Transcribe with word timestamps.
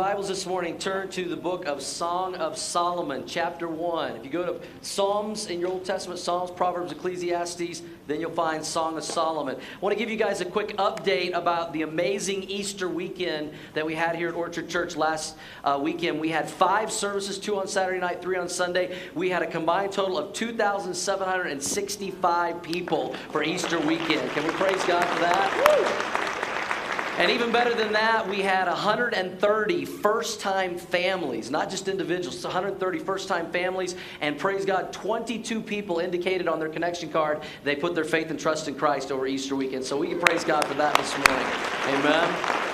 Bibles 0.00 0.28
this 0.28 0.46
morning. 0.46 0.78
Turn 0.78 1.10
to 1.10 1.28
the 1.28 1.36
book 1.36 1.66
of 1.66 1.82
Song 1.82 2.34
of 2.36 2.56
Solomon, 2.56 3.24
chapter 3.26 3.68
1. 3.68 4.16
If 4.16 4.24
you 4.24 4.30
go 4.30 4.46
to 4.46 4.58
Psalms 4.80 5.48
in 5.48 5.60
your 5.60 5.68
Old 5.68 5.84
Testament, 5.84 6.18
Psalms, 6.18 6.50
Proverbs, 6.50 6.90
Ecclesiastes, 6.90 7.82
then 8.06 8.18
you'll 8.18 8.30
find 8.30 8.64
Song 8.64 8.96
of 8.96 9.04
Solomon. 9.04 9.56
I 9.56 9.60
want 9.82 9.92
to 9.92 9.98
give 9.98 10.08
you 10.08 10.16
guys 10.16 10.40
a 10.40 10.46
quick 10.46 10.74
update 10.78 11.34
about 11.34 11.74
the 11.74 11.82
amazing 11.82 12.44
Easter 12.44 12.88
weekend 12.88 13.52
that 13.74 13.84
we 13.84 13.94
had 13.94 14.16
here 14.16 14.30
at 14.30 14.34
Orchard 14.34 14.70
Church 14.70 14.96
last 14.96 15.36
uh, 15.64 15.78
weekend. 15.82 16.18
We 16.18 16.30
had 16.30 16.48
five 16.48 16.90
services, 16.90 17.38
two 17.38 17.60
on 17.60 17.68
Saturday 17.68 18.00
night, 18.00 18.22
three 18.22 18.38
on 18.38 18.48
Sunday. 18.48 18.96
We 19.14 19.28
had 19.28 19.42
a 19.42 19.46
combined 19.46 19.92
total 19.92 20.16
of 20.16 20.32
2,765 20.32 22.62
people 22.62 23.12
for 23.32 23.42
Easter 23.42 23.78
weekend. 23.80 24.30
Can 24.30 24.44
we 24.44 24.50
praise 24.52 24.82
God 24.84 25.04
for 25.04 25.20
that? 25.20 26.24
Woo! 26.24 26.29
And 27.20 27.30
even 27.30 27.52
better 27.52 27.74
than 27.74 27.92
that, 27.92 28.26
we 28.26 28.40
had 28.40 28.66
130 28.66 29.84
first 29.84 30.40
time 30.40 30.78
families, 30.78 31.50
not 31.50 31.68
just 31.68 31.86
individuals, 31.86 32.42
130 32.42 32.98
first 33.00 33.28
time 33.28 33.52
families. 33.52 33.94
And 34.22 34.38
praise 34.38 34.64
God, 34.64 34.90
22 34.94 35.60
people 35.60 35.98
indicated 35.98 36.48
on 36.48 36.58
their 36.58 36.70
connection 36.70 37.10
card 37.10 37.42
they 37.62 37.76
put 37.76 37.94
their 37.94 38.04
faith 38.04 38.30
and 38.30 38.40
trust 38.40 38.68
in 38.68 38.74
Christ 38.74 39.12
over 39.12 39.26
Easter 39.26 39.54
weekend. 39.54 39.84
So 39.84 39.98
we 39.98 40.08
can 40.08 40.18
praise 40.18 40.44
God 40.44 40.66
for 40.66 40.72
that 40.74 40.96
this 40.96 41.12
morning. 41.12 42.06
Amen. 42.06 42.69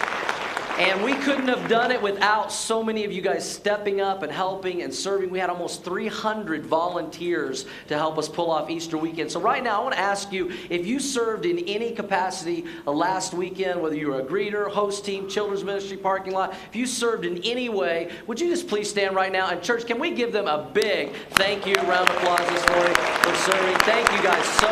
And 0.79 1.03
we 1.03 1.15
couldn't 1.15 1.49
have 1.49 1.71
done 1.71 1.91
it 1.91 2.03
without 2.03 2.53
so 2.53 2.83
many 2.83 3.07
of 3.07 3.13
you 3.13 3.23
guys 3.23 3.51
stepping 3.51 4.03
up 4.03 4.23
and 4.23 4.31
helping 4.31 4.83
and 4.83 4.93
serving. 4.93 5.31
We 5.31 5.39
had 5.39 5.49
almost 5.49 5.83
300 5.85 6.67
volunteers 6.67 7.65
to 7.89 7.97
help 7.97 8.19
us 8.19 8.29
pull 8.29 8.51
off 8.51 8.69
Easter 8.69 8.99
weekend. 8.99 9.33
So, 9.33 9.41
right 9.41 9.65
now, 9.65 9.81
I 9.81 9.83
want 9.83 9.95
to 9.95 10.01
ask 10.01 10.33
you 10.33 10.53
if 10.69 10.87
you 10.87 11.01
served 11.01 11.47
in 11.47 11.61
any 11.61 11.93
capacity 11.93 12.67
uh, 12.87 12.93
last 12.93 13.33
weekend, 13.33 13.81
whether 13.81 13.97
you 13.97 14.09
were 14.09 14.21
a 14.21 14.25
greeter, 14.25 14.71
host 14.71 15.07
team, 15.07 15.31
children's 15.31 15.65
ministry, 15.65 15.97
parking 15.97 16.35
lot, 16.35 16.55
if 16.69 16.77
you 16.77 16.85
served 16.85 17.25
in 17.25 17.43
any 17.43 17.71
way, 17.71 18.11
would 18.27 18.39
you 18.39 18.51
just 18.51 18.69
please 18.69 18.91
stand 18.91 19.17
right 19.17 19.33
now? 19.33 19.49
And, 19.49 19.63
church, 19.63 19.87
can 19.87 19.99
we 19.99 20.11
give 20.11 20.31
them 20.31 20.47
a 20.47 20.71
big 20.75 21.15
thank 21.31 21.67
you, 21.67 21.75
round 21.75 22.11
of 22.11 22.17
applause 22.17 22.47
this 22.51 22.69
morning 22.69 22.95
for 23.23 23.35
serving? 23.35 23.77
Thank 23.79 24.13
you 24.13 24.23
guys 24.23 24.45
so 24.45 24.69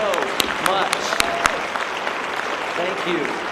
much. 0.71 0.93
Thank 2.77 3.09
you. 3.09 3.44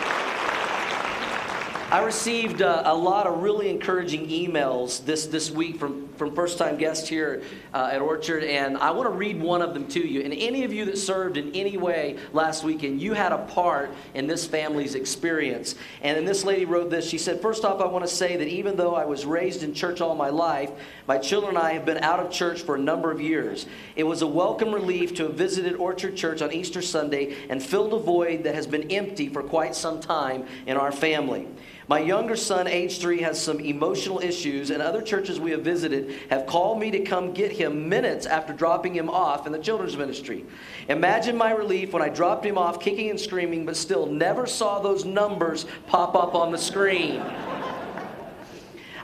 I 1.93 2.03
received 2.03 2.62
uh, 2.62 2.85
a 2.87 2.95
lot 2.95 3.27
of 3.27 3.43
really 3.43 3.69
encouraging 3.69 4.27
emails 4.29 5.05
this, 5.05 5.27
this 5.27 5.51
week 5.51 5.79
from, 5.79 6.09
from 6.15 6.35
first 6.35 6.57
time 6.57 6.79
guests 6.79 7.07
here 7.07 7.43
uh, 7.75 7.91
at 7.92 8.01
Orchard, 8.01 8.45
and 8.45 8.79
I 8.79 8.92
want 8.92 9.11
to 9.11 9.14
read 9.14 9.39
one 9.39 9.61
of 9.61 9.75
them 9.75 9.86
to 9.89 10.01
you. 10.01 10.23
And 10.23 10.33
any 10.33 10.64
of 10.64 10.73
you 10.73 10.86
that 10.86 10.97
served 10.97 11.36
in 11.36 11.55
any 11.55 11.77
way 11.77 12.17
last 12.33 12.64
weekend, 12.64 13.02
you 13.02 13.13
had 13.13 13.33
a 13.33 13.45
part 13.45 13.91
in 14.14 14.27
this 14.27 14.47
family's 14.47 14.95
experience. 14.95 15.75
And 16.01 16.17
then 16.17 16.25
this 16.25 16.47
lady 16.47 16.64
wrote 16.64 16.89
this. 16.89 17.07
She 17.07 17.19
said, 17.19 17.42
First 17.42 17.63
off, 17.63 17.83
I 17.83 17.86
want 17.89 18.07
to 18.07 18.11
say 18.11 18.39
that 18.39 18.48
even 18.48 18.75
though 18.75 18.95
I 18.95 19.05
was 19.05 19.27
raised 19.27 19.63
in 19.63 19.75
church 19.75 20.01
all 20.01 20.14
my 20.14 20.31
life, 20.31 20.70
my 21.07 21.19
children 21.19 21.57
and 21.57 21.63
I 21.63 21.75
have 21.75 21.85
been 21.85 21.98
out 21.98 22.20
of 22.20 22.33
church 22.33 22.63
for 22.63 22.77
a 22.77 22.81
number 22.81 23.11
of 23.11 23.20
years. 23.20 23.67
It 23.97 24.05
was 24.05 24.23
a 24.23 24.27
welcome 24.27 24.73
relief 24.73 25.14
to 25.17 25.25
have 25.25 25.35
visited 25.35 25.75
Orchard 25.75 26.17
Church 26.17 26.41
on 26.41 26.52
Easter 26.52 26.81
Sunday 26.81 27.36
and 27.51 27.63
filled 27.63 27.92
a 27.92 27.98
void 27.98 28.45
that 28.45 28.55
has 28.55 28.67
been 28.67 28.91
empty 28.91 29.29
for 29.29 29.42
quite 29.42 29.75
some 29.75 30.01
time 30.01 30.47
in 30.67 30.79
our 30.79 30.91
family. 30.91 31.47
My 31.92 31.98
younger 31.98 32.36
son, 32.36 32.69
age 32.69 33.01
three, 33.01 33.20
has 33.20 33.39
some 33.39 33.61
emotional 33.61 34.19
issues, 34.20 34.70
and 34.70 34.80
other 34.80 35.03
churches 35.03 35.39
we 35.39 35.51
have 35.51 35.61
visited 35.61 36.11
have 36.30 36.47
called 36.47 36.80
me 36.80 36.91
to 36.91 37.01
come 37.01 37.35
get 37.35 37.53
him 37.53 37.86
minutes 37.91 38.25
after 38.25 38.55
dropping 38.55 38.95
him 38.95 39.11
off 39.11 39.45
in 39.47 39.53
the 39.53 39.58
children's 39.58 39.95
ministry. 39.95 40.47
Imagine 40.89 41.36
my 41.36 41.51
relief 41.51 41.92
when 41.92 42.01
I 42.01 42.08
dropped 42.08 42.47
him 42.47 42.57
off 42.57 42.81
kicking 42.81 43.11
and 43.11 43.20
screaming, 43.20 43.67
but 43.67 43.77
still 43.77 44.07
never 44.07 44.47
saw 44.47 44.79
those 44.79 45.05
numbers 45.05 45.67
pop 45.86 46.14
up 46.14 46.35
on 46.35 46.51
the 46.51 46.57
screen. 46.57 47.20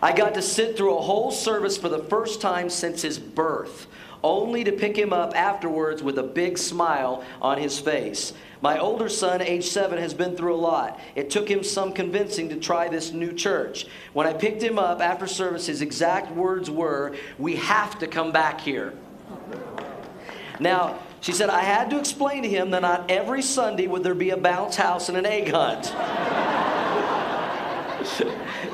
I 0.00 0.14
got 0.16 0.32
to 0.32 0.40
sit 0.40 0.78
through 0.78 0.96
a 0.96 1.02
whole 1.02 1.30
service 1.30 1.76
for 1.76 1.90
the 1.90 2.04
first 2.04 2.40
time 2.40 2.70
since 2.70 3.02
his 3.02 3.18
birth, 3.18 3.86
only 4.24 4.64
to 4.64 4.72
pick 4.72 4.96
him 4.96 5.12
up 5.12 5.36
afterwards 5.36 6.02
with 6.02 6.16
a 6.16 6.22
big 6.22 6.56
smile 6.56 7.22
on 7.42 7.58
his 7.58 7.78
face. 7.78 8.32
My 8.60 8.78
older 8.78 9.08
son, 9.08 9.40
age 9.40 9.66
seven, 9.66 9.98
has 9.98 10.14
been 10.14 10.36
through 10.36 10.54
a 10.54 10.56
lot. 10.56 10.98
It 11.14 11.30
took 11.30 11.48
him 11.48 11.62
some 11.62 11.92
convincing 11.92 12.48
to 12.48 12.56
try 12.56 12.88
this 12.88 13.12
new 13.12 13.32
church. 13.32 13.86
When 14.12 14.26
I 14.26 14.32
picked 14.32 14.62
him 14.62 14.78
up 14.78 15.00
after 15.00 15.26
service, 15.26 15.66
his 15.66 15.80
exact 15.80 16.32
words 16.32 16.70
were, 16.70 17.14
We 17.38 17.56
have 17.56 17.98
to 18.00 18.06
come 18.06 18.32
back 18.32 18.60
here. 18.60 18.94
Now, 20.58 20.98
she 21.20 21.32
said, 21.32 21.50
I 21.50 21.60
had 21.60 21.90
to 21.90 21.98
explain 21.98 22.42
to 22.42 22.48
him 22.48 22.70
that 22.70 22.82
not 22.82 23.10
every 23.10 23.42
Sunday 23.42 23.86
would 23.86 24.02
there 24.02 24.14
be 24.14 24.30
a 24.30 24.36
bounce 24.36 24.76
house 24.76 25.08
and 25.08 25.16
an 25.16 25.26
egg 25.26 25.50
hunt. 25.50 25.94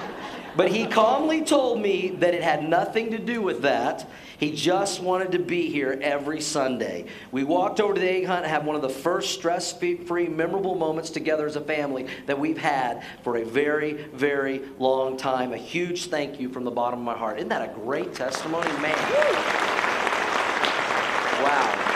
but 0.56 0.70
he 0.70 0.86
calmly 0.86 1.44
told 1.44 1.80
me 1.80 2.10
that 2.10 2.34
it 2.34 2.42
had 2.42 2.68
nothing 2.68 3.10
to 3.10 3.18
do 3.18 3.42
with 3.42 3.62
that 3.62 4.08
he 4.38 4.52
just 4.52 5.00
wanted 5.00 5.32
to 5.32 5.38
be 5.38 5.70
here 5.70 5.98
every 6.02 6.40
Sunday. 6.40 7.06
We 7.30 7.44
walked 7.44 7.80
over 7.80 7.94
to 7.94 8.00
the 8.00 8.10
egg 8.10 8.26
hunt 8.26 8.42
and 8.42 8.50
had 8.50 8.66
one 8.66 8.76
of 8.76 8.82
the 8.82 8.88
first 8.88 9.34
stress 9.34 9.72
free, 9.72 10.28
memorable 10.28 10.74
moments 10.74 11.10
together 11.10 11.46
as 11.46 11.56
a 11.56 11.60
family 11.60 12.08
that 12.26 12.38
we've 12.38 12.58
had 12.58 13.04
for 13.22 13.36
a 13.36 13.44
very, 13.44 13.92
very 14.12 14.62
long 14.78 15.16
time. 15.16 15.52
A 15.52 15.56
huge 15.56 16.06
thank 16.06 16.40
you 16.40 16.48
from 16.48 16.64
the 16.64 16.70
bottom 16.70 16.98
of 16.98 17.04
my 17.04 17.16
heart. 17.16 17.38
Isn't 17.38 17.48
that 17.48 17.70
a 17.70 17.72
great 17.72 18.14
testimony? 18.14 18.70
Man. 18.82 18.94
Wow. 21.42 21.93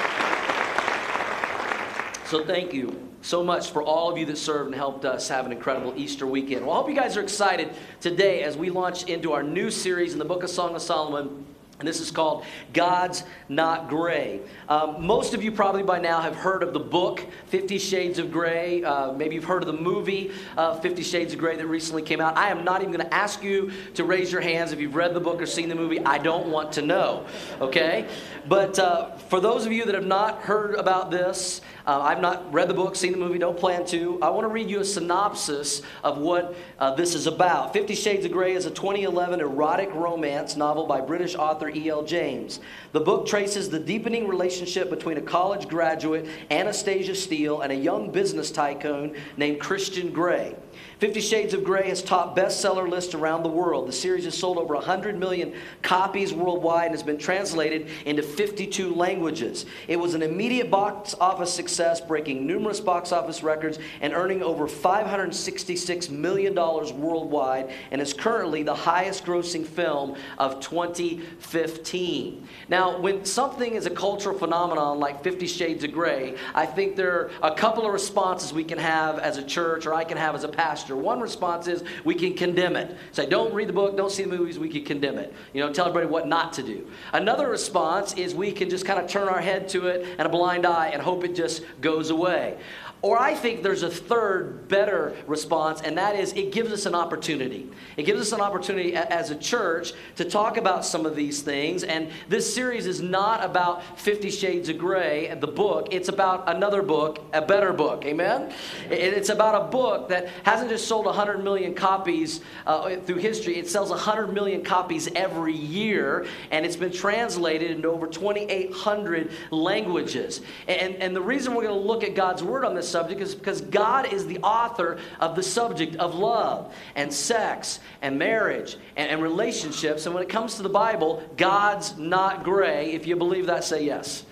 So 2.28 2.44
thank 2.44 2.74
you 2.74 3.08
so 3.22 3.42
much 3.42 3.70
for 3.70 3.82
all 3.82 4.12
of 4.12 4.18
you 4.18 4.26
that 4.26 4.36
served 4.36 4.66
and 4.66 4.74
helped 4.74 5.06
us 5.06 5.30
have 5.30 5.46
an 5.46 5.52
incredible 5.52 5.94
Easter 5.96 6.26
weekend. 6.26 6.66
Well, 6.66 6.74
I 6.74 6.80
hope 6.80 6.90
you 6.90 6.94
guys 6.94 7.16
are 7.16 7.22
excited 7.22 7.70
today 8.02 8.42
as 8.42 8.54
we 8.54 8.68
launch 8.68 9.04
into 9.04 9.32
our 9.32 9.42
new 9.42 9.70
series 9.70 10.12
in 10.12 10.18
the 10.18 10.26
book 10.26 10.42
of 10.42 10.50
Song 10.50 10.74
of 10.74 10.82
Solomon. 10.82 11.46
And 11.78 11.88
this 11.88 12.00
is 12.00 12.10
called 12.10 12.44
God's 12.74 13.22
Not 13.48 13.88
Gray. 13.88 14.40
Um, 14.68 15.06
most 15.06 15.32
of 15.32 15.42
you 15.42 15.52
probably 15.52 15.84
by 15.84 16.00
now 16.00 16.20
have 16.20 16.34
heard 16.34 16.62
of 16.62 16.74
the 16.74 16.80
book 16.80 17.24
Fifty 17.46 17.78
Shades 17.78 18.18
of 18.18 18.30
Grey. 18.30 18.82
Uh, 18.82 19.12
maybe 19.12 19.36
you've 19.36 19.44
heard 19.44 19.62
of 19.62 19.68
the 19.68 19.80
movie 19.80 20.32
uh, 20.56 20.78
Fifty 20.80 21.04
Shades 21.04 21.32
of 21.32 21.38
Grey 21.38 21.56
that 21.56 21.66
recently 21.68 22.02
came 22.02 22.20
out. 22.20 22.36
I 22.36 22.50
am 22.50 22.62
not 22.62 22.82
even 22.82 22.92
going 22.92 23.06
to 23.06 23.14
ask 23.14 23.42
you 23.42 23.70
to 23.94 24.04
raise 24.04 24.30
your 24.30 24.40
hands 24.40 24.72
if 24.72 24.80
you've 24.80 24.96
read 24.96 25.14
the 25.14 25.20
book 25.20 25.40
or 25.40 25.46
seen 25.46 25.68
the 25.68 25.76
movie. 25.76 26.04
I 26.04 26.18
don't 26.18 26.48
want 26.48 26.72
to 26.72 26.82
know, 26.82 27.26
okay? 27.60 28.08
But 28.48 28.78
uh, 28.78 29.12
for 29.16 29.40
those 29.40 29.64
of 29.64 29.70
you 29.70 29.86
that 29.86 29.94
have 29.94 30.06
not 30.06 30.42
heard 30.42 30.74
about 30.74 31.12
this, 31.12 31.60
uh, 31.88 32.02
I've 32.02 32.20
not 32.20 32.52
read 32.52 32.68
the 32.68 32.74
book, 32.74 32.94
seen 32.94 33.12
the 33.12 33.18
movie, 33.18 33.38
don't 33.38 33.58
plan 33.58 33.86
to. 33.86 34.18
I 34.20 34.28
want 34.28 34.44
to 34.44 34.48
read 34.48 34.68
you 34.68 34.80
a 34.80 34.84
synopsis 34.84 35.80
of 36.04 36.18
what 36.18 36.54
uh, 36.78 36.94
this 36.94 37.14
is 37.14 37.26
about. 37.26 37.72
Fifty 37.72 37.94
Shades 37.94 38.26
of 38.26 38.32
Grey 38.32 38.52
is 38.52 38.66
a 38.66 38.70
2011 38.70 39.40
erotic 39.40 39.90
romance 39.94 40.54
novel 40.54 40.86
by 40.86 41.00
British 41.00 41.34
author 41.34 41.70
E.L. 41.70 42.02
James. 42.02 42.60
The 42.92 43.00
book 43.00 43.26
traces 43.26 43.70
the 43.70 43.78
deepening 43.78 44.28
relationship 44.28 44.90
between 44.90 45.16
a 45.16 45.22
college 45.22 45.66
graduate, 45.66 46.26
Anastasia 46.50 47.14
Steele, 47.14 47.62
and 47.62 47.72
a 47.72 47.76
young 47.76 48.10
business 48.10 48.50
tycoon 48.50 49.16
named 49.38 49.58
Christian 49.58 50.12
Grey. 50.12 50.54
Fifty 50.98 51.20
Shades 51.20 51.54
of 51.54 51.62
Grey 51.62 51.88
has 51.88 52.02
topped 52.02 52.36
bestseller 52.36 52.88
lists 52.88 53.14
around 53.14 53.44
the 53.44 53.48
world. 53.48 53.86
The 53.88 53.92
series 53.92 54.24
has 54.24 54.36
sold 54.36 54.58
over 54.58 54.74
100 54.74 55.16
million 55.16 55.54
copies 55.80 56.34
worldwide 56.34 56.86
and 56.86 56.94
has 56.94 57.04
been 57.04 57.18
translated 57.18 57.88
into 58.04 58.22
52 58.22 58.94
languages. 58.94 59.64
It 59.86 59.96
was 59.96 60.14
an 60.14 60.22
immediate 60.22 60.70
box 60.70 61.14
office 61.20 61.52
success, 61.54 61.77
breaking 62.06 62.46
numerous 62.46 62.80
box 62.80 63.12
office 63.12 63.42
records 63.42 63.78
and 64.00 64.12
earning 64.12 64.42
over 64.42 64.66
$566 64.66 66.10
million 66.10 66.54
worldwide, 66.54 67.70
and 67.90 68.00
is 68.00 68.12
currently 68.12 68.62
the 68.62 68.74
highest 68.74 69.24
grossing 69.24 69.64
film 69.64 70.16
of 70.38 70.60
2015. 70.60 72.48
Now, 72.68 72.98
when 72.98 73.24
something 73.24 73.74
is 73.74 73.86
a 73.86 73.90
cultural 73.90 74.36
phenomenon 74.36 74.98
like 74.98 75.22
Fifty 75.22 75.46
Shades 75.46 75.84
of 75.84 75.92
Grey, 75.92 76.36
I 76.54 76.66
think 76.66 76.96
there 76.96 77.12
are 77.12 77.30
a 77.42 77.54
couple 77.54 77.86
of 77.86 77.92
responses 77.92 78.52
we 78.52 78.64
can 78.64 78.78
have 78.78 79.18
as 79.18 79.36
a 79.36 79.44
church 79.44 79.86
or 79.86 79.94
I 79.94 80.04
can 80.04 80.16
have 80.16 80.34
as 80.34 80.44
a 80.44 80.48
pastor. 80.48 80.96
One 80.96 81.20
response 81.20 81.68
is 81.68 81.84
we 82.04 82.14
can 82.14 82.34
condemn 82.34 82.76
it. 82.76 82.96
Say, 83.12 83.26
don't 83.26 83.54
read 83.54 83.68
the 83.68 83.72
book, 83.72 83.96
don't 83.96 84.10
see 84.10 84.24
the 84.24 84.36
movies, 84.36 84.58
we 84.58 84.68
can 84.68 84.84
condemn 84.84 85.18
it. 85.18 85.32
You 85.52 85.64
know, 85.64 85.72
tell 85.72 85.86
everybody 85.86 86.10
what 86.10 86.26
not 86.26 86.52
to 86.54 86.62
do. 86.62 86.86
Another 87.12 87.48
response 87.48 88.14
is 88.14 88.34
we 88.34 88.52
can 88.52 88.68
just 88.68 88.84
kind 88.84 88.98
of 88.98 89.08
turn 89.08 89.28
our 89.28 89.40
head 89.40 89.68
to 89.70 89.86
it 89.86 90.06
and 90.18 90.26
a 90.26 90.28
blind 90.28 90.66
eye 90.66 90.88
and 90.88 91.02
hope 91.02 91.24
it 91.24 91.34
just 91.34 91.62
goes 91.80 92.10
away. 92.10 92.56
Or 93.00 93.18
I 93.18 93.34
think 93.34 93.62
there's 93.62 93.84
a 93.84 93.90
third, 93.90 94.66
better 94.66 95.14
response, 95.26 95.80
and 95.82 95.96
that 95.98 96.16
is 96.16 96.32
it 96.32 96.50
gives 96.50 96.72
us 96.72 96.84
an 96.84 96.96
opportunity. 96.96 97.70
It 97.96 98.02
gives 98.02 98.20
us 98.20 98.32
an 98.32 98.40
opportunity 98.40 98.96
as 98.96 99.30
a 99.30 99.36
church 99.36 99.92
to 100.16 100.24
talk 100.24 100.56
about 100.56 100.84
some 100.84 101.06
of 101.06 101.14
these 101.14 101.40
things. 101.42 101.84
And 101.84 102.10
this 102.28 102.52
series 102.52 102.86
is 102.86 103.00
not 103.00 103.44
about 103.44 103.98
Fifty 103.98 104.30
Shades 104.30 104.68
of 104.68 104.78
Grey, 104.78 105.32
the 105.38 105.46
book. 105.46 105.88
It's 105.92 106.08
about 106.08 106.48
another 106.48 106.82
book, 106.82 107.24
a 107.32 107.40
better 107.40 107.72
book. 107.72 108.04
Amen? 108.04 108.52
It's 108.90 109.28
about 109.28 109.54
a 109.54 109.70
book 109.70 110.08
that 110.08 110.28
hasn't 110.42 110.70
just 110.70 110.88
sold 110.88 111.06
100 111.06 111.44
million 111.44 111.74
copies 111.74 112.40
uh, 112.66 112.96
through 112.96 113.16
history, 113.16 113.58
it 113.58 113.68
sells 113.68 113.90
100 113.90 114.32
million 114.32 114.64
copies 114.64 115.08
every 115.14 115.54
year, 115.54 116.26
and 116.50 116.66
it's 116.66 116.76
been 116.76 116.92
translated 116.92 117.70
into 117.70 117.88
over 117.88 118.08
2,800 118.08 119.30
languages. 119.52 120.40
And, 120.66 120.96
and 120.96 121.14
the 121.14 121.20
reason 121.20 121.54
we're 121.54 121.62
going 121.62 121.80
to 121.80 121.86
look 121.86 122.02
at 122.02 122.14
God's 122.14 122.42
Word 122.42 122.64
on 122.64 122.74
this 122.74 122.87
subject 122.90 123.20
is 123.20 123.34
because 123.34 123.60
God 123.60 124.12
is 124.12 124.26
the 124.26 124.38
author 124.38 124.98
of 125.20 125.36
the 125.36 125.42
subject 125.42 125.96
of 125.96 126.14
love 126.14 126.74
and 126.94 127.12
sex 127.12 127.80
and 128.02 128.18
marriage 128.18 128.76
and, 128.96 129.10
and 129.10 129.22
relationships. 129.22 130.06
And 130.06 130.14
when 130.14 130.22
it 130.22 130.28
comes 130.28 130.56
to 130.56 130.62
the 130.62 130.68
Bible, 130.68 131.22
God's 131.36 131.96
not 131.96 132.44
gray. 132.44 132.92
If 132.92 133.06
you 133.06 133.16
believe 133.16 133.46
that, 133.46 133.64
say 133.64 133.84
yes. 133.84 134.24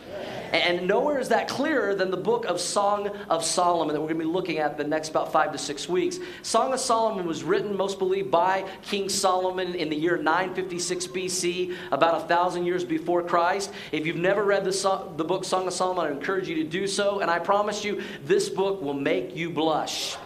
And 0.52 0.86
nowhere 0.86 1.18
is 1.18 1.28
that 1.28 1.48
clearer 1.48 1.94
than 1.94 2.10
the 2.10 2.16
book 2.16 2.44
of 2.46 2.60
Song 2.60 3.08
of 3.28 3.44
Solomon 3.44 3.94
that 3.94 4.00
we're 4.00 4.08
going 4.08 4.20
to 4.20 4.26
be 4.26 4.30
looking 4.30 4.58
at 4.58 4.76
the 4.76 4.84
next 4.84 5.10
about 5.10 5.32
five 5.32 5.52
to 5.52 5.58
six 5.58 5.88
weeks. 5.88 6.18
Song 6.42 6.72
of 6.72 6.80
Solomon 6.80 7.26
was 7.26 7.42
written, 7.42 7.76
most 7.76 7.98
believe, 7.98 8.30
by 8.30 8.64
King 8.82 9.08
Solomon 9.08 9.74
in 9.74 9.88
the 9.88 9.96
year 9.96 10.16
956 10.16 11.06
BC, 11.08 11.76
about 11.92 12.22
a 12.22 12.26
thousand 12.26 12.66
years 12.66 12.84
before 12.84 13.22
Christ. 13.22 13.72
If 13.92 14.06
you've 14.06 14.16
never 14.16 14.44
read 14.44 14.64
the, 14.64 15.06
the 15.16 15.24
book 15.24 15.44
Song 15.44 15.66
of 15.66 15.72
Solomon, 15.72 16.06
I 16.06 16.10
encourage 16.10 16.48
you 16.48 16.56
to 16.56 16.64
do 16.64 16.86
so. 16.86 17.20
And 17.20 17.30
I 17.30 17.38
promise 17.38 17.84
you, 17.84 18.02
this 18.24 18.48
book 18.48 18.80
will 18.80 18.94
make 18.94 19.36
you 19.36 19.50
blush. 19.50 20.16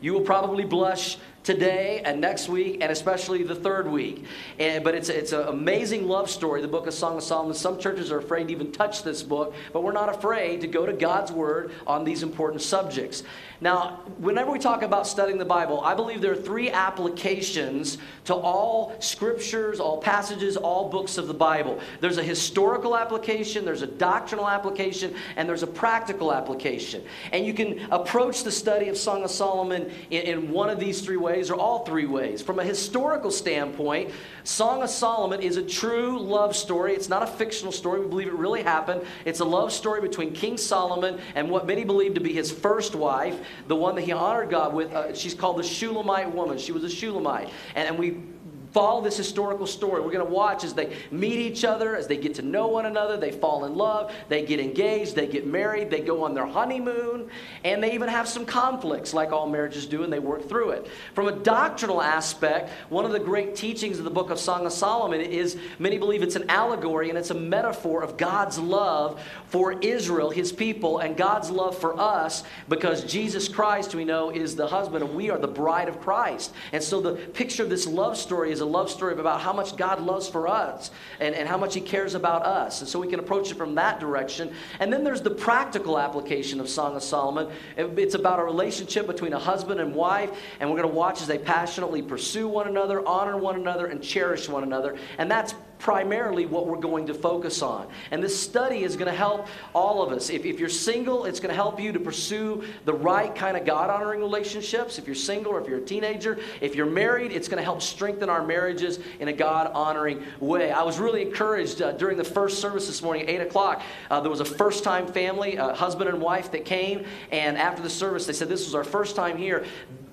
You 0.00 0.14
will 0.14 0.22
probably 0.22 0.64
blush 0.64 1.18
today 1.42 2.02
and 2.04 2.20
next 2.20 2.48
week 2.48 2.78
and 2.80 2.92
especially 2.92 3.42
the 3.42 3.54
third 3.54 3.90
week. 3.90 4.24
And, 4.58 4.84
but 4.84 4.94
it's, 4.94 5.08
it's 5.08 5.32
an 5.32 5.48
amazing 5.48 6.06
love 6.06 6.30
story, 6.30 6.60
the 6.60 6.68
book 6.68 6.86
of 6.86 6.94
Song 6.94 7.16
of 7.16 7.22
Solomon. 7.22 7.54
Some 7.54 7.78
churches 7.78 8.12
are 8.12 8.18
afraid 8.18 8.48
to 8.48 8.52
even 8.52 8.72
touch 8.72 9.02
this 9.02 9.22
book, 9.22 9.54
but 9.72 9.82
we're 9.82 9.92
not 9.92 10.08
afraid 10.08 10.60
to 10.60 10.66
go 10.66 10.84
to 10.84 10.92
God's 10.92 11.32
Word 11.32 11.72
on 11.86 12.04
these 12.04 12.22
important 12.22 12.62
subjects. 12.62 13.22
Now, 13.62 14.00
whenever 14.18 14.50
we 14.50 14.58
talk 14.58 14.82
about 14.82 15.06
studying 15.06 15.38
the 15.38 15.44
Bible, 15.44 15.82
I 15.82 15.94
believe 15.94 16.22
there 16.22 16.32
are 16.32 16.36
three 16.36 16.70
applications 16.70 17.98
to 18.24 18.34
all 18.34 18.94
scriptures, 19.00 19.80
all 19.80 19.98
passages, 19.98 20.56
all 20.56 20.88
books 20.88 21.18
of 21.18 21.28
the 21.28 21.34
Bible. 21.34 21.78
There's 22.00 22.16
a 22.16 22.22
historical 22.22 22.96
application, 22.96 23.64
there's 23.64 23.82
a 23.82 23.86
doctrinal 23.86 24.48
application, 24.48 25.14
and 25.36 25.48
there's 25.48 25.62
a 25.62 25.66
practical 25.66 26.32
application. 26.32 27.04
And 27.32 27.44
you 27.44 27.52
can 27.52 27.86
approach 27.90 28.44
the 28.44 28.52
study 28.52 28.88
of 28.88 28.96
Song 28.96 29.24
of 29.24 29.30
Solomon 29.30 29.90
in, 30.10 30.22
in 30.22 30.50
one 30.50 30.70
of 30.70 30.80
these 30.80 31.02
three 31.02 31.16
ways 31.16 31.29
or 31.30 31.54
all 31.54 31.84
three 31.84 32.06
ways. 32.06 32.42
From 32.42 32.58
a 32.58 32.64
historical 32.64 33.30
standpoint, 33.30 34.10
Song 34.42 34.82
of 34.82 34.90
Solomon 34.90 35.40
is 35.40 35.56
a 35.56 35.62
true 35.62 36.18
love 36.18 36.56
story. 36.56 36.94
It's 36.94 37.08
not 37.08 37.22
a 37.22 37.26
fictional 37.26 37.72
story. 37.72 38.00
We 38.00 38.08
believe 38.08 38.28
it 38.28 38.34
really 38.34 38.62
happened. 38.62 39.02
It's 39.24 39.40
a 39.40 39.44
love 39.44 39.72
story 39.72 40.00
between 40.00 40.32
King 40.32 40.56
Solomon 40.56 41.20
and 41.34 41.48
what 41.50 41.66
many 41.66 41.84
believe 41.84 42.14
to 42.14 42.20
be 42.20 42.32
his 42.32 42.50
first 42.50 42.94
wife, 42.94 43.38
the 43.68 43.76
one 43.76 43.94
that 43.94 44.02
he 44.02 44.12
honored 44.12 44.50
God 44.50 44.74
with. 44.74 44.92
Uh, 44.92 45.14
she's 45.14 45.34
called 45.34 45.58
the 45.58 45.62
Shulamite 45.62 46.34
woman. 46.34 46.58
She 46.58 46.72
was 46.72 46.82
a 46.82 46.90
Shulamite. 46.90 47.48
And, 47.74 47.88
and 47.88 47.98
we 47.98 48.22
follow 48.72 49.00
this 49.00 49.16
historical 49.16 49.66
story. 49.66 50.00
We're 50.00 50.12
going 50.12 50.26
to 50.26 50.32
watch 50.32 50.64
as 50.64 50.74
they 50.74 50.96
meet 51.10 51.38
each 51.38 51.64
other, 51.64 51.96
as 51.96 52.06
they 52.06 52.16
get 52.16 52.34
to 52.36 52.42
know 52.42 52.68
one 52.68 52.86
another, 52.86 53.16
they 53.16 53.32
fall 53.32 53.64
in 53.64 53.74
love, 53.74 54.12
they 54.28 54.44
get 54.44 54.60
engaged, 54.60 55.14
they 55.14 55.26
get 55.26 55.46
married, 55.46 55.90
they 55.90 56.00
go 56.00 56.24
on 56.24 56.34
their 56.34 56.46
honeymoon, 56.46 57.28
and 57.64 57.82
they 57.82 57.94
even 57.94 58.08
have 58.08 58.28
some 58.28 58.44
conflicts, 58.44 59.14
like 59.14 59.32
all 59.32 59.48
marriages 59.48 59.86
do, 59.86 60.02
and 60.02 60.12
they 60.12 60.18
work 60.18 60.48
through 60.48 60.70
it. 60.70 60.88
From 61.14 61.28
a 61.28 61.32
doctrinal 61.32 62.02
aspect, 62.02 62.70
one 62.88 63.04
of 63.04 63.12
the 63.12 63.18
great 63.18 63.54
teachings 63.54 63.98
of 63.98 64.04
the 64.04 64.10
book 64.10 64.30
of 64.30 64.38
Song 64.38 64.66
of 64.66 64.72
Solomon 64.72 65.20
is 65.20 65.56
many 65.78 65.98
believe 65.98 66.22
it's 66.22 66.36
an 66.36 66.50
allegory 66.50 67.10
and 67.10 67.18
it's 67.18 67.30
a 67.30 67.34
metaphor 67.34 68.02
of 68.02 68.16
God's 68.16 68.58
love 68.58 69.22
for 69.46 69.72
Israel, 69.80 70.30
his 70.30 70.52
people, 70.52 70.98
and 70.98 71.16
God's 71.16 71.50
love 71.50 71.78
for 71.78 71.98
us 72.00 72.42
because 72.68 73.04
Jesus 73.04 73.48
Christ, 73.48 73.94
we 73.94 74.04
know, 74.04 74.30
is 74.30 74.56
the 74.56 74.66
husband 74.66 75.04
and 75.04 75.14
we 75.14 75.30
are 75.30 75.38
the 75.38 75.48
bride 75.48 75.88
of 75.88 76.00
Christ. 76.00 76.52
And 76.72 76.82
so 76.82 77.00
the 77.00 77.14
picture 77.14 77.62
of 77.62 77.70
this 77.70 77.86
love 77.86 78.16
story 78.16 78.50
is 78.50 78.59
a 78.60 78.66
love 78.66 78.90
story 78.90 79.12
about 79.12 79.40
how 79.40 79.52
much 79.52 79.76
God 79.76 80.00
loves 80.00 80.28
for 80.28 80.48
us 80.48 80.90
and, 81.20 81.34
and 81.34 81.48
how 81.48 81.56
much 81.56 81.74
He 81.74 81.80
cares 81.80 82.14
about 82.14 82.44
us. 82.44 82.80
And 82.80 82.88
so 82.88 82.98
we 82.98 83.08
can 83.08 83.20
approach 83.20 83.50
it 83.50 83.56
from 83.56 83.74
that 83.76 84.00
direction. 84.00 84.52
And 84.78 84.92
then 84.92 85.04
there's 85.04 85.22
the 85.22 85.30
practical 85.30 85.98
application 85.98 86.60
of 86.60 86.68
Song 86.68 86.96
of 86.96 87.02
Solomon. 87.02 87.50
It's 87.76 88.14
about 88.14 88.38
a 88.38 88.44
relationship 88.44 89.06
between 89.06 89.32
a 89.32 89.38
husband 89.38 89.80
and 89.80 89.94
wife, 89.94 90.30
and 90.60 90.70
we're 90.70 90.76
going 90.76 90.88
to 90.88 90.94
watch 90.94 91.20
as 91.20 91.26
they 91.26 91.38
passionately 91.38 92.02
pursue 92.02 92.48
one 92.48 92.68
another, 92.68 93.06
honor 93.06 93.36
one 93.36 93.56
another, 93.56 93.86
and 93.86 94.02
cherish 94.02 94.48
one 94.48 94.62
another. 94.62 94.96
And 95.18 95.30
that's 95.30 95.54
primarily 95.80 96.46
what 96.46 96.66
we're 96.66 96.76
going 96.76 97.06
to 97.06 97.14
focus 97.14 97.62
on. 97.62 97.88
And 98.10 98.22
this 98.22 98.38
study 98.38 98.84
is 98.84 98.96
going 98.96 99.10
to 99.10 99.16
help 99.16 99.48
all 99.74 100.02
of 100.02 100.12
us. 100.12 100.30
If, 100.30 100.44
if 100.44 100.60
you're 100.60 100.68
single, 100.68 101.24
it's 101.24 101.40
going 101.40 101.48
to 101.48 101.54
help 101.54 101.80
you 101.80 101.90
to 101.90 101.98
pursue 101.98 102.62
the 102.84 102.92
right 102.92 103.34
kind 103.34 103.56
of 103.56 103.64
God 103.64 103.90
honoring 103.90 104.20
relationships. 104.20 104.98
If 104.98 105.06
you're 105.06 105.14
single 105.14 105.52
or 105.52 105.60
if 105.60 105.66
you're 105.66 105.78
a 105.78 105.84
teenager, 105.84 106.38
if 106.60 106.74
you're 106.74 106.86
married, 106.86 107.32
it's 107.32 107.48
going 107.48 107.58
to 107.58 107.64
help 107.64 107.80
strengthen 107.82 108.28
our 108.28 108.44
marriages 108.44 109.00
in 109.18 109.28
a 109.28 109.32
God 109.32 109.72
honoring 109.72 110.22
way. 110.38 110.70
I 110.70 110.82
was 110.82 110.98
really 110.98 111.22
encouraged 111.22 111.80
uh, 111.80 111.92
during 111.92 112.18
the 112.18 112.24
first 112.24 112.60
service 112.60 112.86
this 112.86 113.02
morning, 113.02 113.28
8 113.28 113.40
o'clock. 113.40 113.82
Uh, 114.10 114.20
there 114.20 114.30
was 114.30 114.40
a 114.40 114.44
first 114.44 114.84
time 114.84 115.06
family, 115.06 115.58
uh, 115.58 115.74
husband 115.74 116.10
and 116.10 116.20
wife, 116.20 116.52
that 116.52 116.66
came. 116.66 117.04
And 117.32 117.56
after 117.56 117.82
the 117.82 117.90
service, 117.90 118.26
they 118.26 118.34
said, 118.34 118.48
This 118.48 118.66
was 118.66 118.74
our 118.74 118.84
first 118.84 119.16
time 119.16 119.38
here 119.38 119.64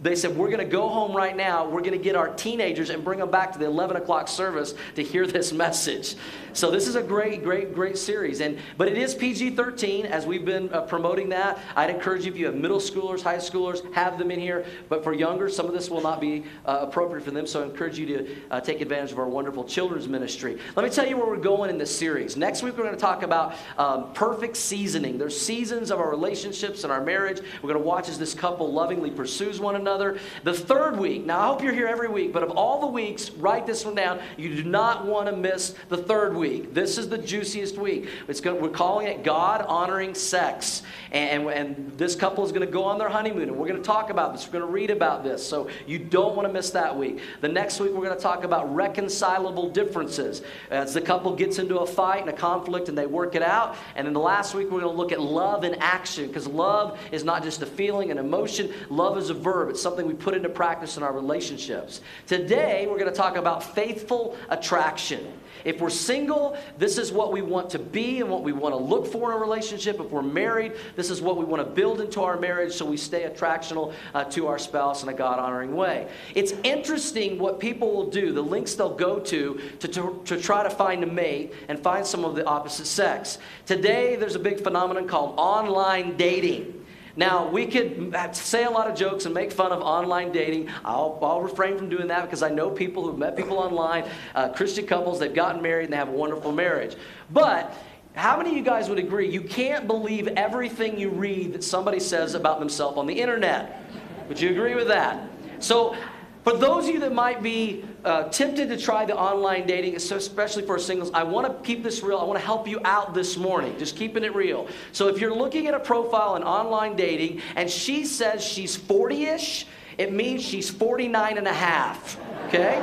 they 0.02 0.16
said, 0.16 0.38
We're 0.38 0.50
going 0.50 0.60
to 0.60 0.72
go 0.72 0.88
home 0.90 1.16
right 1.16 1.36
now. 1.36 1.68
We're 1.68 1.82
going 1.82 1.92
to 1.94 1.98
get 1.98 2.16
our 2.16 2.30
teenagers 2.30 2.90
and 2.90 3.04
bring 3.04 3.20
them 3.20 3.32
back 3.32 3.54
to 3.54 3.60
the 3.60 3.66
11 3.66 3.98
o'clock 3.98 4.28
service 4.28 4.76
to 4.96 5.04
hear 5.04 5.26
this 5.26 5.52
message. 5.58 6.16
So, 6.54 6.72
this 6.72 6.88
is 6.88 6.96
a 6.96 7.04
great, 7.04 7.44
great, 7.44 7.74
great 7.74 7.98
series. 7.98 8.42
And, 8.42 8.60
but 8.78 8.88
it 8.88 8.98
is 8.98 9.16
PG 9.16 9.52
13 9.52 10.06
as 10.06 10.26
we've 10.26 10.46
been 10.46 10.72
uh, 10.72 10.82
promoting 10.82 11.30
that. 11.30 11.60
I'd 11.76 11.90
encourage 11.90 12.26
you, 12.26 12.32
if 12.32 12.38
you 12.38 12.46
have 12.46 12.56
middle 12.56 12.80
schoolers, 12.80 13.22
high 13.22 13.38
schoolers, 13.38 13.92
have 13.94 14.18
them 14.18 14.32
in 14.32 14.40
here. 14.40 14.66
But 14.90 15.04
for 15.04 15.14
younger, 15.14 15.50
some 15.50 15.66
of 15.66 15.74
this 15.74 15.90
will 15.90 16.02
not 16.02 16.22
be 16.22 16.46
uh, 16.66 16.80
appropriate 16.82 17.24
for 17.24 17.32
them. 17.32 17.48
So, 17.48 17.64
I 17.64 17.66
encourage 17.66 17.98
you 17.98 18.06
to 18.06 18.36
uh, 18.52 18.62
take 18.62 18.82
advantage 18.82 19.12
of 19.12 19.20
our 19.20 19.28
wonderful 19.28 19.64
children's 19.64 20.08
ministry. 20.08 20.60
Let 20.76 20.84
me 20.84 20.92
tell 20.92 21.08
you 21.08 21.18
where 21.18 21.28
we're 21.28 21.38
going 21.38 21.70
in 21.70 21.78
this 21.78 21.96
series. 21.96 22.38
Next 22.38 22.62
week, 22.62 22.78
we're 22.78 22.84
going 22.84 22.96
to 22.96 23.02
talk 23.02 23.24
about 23.24 23.56
um, 23.78 24.14
perfect 24.14 24.58
seasoning. 24.58 25.18
There's 25.18 25.40
seasons 25.40 25.90
of 25.90 26.00
our 26.00 26.10
relationships 26.10 26.84
and 26.84 26.94
our 26.94 27.04
marriage. 27.04 27.40
We're 27.62 27.74
going 27.74 27.82
to 27.82 27.88
watch 27.88 28.10
as 28.10 28.20
this 28.20 28.36
couple 28.36 28.72
lovingly 28.72 29.10
pursues 29.10 29.60
one 29.60 29.76
another 29.76 29.87
another. 29.88 30.20
The 30.44 30.54
third 30.54 30.98
week, 30.98 31.26
now 31.26 31.40
I 31.40 31.48
hope 31.48 31.64
you're 31.64 31.74
here 31.74 31.88
every 31.88 32.10
week, 32.10 32.34
but 32.34 32.44
of 32.44 32.52
all 32.52 32.82
the 32.82 32.88
weeks, 32.88 33.30
write 33.32 33.66
this 33.66 33.86
one 33.86 33.96
down. 33.96 34.20
You 34.36 34.56
do 34.56 34.64
not 34.64 35.06
want 35.06 35.28
to 35.30 35.36
miss 35.36 35.76
the 35.90 35.98
third 35.98 36.36
week. 36.36 36.74
This 36.74 36.98
is 36.98 37.08
the 37.08 37.18
juiciest 37.18 37.78
week. 37.78 38.10
Going, 38.42 38.62
we're 38.62 38.70
calling 38.70 39.08
it 39.08 39.24
God 39.24 39.62
honoring 39.68 40.14
sex. 40.14 40.84
And, 41.12 41.48
and 41.48 41.98
this 41.98 42.16
couple 42.16 42.46
is 42.46 42.52
going 42.52 42.66
to 42.66 42.72
go 42.72 42.84
on 42.84 42.98
their 42.98 43.10
honeymoon, 43.10 43.44
and 43.44 43.58
we're 43.58 43.68
going 43.68 43.82
to 43.82 43.88
talk 43.88 44.10
about 44.10 44.34
this. 44.34 44.46
We're 44.46 44.60
going 44.60 44.66
to 44.66 44.72
read 44.72 44.92
about 44.92 45.24
this. 45.24 45.46
So 45.46 45.70
you 45.88 45.98
don't 45.98 46.36
want 46.36 46.48
to 46.48 46.54
miss 46.54 46.70
that 46.72 46.96
week. 46.96 47.22
The 47.42 47.48
next 47.48 47.80
week, 47.80 47.92
we're 47.94 48.06
going 48.06 48.18
to 48.18 48.22
talk 48.22 48.44
about 48.44 48.74
reconcilable 48.74 49.70
differences. 49.70 50.42
As 50.70 50.94
the 50.94 51.02
couple 51.02 51.36
gets 51.36 51.60
into 51.60 51.80
a 51.80 51.88
fight 51.88 52.22
and 52.22 52.30
a 52.30 52.34
conflict 52.34 52.90
and 52.90 52.98
they 52.98 53.06
work 53.06 53.36
it 53.36 53.42
out. 53.42 53.76
And 53.96 54.06
then 54.06 54.14
the 54.14 54.20
last 54.20 54.54
week, 54.54 54.66
we're 54.66 54.82
going 54.82 54.92
to 54.92 54.98
look 54.98 55.12
at 55.12 55.22
love 55.22 55.64
in 55.64 55.76
action 55.76 56.28
because 56.28 56.48
love 56.48 57.00
is 57.12 57.24
not 57.24 57.44
just 57.44 57.62
a 57.62 57.66
feeling, 57.66 58.12
an 58.12 58.18
emotion. 58.18 58.74
Love 58.90 59.18
is 59.18 59.30
a 59.30 59.34
verb. 59.34 59.70
It's 59.70 59.77
something 59.78 60.06
we 60.06 60.14
put 60.14 60.34
into 60.34 60.50
practice 60.50 60.98
in 60.98 61.04
our 61.04 61.14
relationships. 61.14 62.02
Today, 62.26 62.88
we're 62.88 63.00
going 63.00 63.12
to 63.12 63.18
talk 63.18 63.38
about 63.38 63.64
faithful 63.76 64.38
attraction. 64.50 65.34
If 65.66 65.82
we're 65.82 65.90
single, 65.90 66.56
this 66.78 66.98
is 66.98 67.12
what 67.12 67.32
we 67.32 67.42
want 67.42 67.70
to 67.72 67.80
be 67.80 68.22
and 68.22 68.30
what 68.30 68.44
we 68.44 68.54
want 68.54 68.74
to 68.74 68.78
look 68.78 69.08
for 69.08 69.32
in 69.32 69.38
a 69.38 69.40
relationship. 69.40 70.00
If 70.00 70.12
we're 70.12 70.22
married, 70.22 70.74
this 70.96 71.10
is 71.10 71.22
what 71.22 71.38
we 71.38 71.46
want 71.46 71.66
to 71.66 71.70
build 71.70 72.00
into 72.00 72.22
our 72.22 72.40
marriage 72.40 72.74
so 72.74 72.86
we 72.86 72.96
stay 72.96 73.24
attractional 73.24 73.94
uh, 74.14 74.24
to 74.26 74.48
our 74.48 74.60
spouse 74.60 75.04
in 75.04 75.10
a 75.10 75.14
God 75.14 75.40
honoring 75.40 75.76
way. 75.76 76.08
It's 76.36 76.54
interesting 76.64 77.40
what 77.40 77.60
people 77.60 77.92
will 77.94 78.10
do, 78.10 78.32
the 78.32 78.42
links 78.42 78.76
they'll 78.76 78.96
go 78.96 79.20
to, 79.20 79.60
to, 79.80 79.88
to 79.88 80.22
to 80.26 80.40
try 80.40 80.64
to 80.64 80.70
find 80.70 81.04
a 81.04 81.08
mate 81.08 81.54
and 81.68 81.80
find 81.80 82.06
some 82.06 82.26
of 82.26 82.36
the 82.36 82.46
opposite 82.46 82.86
sex. 82.86 83.38
Today, 83.66 84.16
there's 84.16 84.36
a 84.36 84.40
big 84.40 84.62
phenomenon 84.62 85.08
called 85.08 85.36
online 85.38 86.18
dating. 86.18 86.77
Now, 87.18 87.50
we 87.50 87.66
could 87.66 88.16
say 88.34 88.64
a 88.64 88.70
lot 88.70 88.88
of 88.88 88.96
jokes 88.96 89.26
and 89.26 89.34
make 89.34 89.52
fun 89.52 89.72
of 89.72 89.82
online 89.82 90.32
dating. 90.32 90.70
I'll, 90.86 91.18
I'll 91.24 91.42
refrain 91.42 91.76
from 91.76 91.90
doing 91.90 92.08
that 92.10 92.22
because 92.22 92.44
I 92.44 92.50
know 92.50 92.70
people 92.70 93.04
who've 93.04 93.18
met 93.18 93.36
people 93.36 93.58
online, 93.58 94.06
uh, 94.36 94.50
Christian 94.50 94.86
couples, 94.86 95.20
they've 95.20 95.34
gotten 95.34 95.64
married 95.64 95.86
and 95.86 95.94
they 95.94 95.98
have 95.98 96.10
a 96.10 96.12
wonderful 96.12 96.52
marriage. 96.52 96.96
But 97.32 97.76
how 98.14 98.38
many 98.38 98.52
of 98.52 98.56
you 98.56 98.64
guys 98.64 98.88
would 98.88 99.00
agree 99.00 99.30
you 99.30 99.42
can't 99.42 99.88
believe 99.88 100.28
everything 100.28 101.00
you 101.00 101.10
read 101.10 101.54
that 101.54 101.64
somebody 101.64 102.00
says 102.00 102.36
about 102.36 102.60
themselves 102.60 103.00
on 103.00 103.08
the 103.08 103.20
internet? 103.20 103.82
Would 104.28 104.40
you 104.40 104.52
agree 104.52 104.76
with 104.76 104.88
that? 104.90 105.28
So, 105.60 105.96
for 106.44 106.56
those 106.56 106.88
of 106.88 106.94
you 106.94 107.00
that 107.02 107.14
might 107.14 107.42
be 107.42 107.84
uh, 108.08 108.30
tempted 108.30 108.70
to 108.70 108.78
try 108.78 109.04
the 109.04 109.16
online 109.16 109.68
dating, 109.68 109.98
especially 109.98 110.66
for 110.66 110.80
singles, 110.80 111.12
I 111.14 111.24
want 111.24 111.46
to 111.46 111.68
keep 111.68 111.84
this 111.84 112.02
real. 112.02 112.18
I 112.18 112.24
want 112.24 112.40
to 112.40 112.46
help 112.46 112.66
you 112.66 112.80
out 112.86 113.14
this 113.14 113.36
morning, 113.36 113.78
just 113.78 113.98
keeping 113.98 114.24
it 114.24 114.34
real. 114.34 114.70
So 114.94 115.10
if 115.10 115.20
you're 115.20 115.36
looking 115.36 115.68
at 115.68 115.74
a 115.74 115.80
profile 115.80 116.38
in 116.38 116.44
online 116.44 116.96
dating 116.96 117.42
and 117.58 117.70
she 117.70 118.06
says 118.06 118.42
she's 118.42 118.78
40 118.78 119.26
ish, 119.26 119.68
it 119.98 120.14
means 120.14 120.42
she's 120.42 120.70
49 120.70 121.38
and 121.38 121.48
a 121.48 121.54
half. 121.54 122.18
Okay? 122.48 122.78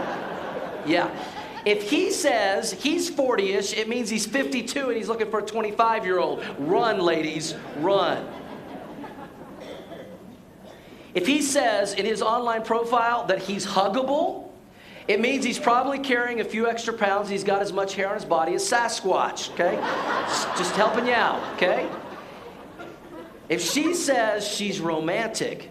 Yeah. 0.87 1.11
If 1.65 1.89
he 1.89 2.11
says 2.11 2.73
he's 2.73 3.09
40 3.09 3.53
ish, 3.55 3.73
it 3.73 3.89
means 3.89 4.11
he's 4.11 4.27
52 4.27 4.89
and 4.89 4.97
he's 4.97 5.09
looking 5.09 5.31
for 5.31 5.39
a 5.39 5.47
25 5.47 6.05
year 6.05 6.19
old. 6.19 6.45
Run, 6.59 7.01
ladies, 7.01 7.55
run. 7.79 8.29
If 11.15 11.27
he 11.27 11.41
says 11.41 11.95
in 11.95 12.05
his 12.05 12.21
online 12.21 12.63
profile 12.63 13.25
that 13.29 13.39
he's 13.39 13.65
huggable, 13.65 14.44
it 15.07 15.21
means 15.21 15.45
he's 15.45 15.59
probably 15.59 15.99
carrying 15.99 16.41
a 16.41 16.45
few 16.45 16.67
extra 16.69 16.95
pounds. 16.95 17.29
He's 17.29 17.45
got 17.45 17.61
as 17.61 17.73
much 17.73 17.95
hair 17.95 18.09
on 18.09 18.15
his 18.15 18.25
body 18.25 18.55
as 18.55 18.63
Sasquatch, 18.63 19.51
okay? 19.53 19.77
just, 20.57 20.75
helping 20.77 21.07
you 21.07 21.13
out, 21.13 21.43
okay? 21.55 21.89
If 23.49 23.61
she 23.61 23.93
says 23.95 24.49
she's 24.49 24.81
romantic, 24.81 25.71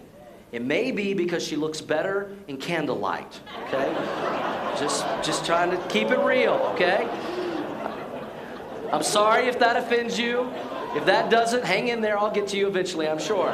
it 0.51 0.61
may 0.61 0.91
be 0.91 1.15
because 1.15 1.45
she 1.45 1.55
looks 1.55 1.81
better 1.81 2.35
in 2.47 2.57
candlelight, 2.57 3.39
okay? 3.67 3.91
just, 4.79 5.03
just 5.23 5.45
trying 5.45 5.71
to 5.71 5.77
keep 5.87 6.11
it 6.11 6.19
real, 6.19 6.53
okay? 6.73 7.07
I'm 8.91 9.01
sorry 9.01 9.47
if 9.47 9.57
that 9.57 9.75
offends 9.75 10.19
you. 10.19 10.51
If 10.95 11.05
that 11.05 11.31
doesn't, 11.31 11.63
hang 11.63 11.87
in 11.87 12.01
there. 12.01 12.19
I'll 12.19 12.29
get 12.29 12.47
to 12.49 12.57
you 12.57 12.67
eventually, 12.67 13.07
I'm 13.07 13.17
sure. 13.17 13.51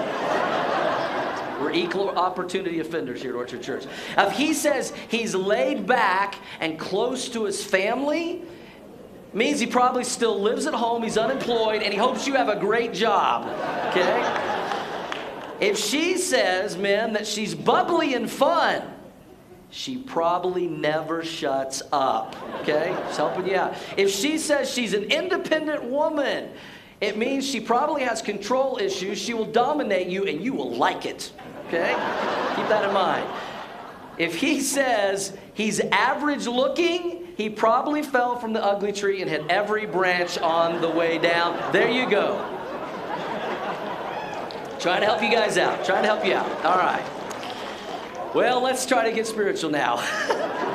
We're 1.59 1.73
equal 1.73 2.09
opportunity 2.09 2.79
offenders 2.79 3.21
here 3.21 3.31
at 3.31 3.37
Orchard 3.37 3.61
Church. 3.61 3.85
If 4.17 4.31
he 4.33 4.53
says 4.53 4.93
he's 5.09 5.35
laid 5.35 5.85
back 5.85 6.35
and 6.59 6.79
close 6.79 7.29
to 7.29 7.45
his 7.45 7.63
family, 7.63 8.43
means 9.33 9.59
he 9.59 9.67
probably 9.67 10.03
still 10.03 10.39
lives 10.39 10.65
at 10.65 10.73
home, 10.73 11.03
he's 11.03 11.17
unemployed, 11.17 11.83
and 11.83 11.93
he 11.93 11.99
hopes 11.99 12.25
you 12.25 12.33
have 12.33 12.49
a 12.49 12.55
great 12.55 12.93
job. 12.93 13.45
Okay? 13.89 14.65
If 15.59 15.77
she 15.77 16.17
says, 16.17 16.77
men, 16.77 17.13
that 17.13 17.27
she's 17.27 17.53
bubbly 17.53 18.13
and 18.13 18.29
fun, 18.29 18.81
she 19.69 19.97
probably 19.97 20.67
never 20.67 21.23
shuts 21.23 21.83
up. 21.91 22.35
Okay? 22.61 22.95
She's 23.07 23.17
helping 23.17 23.47
you 23.47 23.55
out. 23.55 23.75
If 23.97 24.09
she 24.09 24.37
says 24.37 24.71
she's 24.71 24.93
an 24.93 25.03
independent 25.03 25.83
woman, 25.83 26.49
it 27.01 27.17
means 27.17 27.47
she 27.47 27.61
probably 27.61 28.03
has 28.03 28.21
control 28.21 28.77
issues. 28.77 29.19
She 29.19 29.33
will 29.33 29.45
dominate 29.45 30.07
you 30.07 30.25
and 30.25 30.43
you 30.43 30.53
will 30.53 30.75
like 30.75 31.05
it. 31.05 31.31
Okay? 31.69 31.93
Keep 32.55 32.67
that 32.67 32.83
in 32.83 32.93
mind. 32.93 33.29
If 34.17 34.35
he 34.35 34.59
says 34.59 35.37
he's 35.53 35.79
average 35.79 36.47
looking, 36.47 37.27
he 37.37 37.47
probably 37.47 38.01
fell 38.01 38.39
from 38.39 38.53
the 38.53 38.63
ugly 38.63 38.91
tree 38.91 39.21
and 39.21 39.29
hit 39.29 39.43
every 39.49 39.85
branch 39.85 40.39
on 40.39 40.81
the 40.81 40.89
way 40.89 41.19
down. 41.19 41.71
There 41.71 41.87
you 41.87 42.09
go. 42.09 42.37
Trying 44.79 45.01
to 45.01 45.05
help 45.05 45.21
you 45.21 45.29
guys 45.29 45.59
out. 45.59 45.85
Trying 45.85 46.01
to 46.01 46.09
help 46.09 46.25
you 46.25 46.33
out. 46.33 46.65
All 46.65 46.77
right. 46.77 47.05
Well, 48.33 48.61
let's 48.61 48.87
try 48.87 49.07
to 49.07 49.15
get 49.15 49.27
spiritual 49.27 49.69
now. 49.69 49.97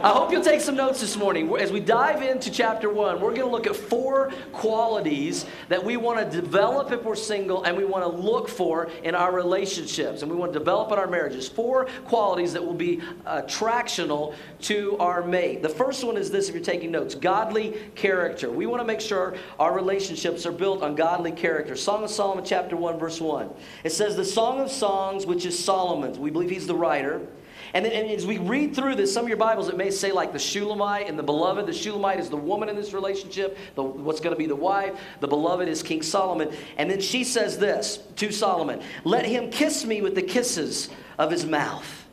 I 0.00 0.10
hope 0.10 0.30
you'll 0.30 0.44
take 0.44 0.60
some 0.60 0.76
notes 0.76 1.00
this 1.00 1.16
morning. 1.16 1.52
As 1.56 1.72
we 1.72 1.80
dive 1.80 2.22
into 2.22 2.52
chapter 2.52 2.88
one, 2.88 3.20
we're 3.20 3.34
going 3.34 3.40
to 3.40 3.48
look 3.48 3.66
at 3.66 3.74
four 3.74 4.30
qualities 4.52 5.44
that 5.68 5.84
we 5.84 5.96
want 5.96 6.20
to 6.20 6.40
develop 6.40 6.92
if 6.92 7.02
we're 7.02 7.16
single 7.16 7.64
and 7.64 7.76
we 7.76 7.84
want 7.84 8.04
to 8.04 8.08
look 8.08 8.48
for 8.48 8.90
in 9.02 9.16
our 9.16 9.32
relationships 9.32 10.22
and 10.22 10.30
we 10.30 10.36
want 10.36 10.52
to 10.52 10.58
develop 10.58 10.92
in 10.92 11.00
our 11.00 11.08
marriages. 11.08 11.48
Four 11.48 11.86
qualities 12.04 12.52
that 12.52 12.64
will 12.64 12.74
be 12.74 13.00
uh, 13.26 13.42
attractional 13.42 14.36
to 14.60 14.96
our 14.98 15.26
mate. 15.26 15.62
The 15.62 15.68
first 15.68 16.04
one 16.04 16.16
is 16.16 16.30
this 16.30 16.48
if 16.48 16.54
you're 16.54 16.62
taking 16.62 16.92
notes 16.92 17.16
godly 17.16 17.76
character. 17.96 18.50
We 18.50 18.66
want 18.66 18.80
to 18.80 18.86
make 18.86 19.00
sure 19.00 19.34
our 19.58 19.74
relationships 19.74 20.46
are 20.46 20.52
built 20.52 20.80
on 20.80 20.94
godly 20.94 21.32
character. 21.32 21.74
Song 21.74 22.04
of 22.04 22.10
Solomon, 22.10 22.44
chapter 22.44 22.76
1, 22.76 23.00
verse 23.00 23.20
1. 23.20 23.50
It 23.82 23.90
says, 23.90 24.14
The 24.14 24.24
Song 24.24 24.60
of 24.60 24.70
Songs, 24.70 25.26
which 25.26 25.44
is 25.44 25.58
Solomon's. 25.58 26.20
We 26.20 26.30
believe 26.30 26.50
he's 26.50 26.68
the 26.68 26.76
writer. 26.76 27.26
And, 27.74 27.84
then, 27.84 27.92
and 27.92 28.10
as 28.10 28.26
we 28.26 28.38
read 28.38 28.74
through 28.74 28.96
this, 28.96 29.12
some 29.12 29.24
of 29.24 29.28
your 29.28 29.38
Bibles, 29.38 29.68
it 29.68 29.76
may 29.76 29.90
say 29.90 30.12
like 30.12 30.32
the 30.32 30.38
Shulamite 30.38 31.08
and 31.08 31.18
the 31.18 31.22
beloved. 31.22 31.66
The 31.66 31.72
Shulamite 31.72 32.20
is 32.20 32.30
the 32.30 32.36
woman 32.36 32.68
in 32.68 32.76
this 32.76 32.92
relationship, 32.92 33.58
the, 33.74 33.82
what's 33.82 34.20
going 34.20 34.34
to 34.34 34.38
be 34.38 34.46
the 34.46 34.56
wife. 34.56 34.98
The 35.20 35.28
beloved 35.28 35.68
is 35.68 35.82
King 35.82 36.02
Solomon. 36.02 36.50
And 36.76 36.90
then 36.90 37.00
she 37.00 37.24
says 37.24 37.58
this 37.58 37.98
to 38.16 38.32
Solomon 38.32 38.82
Let 39.04 39.26
him 39.26 39.50
kiss 39.50 39.84
me 39.84 40.00
with 40.00 40.14
the 40.14 40.22
kisses 40.22 40.88
of 41.18 41.30
his 41.30 41.44
mouth. 41.44 42.06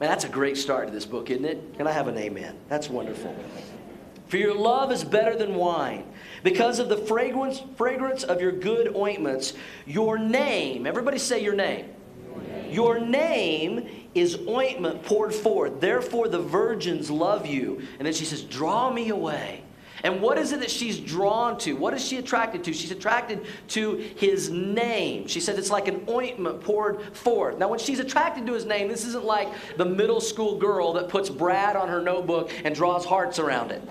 Man, 0.00 0.08
that's 0.10 0.24
a 0.24 0.28
great 0.28 0.56
start 0.56 0.88
to 0.88 0.92
this 0.92 1.06
book, 1.06 1.30
isn't 1.30 1.44
it? 1.44 1.76
Can 1.76 1.86
I 1.86 1.92
have 1.92 2.08
an 2.08 2.18
amen? 2.18 2.56
That's 2.68 2.88
wonderful. 2.88 3.36
For 4.26 4.36
your 4.36 4.54
love 4.54 4.90
is 4.90 5.04
better 5.04 5.36
than 5.36 5.54
wine. 5.54 6.04
Because 6.42 6.78
of 6.78 6.88
the 6.88 6.96
fragrance, 6.96 7.62
fragrance 7.76 8.24
of 8.24 8.40
your 8.40 8.50
good 8.50 8.96
ointments, 8.96 9.52
your 9.86 10.18
name, 10.18 10.86
everybody 10.86 11.18
say 11.18 11.42
your 11.42 11.54
name. 11.54 11.91
Your 12.72 12.98
name 12.98 13.88
is 14.14 14.38
ointment 14.48 15.02
poured 15.04 15.34
forth. 15.34 15.80
Therefore, 15.80 16.28
the 16.28 16.40
virgins 16.40 17.10
love 17.10 17.46
you. 17.46 17.82
And 17.98 18.06
then 18.06 18.14
she 18.14 18.24
says, 18.24 18.42
Draw 18.42 18.92
me 18.92 19.10
away. 19.10 19.62
And 20.04 20.20
what 20.20 20.36
is 20.36 20.52
it 20.52 20.60
that 20.60 20.70
she's 20.70 20.98
drawn 20.98 21.58
to? 21.58 21.74
What 21.74 21.94
is 21.94 22.04
she 22.04 22.16
attracted 22.16 22.64
to? 22.64 22.72
She's 22.72 22.90
attracted 22.90 23.46
to 23.68 23.96
his 24.16 24.50
name. 24.50 25.28
She 25.28 25.38
said 25.38 25.58
it's 25.58 25.70
like 25.70 25.86
an 25.86 26.04
ointment 26.08 26.60
poured 26.60 27.16
forth. 27.16 27.58
Now, 27.58 27.68
when 27.68 27.78
she's 27.78 28.00
attracted 28.00 28.46
to 28.46 28.52
his 28.52 28.64
name, 28.64 28.88
this 28.88 29.06
isn't 29.06 29.24
like 29.24 29.48
the 29.76 29.84
middle 29.84 30.20
school 30.20 30.58
girl 30.58 30.92
that 30.94 31.08
puts 31.08 31.28
Brad 31.28 31.76
on 31.76 31.88
her 31.88 32.02
notebook 32.02 32.50
and 32.64 32.74
draws 32.74 33.04
hearts 33.04 33.38
around 33.38 33.70
it. 33.70 33.82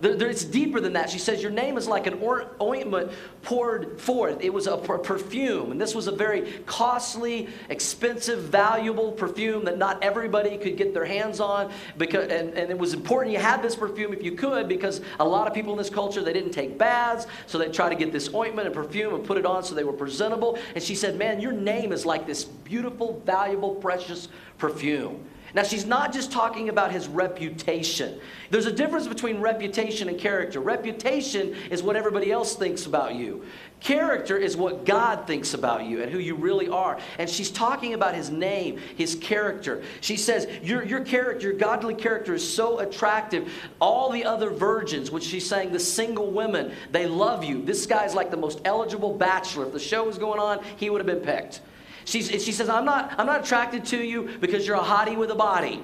There, 0.00 0.16
there, 0.16 0.28
it's 0.28 0.44
deeper 0.44 0.80
than 0.80 0.94
that. 0.94 1.10
She 1.10 1.18
says, 1.18 1.42
Your 1.42 1.50
name 1.50 1.76
is 1.76 1.86
like 1.86 2.06
an 2.06 2.22
ointment 2.60 3.12
poured 3.42 4.00
forth. 4.00 4.38
It 4.40 4.52
was 4.52 4.66
a 4.66 4.78
perfume, 4.78 5.72
and 5.72 5.80
this 5.80 5.94
was 5.94 6.06
a 6.06 6.12
very 6.12 6.52
costly, 6.64 7.48
expensive, 7.68 8.40
valuable 8.44 9.12
perfume 9.12 9.64
that 9.66 9.76
not 9.76 10.02
everybody 10.02 10.56
could 10.56 10.76
get 10.76 10.94
their 10.94 11.04
hands 11.04 11.38
on. 11.38 11.70
Because, 11.98 12.30
and, 12.30 12.54
and 12.54 12.70
it 12.70 12.78
was 12.78 12.94
important 12.94 13.34
you 13.34 13.40
had 13.40 13.62
this 13.62 13.76
perfume 13.76 14.12
if 14.12 14.22
you 14.22 14.32
could, 14.32 14.68
because 14.68 15.02
a 15.18 15.24
lot 15.24 15.46
of 15.46 15.52
people 15.52 15.72
in 15.72 15.78
this 15.78 15.90
culture, 15.90 16.22
they 16.22 16.32
didn't 16.32 16.52
take 16.52 16.78
baths, 16.78 17.26
so 17.46 17.58
they 17.58 17.68
try 17.68 17.88
to 17.88 17.94
get 17.94 18.10
this 18.10 18.32
ointment 18.34 18.66
and 18.66 18.74
perfume 18.74 19.14
and 19.14 19.24
put 19.24 19.36
it 19.36 19.44
on 19.44 19.62
so 19.62 19.74
they 19.74 19.84
were 19.84 19.92
presentable. 19.92 20.58
And 20.74 20.82
she 20.82 20.94
said, 20.94 21.18
Man, 21.18 21.40
your 21.40 21.52
name 21.52 21.92
is 21.92 22.06
like 22.06 22.26
this 22.26 22.44
beautiful, 22.44 23.22
valuable, 23.26 23.74
precious 23.74 24.28
perfume. 24.56 25.26
Now, 25.54 25.62
she's 25.62 25.84
not 25.84 26.12
just 26.12 26.30
talking 26.30 26.68
about 26.68 26.92
his 26.92 27.08
reputation. 27.08 28.20
There's 28.50 28.66
a 28.66 28.72
difference 28.72 29.08
between 29.08 29.40
reputation 29.40 30.08
and 30.08 30.18
character. 30.18 30.60
Reputation 30.60 31.54
is 31.70 31.82
what 31.82 31.96
everybody 31.96 32.30
else 32.30 32.54
thinks 32.54 32.86
about 32.86 33.14
you. 33.14 33.44
Character 33.80 34.36
is 34.36 34.56
what 34.56 34.84
God 34.84 35.26
thinks 35.26 35.54
about 35.54 35.84
you 35.84 36.02
and 36.02 36.12
who 36.12 36.18
you 36.18 36.34
really 36.34 36.68
are. 36.68 36.98
And 37.18 37.28
she's 37.28 37.50
talking 37.50 37.94
about 37.94 38.14
his 38.14 38.30
name, 38.30 38.78
his 38.96 39.14
character. 39.16 39.82
She 40.00 40.16
says, 40.16 40.46
Your, 40.62 40.84
your 40.84 41.04
character, 41.04 41.48
your 41.48 41.56
godly 41.56 41.94
character 41.94 42.34
is 42.34 42.48
so 42.48 42.80
attractive. 42.80 43.50
All 43.80 44.10
the 44.10 44.24
other 44.24 44.50
virgins, 44.50 45.10
which 45.10 45.24
she's 45.24 45.48
saying, 45.48 45.72
the 45.72 45.80
single 45.80 46.30
women, 46.30 46.72
they 46.92 47.06
love 47.06 47.42
you. 47.42 47.62
This 47.62 47.86
guy's 47.86 48.14
like 48.14 48.30
the 48.30 48.36
most 48.36 48.60
eligible 48.64 49.14
bachelor. 49.14 49.66
If 49.66 49.72
the 49.72 49.80
show 49.80 50.04
was 50.04 50.18
going 50.18 50.38
on, 50.38 50.62
he 50.76 50.90
would 50.90 51.00
have 51.00 51.06
been 51.06 51.24
picked. 51.24 51.62
She's, 52.04 52.28
she 52.42 52.52
says, 52.52 52.68
I'm 52.68 52.84
not, 52.84 53.14
I'm 53.18 53.26
not 53.26 53.44
attracted 53.44 53.84
to 53.86 54.02
you 54.02 54.36
because 54.40 54.66
you're 54.66 54.76
a 54.76 54.80
hottie 54.80 55.16
with 55.16 55.30
a 55.30 55.34
body. 55.34 55.82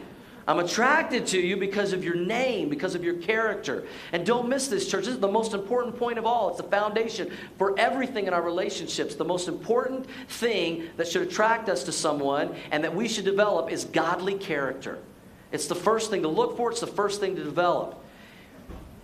I'm 0.49 0.61
attracted 0.61 1.26
to 1.28 1.40
you 1.40 1.56
because 1.56 1.92
of 1.92 2.04
your 2.04 2.14
name, 2.14 2.68
because 2.68 2.94
of 2.94 3.02
your 3.02 3.14
character. 3.14 3.85
And 4.12 4.25
don't 4.25 4.49
miss 4.49 4.68
this, 4.68 4.88
church. 4.88 5.06
This 5.06 5.14
is 5.14 5.20
the 5.20 5.26
most 5.26 5.54
important 5.54 5.99
point 5.99 6.18
of 6.18 6.25
all. 6.26 6.50
It's 6.50 6.58
the 6.58 6.62
foundation 6.62 7.32
for 7.58 7.76
everything 7.78 8.28
in 8.28 8.32
our 8.32 8.42
relationships. 8.42 9.16
The 9.16 9.25
most 9.25 9.49
important 9.49 10.06
thing 10.28 10.88
that 10.99 11.08
should 11.08 11.23
attract 11.23 11.68
us 11.68 11.82
to 11.85 11.92
someone 11.92 12.54
and 12.70 12.85
that 12.85 12.94
we 12.94 13.08
should 13.08 13.25
develop 13.25 13.73
is 13.73 13.87
godly 13.87 14.35
character. 14.35 14.99
It's 15.50 15.66
the 15.66 15.75
first 15.75 16.11
thing 16.11 16.23
to 16.23 16.28
look 16.28 16.56
for, 16.56 16.70
it's 16.70 16.80
the 16.80 16.87
first 16.87 17.18
thing 17.18 17.35
to 17.35 17.42
develop. 17.42 18.04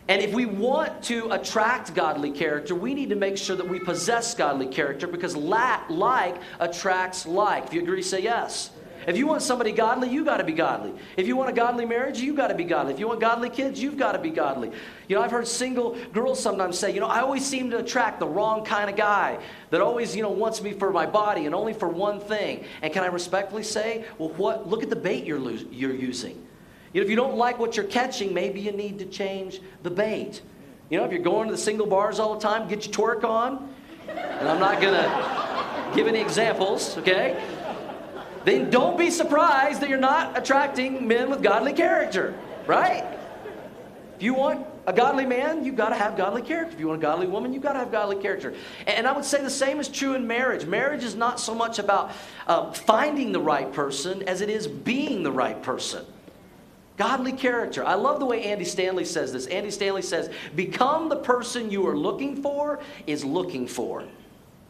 And 0.09 0.21
if 0.21 0.33
we 0.33 0.47
want 0.47 1.05
to 1.05 1.31
attract 1.31 1.95
godly 1.95 2.33
character, 2.33 2.75
we 2.75 2.93
need 2.93 3.11
to 3.11 3.17
make 3.17 3.39
sure 3.39 3.57
that 3.57 3.69
we 3.69 3.79
possess 3.79 4.35
godly 4.35 4.67
character 4.67 5.07
because 5.07 5.37
like 5.37 6.37
attracts 6.59 7.25
like. 7.25 7.67
If 7.67 7.75
you 7.75 7.83
agree, 7.83 8.03
say 8.03 8.23
yes. 8.23 8.71
If 9.07 9.17
you 9.17 9.27
want 9.27 9.43
somebody 9.43 9.73
godly, 9.73 10.09
you 10.09 10.25
got 10.25 10.37
to 10.37 10.45
be 10.45 10.53
godly. 10.53 10.93
If 11.17 11.27
you 11.27 11.37
want 11.37 11.51
a 11.51 11.53
godly 11.53 11.85
marriage, 11.85 12.21
you 12.21 12.35
got 12.35 12.49
to 12.49 12.55
be 12.55 12.65
godly. 12.65 12.95
If 12.95 13.01
you 13.01 13.09
want 13.09 13.21
godly 13.21 13.51
kids, 13.51 13.83
you've 13.83 13.97
got 13.97 14.13
to 14.13 14.19
be 14.19 14.31
godly. 14.31 14.71
You 15.09 15.17
know, 15.17 15.23
I've 15.23 15.31
heard 15.31 15.49
single 15.49 15.97
girls 16.13 16.41
sometimes 16.41 16.79
say, 16.79 16.95
you 16.95 17.01
know, 17.01 17.09
I 17.09 17.21
always 17.21 17.45
seem 17.45 17.71
to 17.71 17.79
attract 17.79 18.21
the 18.21 18.29
wrong 18.29 18.65
kind 18.65 18.89
of 18.89 18.97
guy 18.97 19.39
that 19.71 19.81
always, 19.81 20.15
you 20.15 20.23
know, 20.23 20.31
wants 20.31 20.63
me 20.63 20.73
for 20.73 20.93
my 20.93 21.07
body 21.07 21.47
and 21.47 21.55
only 21.55 21.73
for 21.73 21.89
one 21.89 22.21
thing. 22.21 22.65
And 22.81 22.93
can 22.93 23.03
I 23.03 23.09
respectfully 23.09 23.65
say, 23.65 24.05
well, 24.19 24.29
what? 24.31 24.69
Look 24.69 24.83
at 24.83 24.91
the 24.91 24.97
bait 24.97 25.25
you're, 25.25 25.41
lo- 25.41 25.59
you're 25.71 25.95
using. 25.95 26.47
If 26.95 27.09
you 27.09 27.17
don't 27.17 27.37
like 27.37 27.59
what 27.59 27.77
you're 27.77 27.87
catching, 27.87 28.35
maybe 28.35 28.61
you 28.61 28.73
need 28.73 28.99
to 28.99 29.07
change 29.07 29.61
the 29.83 29.91
bait. 29.91 30.43
You 30.91 30.99
know, 30.99 31.05
if 31.05 31.13
you're 31.13 31.23
going 31.23 31.49
to 31.49 31.53
the 31.53 31.61
single 31.61 31.87
bars 31.87 32.21
all 32.21 32.35
the 32.35 32.41
time, 32.41 32.69
get 32.69 32.85
your 32.85 32.95
twerk 32.95 33.25
on. 33.25 33.73
And 34.09 34.49
I'm 34.49 34.61
not 34.61 34.81
going 34.81 34.95
to 34.95 35.93
give 35.95 36.07
any 36.07 36.21
examples, 36.21 36.99
okay? 36.99 37.43
Then 38.45 38.71
don't 38.71 38.99
be 38.99 39.11
surprised 39.11 39.81
that 39.81 39.89
you're 39.89 39.99
not 39.99 40.37
attracting 40.37 41.07
men 41.07 41.31
with 41.31 41.43
godly 41.43 41.73
character, 41.73 42.39
right? 42.67 43.05
If 44.17 44.23
you 44.23 44.35
want 44.35 44.67
a 44.87 44.93
godly 44.93 45.25
man, 45.25 45.65
you've 45.65 45.77
got 45.77 45.91
to 45.91 45.95
have 45.95 46.17
godly 46.17 46.43
character. 46.43 46.75
If 46.75 46.81
you 46.81 46.89
want 46.89 47.01
a 47.01 47.03
godly 47.03 47.27
woman, 47.27 47.53
you've 47.53 47.63
got 47.63 47.75
to 47.75 47.79
have 47.79 47.93
godly 47.93 48.17
character. 48.17 48.55
And 48.87 49.07
I 49.07 49.13
would 49.13 49.25
say 49.25 49.41
the 49.43 49.51
same 49.51 49.81
is 49.81 49.89
true 49.89 50.15
in 50.15 50.27
marriage. 50.27 50.67
Marriage 50.67 51.05
is 51.05 51.15
not 51.15 51.41
so 51.41 51.55
much 51.55 51.79
about 51.79 52.13
uh, 52.47 52.73
finding 52.73 53.33
the 53.33 53.41
right 53.41 53.73
person 53.73 54.23
as 54.29 54.41
it 54.41 54.51
is 54.51 54.67
being 54.67 55.23
the 55.23 55.33
right 55.33 55.61
person. 55.63 56.05
Godly 57.03 57.33
character. 57.33 57.85
I 57.85 57.95
love 57.95 58.21
the 58.21 58.27
way 58.27 58.45
Andy 58.45 58.65
Stanley 58.65 59.05
says 59.05 59.33
this. 59.33 59.49
Andy 59.49 59.73
Stanley 59.73 60.03
says, 60.03 60.31
Become 60.55 61.09
the 61.09 61.17
person 61.17 61.69
you 61.69 61.85
are 61.89 61.97
looking 61.97 62.41
for 62.41 62.79
is 63.09 63.25
looking 63.25 63.67
for. 63.67 64.05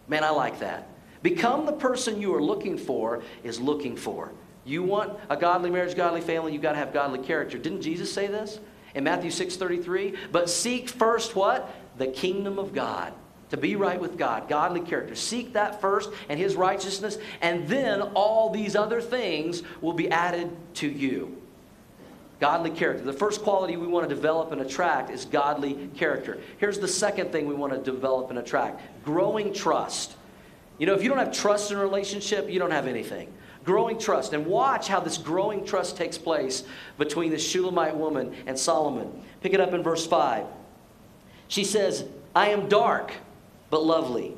Man, 0.09 0.25
I 0.25 0.31
like 0.31 0.61
that. 0.61 0.89
Become 1.23 1.67
the 1.67 1.75
person 1.75 2.23
you 2.23 2.35
are 2.35 2.41
looking 2.43 2.79
for 2.79 3.23
is 3.45 3.61
looking 3.61 3.99
for. 3.99 4.33
You 4.65 4.83
want 4.83 5.13
a 5.29 5.37
godly 5.37 5.69
marriage, 5.69 5.95
godly 5.95 6.23
family, 6.23 6.55
you've 6.55 6.63
got 6.63 6.73
to 6.73 6.79
have 6.79 6.95
godly 6.95 7.19
character. 7.19 7.59
Didn't 7.59 7.83
Jesus 7.83 8.11
say 8.11 8.29
this 8.29 8.61
in 8.95 9.05
Matthew 9.05 9.31
6 9.31 9.57
33? 9.57 10.15
But 10.33 10.49
seek 10.49 10.89
first 10.89 11.37
what? 11.37 11.71
The 11.99 12.07
kingdom 12.07 12.59
of 12.59 12.73
God. 12.73 13.13
to 13.51 13.59
be 13.59 13.77
right 13.77 14.01
with 14.01 14.17
God, 14.17 14.49
godly 14.49 14.81
character. 14.81 15.15
Seek 15.15 15.53
that 15.53 15.83
first 15.83 16.09
and 16.31 16.41
His 16.41 16.57
righteousness, 16.57 17.19
and 17.43 17.69
then 17.69 18.01
all 18.15 18.49
these 18.49 18.75
other 18.75 19.03
things 19.03 19.63
will 19.83 19.93
be 19.93 20.09
added 20.09 20.51
to 20.77 20.89
you. 20.89 21.42
Godly 22.43 22.71
character. 22.71 23.05
The 23.05 23.13
first 23.13 23.45
quality 23.45 23.77
we 23.77 23.87
want 23.87 24.09
to 24.09 24.13
develop 24.13 24.51
and 24.51 24.61
attract 24.61 25.11
is 25.11 25.27
godly 25.27 25.89
character. 25.95 26.41
Here's 26.59 26.81
the 26.81 26.89
second 26.89 27.31
thing 27.31 27.47
we 27.47 27.55
want 27.55 27.73
to 27.73 27.79
develop 27.79 28.31
and 28.31 28.39
attract 28.41 28.83
growing 29.05 29.55
trust. 29.55 30.17
You 30.77 30.87
know, 30.87 30.95
if 30.95 31.05
you 31.05 31.09
don't 31.09 31.19
have 31.19 31.33
trust 31.33 31.71
in 31.71 31.77
a 31.77 31.81
relationship, 31.81 32.51
you 32.51 32.59
don't 32.59 32.73
have 32.73 32.89
anything. 32.89 33.33
Growing 33.63 33.97
trust. 33.97 34.33
And 34.33 34.45
watch 34.45 34.89
how 34.89 34.99
this 34.99 35.19
growing 35.19 35.65
trust 35.65 35.97
takes 35.97 36.19
place 36.19 36.65
between 36.99 37.31
the 37.31 37.39
Shulamite 37.39 37.97
woman 37.97 38.35
and 38.49 38.59
Solomon. 38.59 39.23
Pick 39.41 39.55
it 39.55 39.61
up 39.61 39.73
in 39.73 39.85
verse 39.85 40.05
5. 40.05 40.45
She 41.47 41.63
says, 41.63 42.05
I 42.35 42.49
am 42.49 42.69
dark 42.69 43.13
but 43.71 43.85
lovely. 43.85 44.35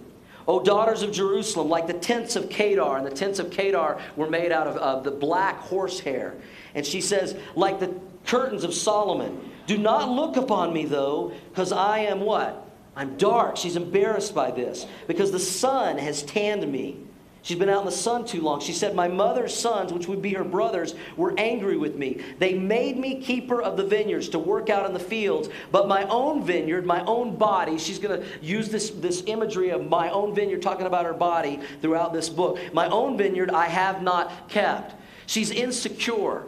O 0.46 0.62
daughters 0.62 1.00
of 1.00 1.10
Jerusalem, 1.10 1.70
like 1.70 1.86
the 1.86 1.94
tents 1.94 2.36
of 2.36 2.50
Kedar, 2.50 2.98
and 2.98 3.06
the 3.06 3.10
tents 3.10 3.38
of 3.38 3.50
Kedar 3.50 3.98
were 4.14 4.28
made 4.28 4.52
out 4.52 4.66
of, 4.66 4.76
of 4.76 5.04
the 5.04 5.10
black 5.10 5.58
horsehair. 5.60 6.34
And 6.74 6.84
she 6.84 7.00
says, 7.00 7.36
like 7.54 7.80
the 7.80 7.94
curtains 8.26 8.64
of 8.64 8.74
Solomon, 8.74 9.52
do 9.66 9.78
not 9.78 10.08
look 10.08 10.36
upon 10.36 10.72
me 10.72 10.84
though, 10.84 11.32
because 11.50 11.72
I 11.72 12.00
am 12.00 12.20
what? 12.20 12.60
I'm 12.96 13.16
dark. 13.16 13.56
She's 13.56 13.76
embarrassed 13.76 14.34
by 14.34 14.50
this 14.50 14.86
because 15.06 15.32
the 15.32 15.38
sun 15.38 15.98
has 15.98 16.22
tanned 16.22 16.70
me. 16.70 16.98
She's 17.42 17.58
been 17.58 17.68
out 17.68 17.80
in 17.80 17.84
the 17.84 17.92
sun 17.92 18.24
too 18.24 18.40
long. 18.40 18.60
She 18.60 18.72
said, 18.72 18.94
My 18.94 19.06
mother's 19.06 19.54
sons, 19.54 19.92
which 19.92 20.08
would 20.08 20.22
be 20.22 20.32
her 20.32 20.44
brothers, 20.44 20.94
were 21.14 21.34
angry 21.36 21.76
with 21.76 21.94
me. 21.94 22.22
They 22.38 22.54
made 22.54 22.96
me 22.96 23.20
keeper 23.20 23.60
of 23.60 23.76
the 23.76 23.84
vineyards 23.84 24.30
to 24.30 24.38
work 24.38 24.70
out 24.70 24.86
in 24.86 24.94
the 24.94 24.98
fields, 24.98 25.50
but 25.70 25.86
my 25.86 26.04
own 26.04 26.42
vineyard, 26.42 26.86
my 26.86 27.04
own 27.04 27.36
body, 27.36 27.76
she's 27.76 27.98
going 27.98 28.18
to 28.18 28.26
use 28.40 28.70
this, 28.70 28.88
this 28.88 29.24
imagery 29.26 29.68
of 29.70 29.86
my 29.86 30.08
own 30.08 30.34
vineyard, 30.34 30.62
talking 30.62 30.86
about 30.86 31.04
her 31.04 31.12
body 31.12 31.60
throughout 31.82 32.14
this 32.14 32.30
book. 32.30 32.58
My 32.72 32.88
own 32.88 33.18
vineyard 33.18 33.50
I 33.50 33.66
have 33.66 34.02
not 34.02 34.48
kept. 34.48 34.94
She's 35.26 35.50
insecure. 35.50 36.44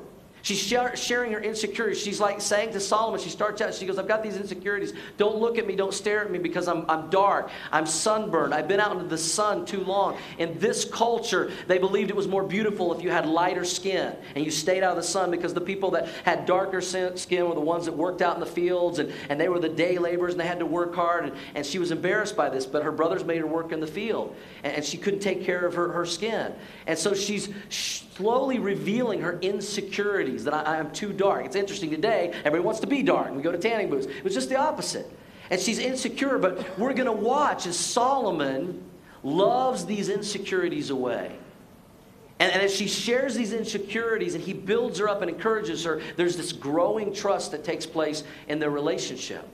She's 0.47 0.61
sharing 0.61 1.33
her 1.33 1.41
insecurities. 1.41 2.01
She's 2.01 2.21
like 2.21 2.41
saying 2.41 2.73
to 2.75 2.79
Solomon, 2.79 3.19
she 3.19 3.31
starts 3.31 3.61
out, 3.61 3.75
she 3.75 3.85
goes, 3.85 3.99
I've 3.99 4.07
got 4.07 4.23
these 4.23 4.37
insecurities. 4.37 4.93
Don't 5.17 5.39
look 5.39 5.59
at 5.59 5.67
me, 5.67 5.75
don't 5.75 5.93
stare 5.93 6.25
at 6.25 6.31
me 6.31 6.39
because 6.39 6.69
I'm, 6.69 6.89
I'm 6.89 7.11
dark, 7.11 7.51
I'm 7.73 7.85
sunburned, 7.85 8.55
I've 8.55 8.69
been 8.69 8.79
out 8.79 8.93
into 8.93 9.09
the 9.09 9.19
sun 9.19 9.67
too 9.67 9.81
long. 9.81 10.17
In 10.39 10.57
this 10.61 10.85
culture, 10.85 11.51
they 11.67 11.79
believed 11.79 12.11
it 12.11 12.17
was 12.17 12.29
more 12.29 12.45
beautiful 12.45 12.95
if 12.97 13.03
you 13.03 13.11
had 13.11 13.27
lighter 13.27 13.65
skin 13.65 14.15
and 14.37 14.45
you 14.45 14.53
stayed 14.53 14.85
out 14.85 14.93
of 14.93 14.97
the 14.99 15.03
sun 15.03 15.33
because 15.33 15.53
the 15.53 15.61
people 15.61 15.91
that 15.91 16.07
had 16.25 16.47
darker 16.47 16.81
skin 16.81 17.49
were 17.49 17.57
the 17.57 17.61
ones 17.61 17.87
that 17.87 17.97
worked 17.97 18.23
out 18.23 18.35
in 18.35 18.41
the 18.41 18.47
fields 18.47 19.01
and, 19.01 19.13
and 19.29 19.41
they 19.41 19.49
were 19.49 19.59
the 19.59 19.69
day 19.69 19.99
laborers 19.99 20.35
and 20.35 20.41
they 20.41 20.47
had 20.47 20.61
to 20.61 20.67
work 20.67 20.95
hard. 20.95 21.25
And, 21.25 21.33
and 21.57 21.67
she 21.67 21.81
was 21.81 21.91
embarrassed 21.91 22.37
by 22.37 22.51
this, 22.51 22.67
but 22.67 22.85
her 22.85 22.93
brothers 22.93 23.25
made 23.25 23.39
her 23.39 23.49
work 23.49 23.73
in 23.73 23.81
the 23.81 23.87
field 23.89 24.37
and, 24.63 24.75
and 24.75 24.85
she 24.85 24.97
couldn't 24.97 25.19
take 25.19 25.43
care 25.43 25.67
of 25.67 25.75
her, 25.75 25.91
her 25.91 26.07
skin. 26.07 26.55
And 26.87 26.97
so 26.97 27.15
she's 27.15 27.49
slowly 27.69 28.61
revealing 28.61 29.23
her 29.23 29.41
that 30.45 30.55
I, 30.55 30.75
I 30.75 30.77
am 30.79 30.91
too 30.93 31.13
dark. 31.13 31.45
It's 31.45 31.57
interesting 31.57 31.91
today, 31.91 32.31
everybody 32.39 32.63
wants 32.63 32.81
to 32.81 32.87
be 32.87 33.03
dark. 33.03 33.35
We 33.35 33.43
go 33.43 33.53
to 33.53 33.59
tanning 33.59 33.91
booths. 33.91 34.07
It 34.07 34.25
was 34.25 34.35
just 34.35 34.49
the 34.49 34.57
opposite. 34.57 35.11
And 35.51 35.61
she's 35.61 35.79
insecure, 35.79 36.39
but 36.39 36.79
we're 36.79 36.93
going 36.93 37.07
to 37.07 37.13
watch 37.13 37.67
as 37.67 37.79
Solomon 37.79 38.83
loves 39.23 39.87
these 39.87 40.09
insecurities 40.09 40.91
away. 40.91 41.37
And, 42.39 42.53
and, 42.53 42.63
as 42.63 42.75
she 42.75 42.87
shares 42.87 43.35
these 43.35 43.53
insecurities 43.53 44.35
and 44.35 44.45
he 44.45 44.53
builds 44.53 44.99
her 44.99 45.09
up 45.09 45.23
and 45.23 45.31
encourages 45.31 45.85
her, 45.85 46.03
there's 46.17 46.37
this 46.37 46.53
growing 46.53 47.15
trust 47.15 47.53
that 47.53 47.65
takes 47.65 47.87
place 47.87 48.25
in 48.49 48.59
their 48.59 48.71
relationship. 48.71 49.49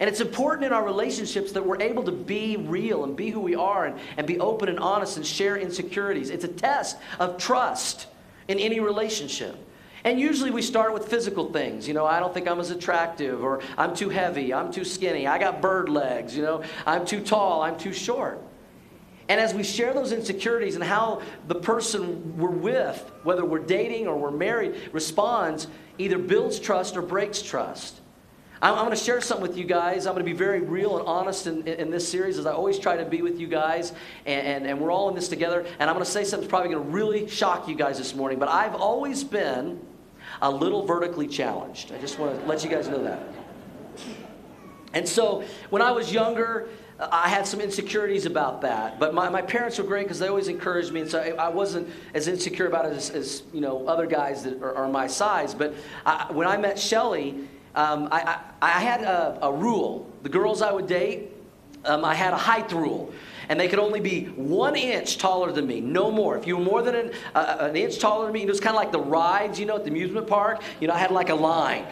And 0.00 0.08
it's 0.08 0.20
important 0.20 0.66
in 0.66 0.72
our 0.72 0.84
relationships 0.84 1.52
that 1.52 1.64
we're 1.64 1.80
able 1.80 2.02
to 2.04 2.12
be 2.12 2.56
real 2.56 3.04
and 3.04 3.14
be 3.14 3.30
who 3.30 3.40
we 3.40 3.54
are 3.54 3.86
and, 3.86 4.00
and 4.16 4.26
be 4.26 4.40
open 4.40 4.68
and 4.68 4.80
honest 4.80 5.16
and 5.16 5.26
share 5.26 5.56
insecurities. 5.56 6.30
It's 6.30 6.44
a 6.44 6.48
test 6.48 6.96
of 7.20 7.38
trust 7.38 8.06
in 8.48 8.58
any 8.58 8.80
relationship. 8.80 9.56
And 10.04 10.20
usually 10.20 10.50
we 10.50 10.60
start 10.60 10.92
with 10.92 11.08
physical 11.08 11.50
things. 11.50 11.88
You 11.88 11.94
know, 11.94 12.04
I 12.04 12.20
don't 12.20 12.32
think 12.32 12.46
I'm 12.46 12.60
as 12.60 12.70
attractive, 12.70 13.42
or 13.42 13.62
I'm 13.78 13.96
too 13.96 14.10
heavy, 14.10 14.52
I'm 14.52 14.70
too 14.70 14.84
skinny, 14.84 15.26
I 15.26 15.38
got 15.38 15.62
bird 15.62 15.88
legs, 15.88 16.36
you 16.36 16.42
know, 16.42 16.62
I'm 16.86 17.06
too 17.06 17.20
tall, 17.20 17.62
I'm 17.62 17.78
too 17.78 17.92
short. 17.92 18.40
And 19.30 19.40
as 19.40 19.54
we 19.54 19.62
share 19.62 19.94
those 19.94 20.12
insecurities 20.12 20.74
and 20.74 20.84
how 20.84 21.22
the 21.48 21.54
person 21.54 22.36
we're 22.36 22.50
with, 22.50 23.10
whether 23.22 23.44
we're 23.44 23.58
dating 23.60 24.06
or 24.06 24.18
we're 24.18 24.30
married, 24.30 24.74
responds, 24.92 25.66
either 25.96 26.18
builds 26.18 26.60
trust 26.60 26.96
or 26.96 27.02
breaks 27.02 27.40
trust. 27.40 28.00
I'm, 28.60 28.74
I'm 28.74 28.84
going 28.84 28.96
to 28.96 29.02
share 29.02 29.22
something 29.22 29.46
with 29.46 29.56
you 29.56 29.64
guys. 29.64 30.06
I'm 30.06 30.12
going 30.12 30.26
to 30.26 30.30
be 30.30 30.36
very 30.36 30.60
real 30.60 30.98
and 30.98 31.08
honest 31.08 31.46
in, 31.46 31.66
in, 31.66 31.80
in, 31.80 31.90
this 31.90 32.06
series, 32.06 32.38
as 32.38 32.44
I 32.44 32.52
always 32.52 32.78
try 32.78 32.98
to 32.98 33.04
be 33.06 33.22
with 33.22 33.40
you 33.40 33.46
guys. 33.46 33.94
And, 34.26 34.46
and, 34.46 34.66
and 34.66 34.78
we're 34.78 34.90
all 34.90 35.08
in 35.08 35.14
this 35.14 35.28
together. 35.28 35.64
And 35.78 35.88
I'm 35.88 35.94
going 35.94 36.04
to 36.04 36.10
say 36.10 36.24
something 36.24 36.42
that's 36.42 36.50
probably 36.50 36.72
going 36.72 36.84
to 36.84 36.90
really 36.90 37.26
shock 37.26 37.66
you 37.66 37.76
guys 37.76 37.96
this 37.96 38.14
morning. 38.14 38.38
But 38.38 38.50
I've 38.50 38.74
always 38.74 39.24
been 39.24 39.80
a 40.44 40.50
little 40.50 40.84
vertically 40.84 41.26
challenged. 41.26 41.90
I 41.90 41.98
just 41.98 42.18
want 42.18 42.38
to 42.38 42.46
let 42.46 42.62
you 42.62 42.68
guys 42.68 42.86
know 42.86 43.02
that. 43.02 43.22
And 44.92 45.08
so 45.08 45.42
when 45.70 45.80
I 45.80 45.90
was 45.90 46.12
younger, 46.12 46.68
I 47.00 47.30
had 47.30 47.46
some 47.46 47.60
insecurities 47.60 48.26
about 48.26 48.60
that, 48.60 49.00
but 49.00 49.14
my, 49.14 49.28
my 49.30 49.40
parents 49.40 49.78
were 49.78 49.84
great 49.84 50.04
because 50.04 50.18
they 50.18 50.28
always 50.28 50.48
encouraged 50.48 50.92
me, 50.92 51.00
and 51.00 51.10
so 51.10 51.18
I, 51.18 51.46
I 51.46 51.48
wasn't 51.48 51.88
as 52.12 52.28
insecure 52.28 52.66
about 52.66 52.84
it 52.84 52.92
as, 52.92 53.10
as, 53.10 53.42
you 53.52 53.60
know 53.60 53.88
other 53.88 54.06
guys 54.06 54.44
that 54.44 54.62
are, 54.62 54.74
are 54.74 54.88
my 54.88 55.06
size. 55.06 55.54
But 55.54 55.74
I, 56.06 56.30
when 56.30 56.46
I 56.46 56.58
met 56.58 56.78
Shelly, 56.78 57.48
um, 57.74 58.08
I, 58.12 58.20
I, 58.20 58.76
I, 58.76 58.80
had 58.80 59.02
a, 59.02 59.38
a, 59.42 59.52
rule. 59.52 60.08
The 60.22 60.28
girls 60.28 60.62
I 60.62 60.70
would 60.70 60.86
date, 60.86 61.32
um, 61.84 62.04
I 62.04 62.14
had 62.14 62.32
a 62.32 62.36
height 62.36 62.70
rule. 62.70 63.12
And 63.48 63.58
they 63.58 63.68
could 63.68 63.78
only 63.78 64.00
be 64.00 64.24
one 64.26 64.76
inch 64.76 65.18
taller 65.18 65.52
than 65.52 65.66
me, 65.66 65.80
no 65.80 66.10
more. 66.10 66.36
If 66.36 66.46
you 66.46 66.56
were 66.56 66.64
more 66.64 66.82
than 66.82 66.94
an, 66.94 67.12
uh, 67.34 67.56
an 67.60 67.76
inch 67.76 67.98
taller 67.98 68.24
than 68.24 68.32
me, 68.32 68.42
it 68.42 68.48
was 68.48 68.60
kind 68.60 68.76
of 68.76 68.82
like 68.82 68.92
the 68.92 69.00
rides, 69.00 69.58
you 69.58 69.66
know, 69.66 69.76
at 69.76 69.84
the 69.84 69.90
amusement 69.90 70.26
park. 70.26 70.62
You 70.80 70.88
know, 70.88 70.94
I 70.94 70.98
had 70.98 71.10
like 71.10 71.28
a 71.28 71.34
line. 71.34 71.86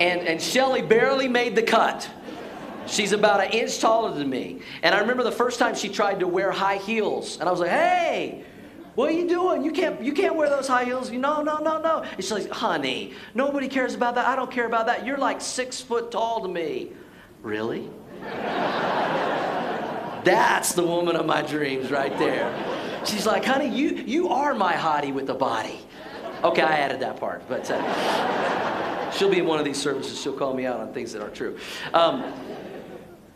And, 0.00 0.20
and 0.20 0.40
Shelly 0.40 0.82
barely 0.82 1.28
made 1.28 1.56
the 1.56 1.62
cut. 1.62 2.08
She's 2.86 3.12
about 3.12 3.40
an 3.40 3.50
inch 3.50 3.80
taller 3.80 4.12
than 4.12 4.30
me. 4.30 4.60
And 4.82 4.94
I 4.94 5.00
remember 5.00 5.24
the 5.24 5.32
first 5.32 5.58
time 5.58 5.74
she 5.74 5.88
tried 5.88 6.20
to 6.20 6.28
wear 6.28 6.52
high 6.52 6.76
heels. 6.76 7.38
And 7.40 7.48
I 7.48 7.50
was 7.50 7.60
like, 7.60 7.70
hey, 7.70 8.44
what 8.94 9.10
are 9.10 9.14
you 9.14 9.28
doing? 9.28 9.64
You 9.64 9.72
can't, 9.72 10.00
you 10.02 10.12
can't 10.12 10.36
wear 10.36 10.48
those 10.48 10.68
high 10.68 10.84
heels. 10.84 11.10
You, 11.10 11.18
no, 11.18 11.42
no, 11.42 11.58
no, 11.58 11.80
no. 11.80 12.02
And 12.02 12.16
she's 12.16 12.30
like, 12.30 12.48
honey, 12.48 13.12
nobody 13.34 13.68
cares 13.68 13.94
about 13.94 14.14
that. 14.14 14.26
I 14.26 14.36
don't 14.36 14.50
care 14.50 14.66
about 14.66 14.86
that. 14.86 15.04
You're 15.04 15.18
like 15.18 15.40
six 15.40 15.80
foot 15.80 16.10
tall 16.10 16.40
to 16.42 16.48
me. 16.48 16.92
Really? 17.42 17.90
That's 20.26 20.72
the 20.72 20.82
woman 20.82 21.14
of 21.14 21.24
my 21.24 21.40
dreams 21.40 21.92
right 21.92 22.18
there. 22.18 22.52
She's 23.06 23.26
like, 23.26 23.44
honey, 23.44 23.68
you, 23.68 23.90
you 23.90 24.28
are 24.30 24.54
my 24.54 24.72
hottie 24.72 25.14
with 25.14 25.30
a 25.30 25.34
body. 25.34 25.78
Okay, 26.42 26.62
I 26.62 26.78
added 26.78 26.98
that 26.98 27.20
part, 27.20 27.48
but 27.48 27.70
uh, 27.70 29.10
she'll 29.12 29.30
be 29.30 29.38
in 29.38 29.46
one 29.46 29.60
of 29.60 29.64
these 29.64 29.80
services. 29.80 30.20
She'll 30.20 30.32
call 30.32 30.52
me 30.52 30.66
out 30.66 30.80
on 30.80 30.92
things 30.92 31.12
that 31.12 31.22
aren't 31.22 31.36
true. 31.36 31.56
Um, 31.94 32.32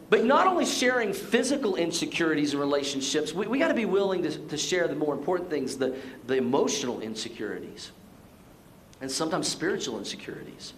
but 0.09 0.24
not 0.24 0.48
only 0.48 0.66
sharing 0.66 1.12
physical 1.12 1.76
insecurities 1.76 2.55
in 2.55 2.59
relationships, 2.59 3.33
we, 3.33 3.46
we 3.46 3.61
got 3.61 3.68
to 3.68 3.74
be 3.74 3.85
willing 3.85 4.24
to, 4.24 4.37
to 4.48 4.57
share 4.57 4.88
the 4.88 4.96
more 4.96 5.14
important 5.14 5.48
things, 5.48 5.76
the, 5.76 5.96
the 6.26 6.35
emotional 6.35 7.00
insecurities, 7.00 7.92
and 9.00 9.09
sometimes 9.09 9.46
spiritual 9.46 9.96
insecurities. 9.96 10.72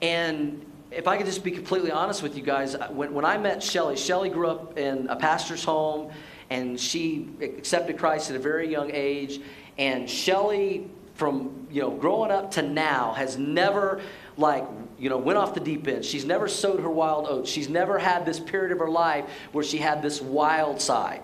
And 0.00 0.64
if 0.90 1.08
I 1.08 1.16
could 1.16 1.26
just 1.26 1.44
be 1.44 1.50
completely 1.50 1.90
honest 1.90 2.22
with 2.22 2.36
you 2.36 2.42
guys, 2.42 2.74
uh, 2.74 2.88
when, 2.88 3.12
when 3.12 3.24
I 3.24 3.38
met 3.38 3.62
Shelly, 3.62 3.96
Shelly 3.96 4.28
grew 4.28 4.48
up 4.48 4.78
in 4.78 5.08
a 5.08 5.16
pastor's 5.16 5.64
home, 5.64 6.12
and 6.50 6.78
she 6.78 7.28
accepted 7.40 7.98
Christ 7.98 8.30
at 8.30 8.36
a 8.36 8.38
very 8.38 8.70
young 8.70 8.90
age. 8.92 9.40
And 9.78 10.08
Shelly, 10.08 10.90
from 11.14 11.66
you 11.70 11.82
know 11.82 11.90
growing 11.90 12.30
up 12.30 12.52
to 12.52 12.62
now, 12.62 13.12
has 13.14 13.36
never 13.36 14.00
like 14.36 14.64
you 14.98 15.10
know, 15.10 15.18
went 15.18 15.38
off 15.38 15.54
the 15.54 15.60
deep 15.60 15.86
end. 15.88 16.04
She's 16.04 16.24
never 16.24 16.48
sowed 16.48 16.80
her 16.80 16.90
wild 16.90 17.26
oats. 17.26 17.50
She's 17.50 17.68
never 17.68 17.98
had 17.98 18.24
this 18.24 18.40
period 18.40 18.72
of 18.72 18.78
her 18.78 18.88
life 18.88 19.26
where 19.52 19.64
she 19.64 19.78
had 19.78 20.02
this 20.02 20.20
wild 20.20 20.80
side 20.80 21.22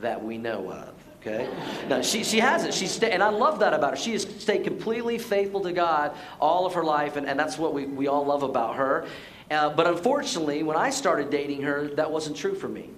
that 0.00 0.22
we 0.22 0.38
know 0.38 0.70
of. 0.70 0.94
Okay? 1.20 1.48
No, 1.88 2.00
she, 2.00 2.24
she 2.24 2.40
hasn't. 2.40 2.72
She's 2.72 2.92
stay, 2.92 3.10
and 3.10 3.22
I 3.22 3.28
love 3.28 3.58
that 3.58 3.74
about 3.74 3.90
her. 3.90 3.96
She 3.96 4.12
has 4.12 4.22
stayed 4.22 4.64
completely 4.64 5.18
faithful 5.18 5.60
to 5.60 5.72
God 5.72 6.16
all 6.40 6.64
of 6.64 6.74
her 6.74 6.84
life, 6.84 7.16
and, 7.16 7.26
and 7.26 7.38
that's 7.38 7.58
what 7.58 7.74
we, 7.74 7.84
we 7.84 8.06
all 8.06 8.24
love 8.24 8.42
about 8.42 8.76
her. 8.76 9.06
Uh, 9.50 9.68
but 9.68 9.86
unfortunately, 9.86 10.62
when 10.62 10.76
I 10.76 10.90
started 10.90 11.28
dating 11.28 11.62
her, 11.62 11.88
that 11.88 12.10
wasn't 12.10 12.36
true 12.36 12.54
for 12.54 12.68
me. 12.68 12.90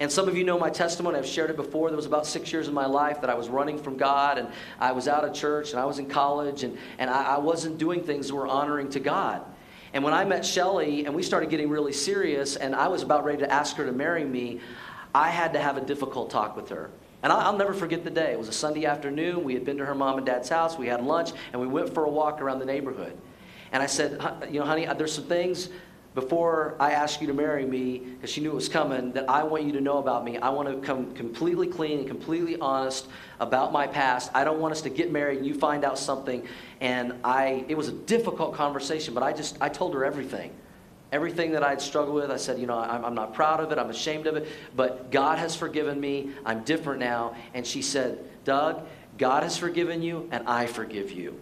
And 0.00 0.12
some 0.12 0.28
of 0.28 0.36
you 0.36 0.44
know 0.44 0.58
my 0.58 0.70
testimony. 0.70 1.18
I've 1.18 1.26
shared 1.26 1.50
it 1.50 1.56
before. 1.56 1.88
There 1.88 1.96
was 1.96 2.06
about 2.06 2.26
six 2.26 2.52
years 2.52 2.68
in 2.68 2.74
my 2.74 2.86
life 2.86 3.20
that 3.22 3.30
I 3.30 3.34
was 3.34 3.48
running 3.48 3.78
from 3.78 3.96
God 3.96 4.38
and 4.38 4.48
I 4.78 4.92
was 4.92 5.08
out 5.08 5.24
of 5.24 5.34
church 5.34 5.72
and 5.72 5.80
I 5.80 5.86
was 5.86 5.98
in 5.98 6.06
college 6.06 6.62
and, 6.62 6.78
and 6.98 7.10
I, 7.10 7.34
I 7.34 7.38
wasn't 7.38 7.78
doing 7.78 8.04
things 8.04 8.28
that 8.28 8.34
were 8.34 8.46
honoring 8.46 8.90
to 8.90 9.00
God. 9.00 9.42
And 9.92 10.04
when 10.04 10.14
I 10.14 10.24
met 10.24 10.44
Shelly 10.44 11.06
and 11.06 11.14
we 11.16 11.24
started 11.24 11.50
getting 11.50 11.68
really 11.68 11.92
serious 11.92 12.54
and 12.54 12.76
I 12.76 12.86
was 12.86 13.02
about 13.02 13.24
ready 13.24 13.38
to 13.38 13.52
ask 13.52 13.74
her 13.76 13.86
to 13.86 13.92
marry 13.92 14.24
me, 14.24 14.60
I 15.14 15.30
had 15.30 15.54
to 15.54 15.58
have 15.58 15.76
a 15.76 15.80
difficult 15.80 16.30
talk 16.30 16.54
with 16.54 16.68
her. 16.68 16.90
And 17.22 17.32
I'll 17.32 17.56
never 17.56 17.74
forget 17.74 18.04
the 18.04 18.10
day. 18.10 18.32
It 18.32 18.38
was 18.38 18.48
a 18.48 18.52
Sunday 18.52 18.86
afternoon. 18.86 19.42
We 19.42 19.54
had 19.54 19.64
been 19.64 19.76
to 19.78 19.84
her 19.84 19.94
mom 19.94 20.18
and 20.18 20.26
dad's 20.26 20.48
house. 20.48 20.78
We 20.78 20.86
had 20.86 21.02
lunch 21.02 21.32
and 21.52 21.60
we 21.60 21.66
went 21.66 21.92
for 21.92 22.04
a 22.04 22.10
walk 22.10 22.40
around 22.40 22.60
the 22.60 22.66
neighborhood. 22.66 23.16
And 23.72 23.82
I 23.82 23.86
said, 23.86 24.12
you 24.50 24.60
know, 24.60 24.66
honey, 24.66 24.86
uh, 24.86 24.94
there's 24.94 25.12
some 25.12 25.24
things 25.24 25.68
before 26.14 26.74
I 26.80 26.92
ask 26.92 27.20
you 27.20 27.26
to 27.26 27.34
marry 27.34 27.64
me, 27.64 27.98
because 27.98 28.30
she 28.30 28.40
knew 28.40 28.50
it 28.50 28.54
was 28.54 28.68
coming, 28.68 29.12
that 29.12 29.28
I 29.28 29.42
want 29.42 29.64
you 29.64 29.72
to 29.72 29.80
know 29.80 29.98
about 29.98 30.24
me. 30.24 30.38
I 30.38 30.48
want 30.48 30.68
to 30.68 30.84
come 30.84 31.12
completely 31.14 31.66
clean 31.66 31.98
and 31.98 32.08
completely 32.08 32.56
honest 32.58 33.06
about 33.38 33.72
my 33.72 33.86
past. 33.86 34.30
I 34.34 34.42
don't 34.42 34.58
want 34.58 34.72
us 34.72 34.80
to 34.82 34.90
get 34.90 35.12
married 35.12 35.38
and 35.38 35.46
you 35.46 35.54
find 35.54 35.84
out 35.84 35.98
something. 35.98 36.46
And 36.80 37.14
I, 37.22 37.64
it 37.68 37.76
was 37.76 37.88
a 37.88 37.92
difficult 37.92 38.54
conversation, 38.54 39.14
but 39.14 39.22
I 39.22 39.32
just, 39.32 39.58
I 39.60 39.68
told 39.68 39.94
her 39.94 40.04
everything. 40.04 40.52
Everything 41.10 41.52
that 41.52 41.62
I'd 41.62 41.80
struggled 41.80 42.16
with, 42.16 42.30
I 42.30 42.36
said, 42.36 42.58
you 42.58 42.66
know, 42.66 42.78
I'm, 42.78 43.04
I'm 43.04 43.14
not 43.14 43.34
proud 43.34 43.60
of 43.60 43.72
it, 43.72 43.78
I'm 43.78 43.90
ashamed 43.90 44.26
of 44.26 44.36
it, 44.36 44.48
but 44.76 45.10
God 45.10 45.38
has 45.38 45.56
forgiven 45.56 45.98
me, 46.00 46.32
I'm 46.44 46.64
different 46.64 47.00
now. 47.00 47.34
And 47.54 47.66
she 47.66 47.80
said, 47.80 48.18
Doug, 48.44 48.86
God 49.16 49.42
has 49.42 49.56
forgiven 49.56 50.02
you, 50.02 50.28
and 50.30 50.46
I 50.46 50.66
forgive 50.66 51.10
you 51.10 51.40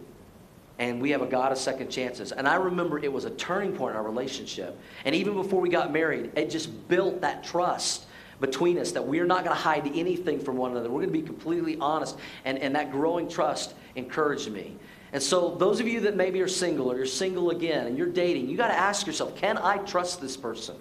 and 0.79 1.01
we 1.01 1.11
have 1.11 1.23
a 1.23 1.27
God 1.27 1.53
of 1.53 1.59
second 1.59 1.91
chances. 1.91 2.33
And 2.33 2.47
I 2.47 2.57
remember 2.57 2.99
it 2.99 3.13
was 3.13 3.25
a 3.25 3.31
turning 3.31 3.73
point 3.73 3.93
in 3.93 3.97
our 3.97 4.07
relationship. 4.07 4.79
And 5.05 5.15
even 5.15 5.35
before 5.35 5.61
we 5.61 5.69
got 5.69 5.93
married, 5.93 6.33
it 6.37 6.51
just 6.51 6.89
built 6.89 7.23
that 7.23 7.45
trust 7.45 8.07
between 8.41 8.79
us 8.79 8.93
that 8.93 9.07
we 9.07 9.19
are 9.21 9.27
not 9.27 9.45
going 9.45 9.57
to 9.57 9.63
hide 9.63 9.91
anything 9.95 10.39
from 10.39 10.59
one 10.59 10.73
another. 10.73 10.91
We're 10.91 11.01
going 11.01 11.13
to 11.13 11.19
be 11.19 11.27
completely 11.27 11.79
honest. 11.81 12.19
And, 12.45 12.59
and 12.59 12.75
that 12.75 12.93
growing 12.93 13.29
trust 13.29 13.75
encouraged 13.95 14.51
me. 14.51 14.77
And 15.17 15.23
so, 15.23 15.55
those 15.55 15.81
of 15.81 15.89
you 15.89 16.01
that 16.01 16.15
maybe 16.15 16.43
are 16.43 16.47
single 16.47 16.93
or 16.93 16.97
you're 16.99 17.07
single 17.07 17.49
again 17.49 17.87
and 17.87 17.97
you're 17.97 18.07
dating, 18.07 18.51
you 18.51 18.57
got 18.59 18.69
to 18.69 18.79
ask 18.79 19.07
yourself 19.07 19.35
can 19.35 19.57
I 19.57 19.79
trust 19.79 20.21
this 20.21 20.37
person? 20.37 20.77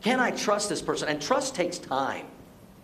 Can 0.00 0.18
I 0.18 0.30
trust 0.30 0.70
this 0.70 0.80
person? 0.80 1.06
And 1.06 1.20
trust 1.20 1.54
takes 1.54 1.76
time. 1.76 2.24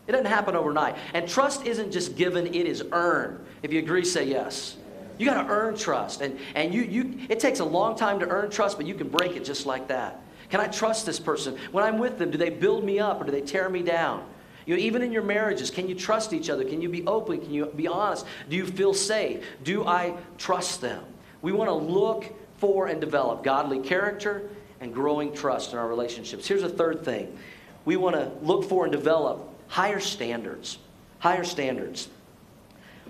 It 0.06 0.12
doesn't 0.12 0.26
happen 0.26 0.54
overnight. 0.54 0.96
And 1.14 1.26
trust 1.26 1.64
isn't 1.64 1.90
just 1.90 2.16
given, 2.16 2.48
it 2.48 2.66
is 2.66 2.84
earned. 2.92 3.40
If 3.62 3.72
you 3.72 3.78
agree, 3.78 4.04
say 4.04 4.24
yes. 4.26 4.76
You 5.16 5.24
got 5.24 5.42
to 5.42 5.48
earn 5.48 5.74
trust. 5.74 6.20
And, 6.20 6.38
and 6.54 6.74
you, 6.74 6.82
you, 6.82 7.18
it 7.30 7.40
takes 7.40 7.60
a 7.60 7.64
long 7.64 7.96
time 7.96 8.20
to 8.20 8.28
earn 8.28 8.50
trust, 8.50 8.76
but 8.76 8.84
you 8.84 8.94
can 8.94 9.08
break 9.08 9.36
it 9.36 9.42
just 9.46 9.64
like 9.64 9.88
that. 9.88 10.20
Can 10.50 10.60
I 10.60 10.66
trust 10.66 11.06
this 11.06 11.18
person? 11.18 11.56
When 11.72 11.82
I'm 11.82 11.96
with 11.96 12.18
them, 12.18 12.30
do 12.30 12.36
they 12.36 12.50
build 12.50 12.84
me 12.84 12.98
up 12.98 13.22
or 13.22 13.24
do 13.24 13.32
they 13.32 13.40
tear 13.40 13.70
me 13.70 13.80
down? 13.80 14.26
You 14.66 14.76
know, 14.76 14.82
even 14.82 15.02
in 15.02 15.12
your 15.12 15.22
marriages, 15.22 15.70
can 15.70 15.88
you 15.88 15.94
trust 15.94 16.32
each 16.32 16.50
other? 16.50 16.64
Can 16.64 16.82
you 16.82 16.88
be 16.88 17.06
open? 17.06 17.40
Can 17.40 17.52
you 17.52 17.66
be 17.66 17.86
honest? 17.86 18.26
Do 18.50 18.56
you 18.56 18.66
feel 18.66 18.92
safe? 18.92 19.44
Do 19.62 19.86
I 19.86 20.14
trust 20.38 20.80
them? 20.80 21.04
We 21.40 21.52
want 21.52 21.70
to 21.70 21.74
look 21.74 22.34
for 22.58 22.88
and 22.88 23.00
develop 23.00 23.44
godly 23.44 23.78
character 23.78 24.48
and 24.80 24.92
growing 24.92 25.32
trust 25.32 25.72
in 25.72 25.78
our 25.78 25.86
relationships. 25.86 26.46
Here's 26.46 26.62
a 26.62 26.68
third 26.68 27.04
thing 27.04 27.38
we 27.84 27.96
want 27.96 28.16
to 28.16 28.30
look 28.42 28.64
for 28.64 28.84
and 28.84 28.92
develop 28.92 29.48
higher 29.68 30.00
standards. 30.00 30.78
Higher 31.20 31.44
standards. 31.44 32.08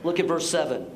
Look 0.04 0.20
at 0.20 0.26
verse 0.26 0.48
7 0.48 0.86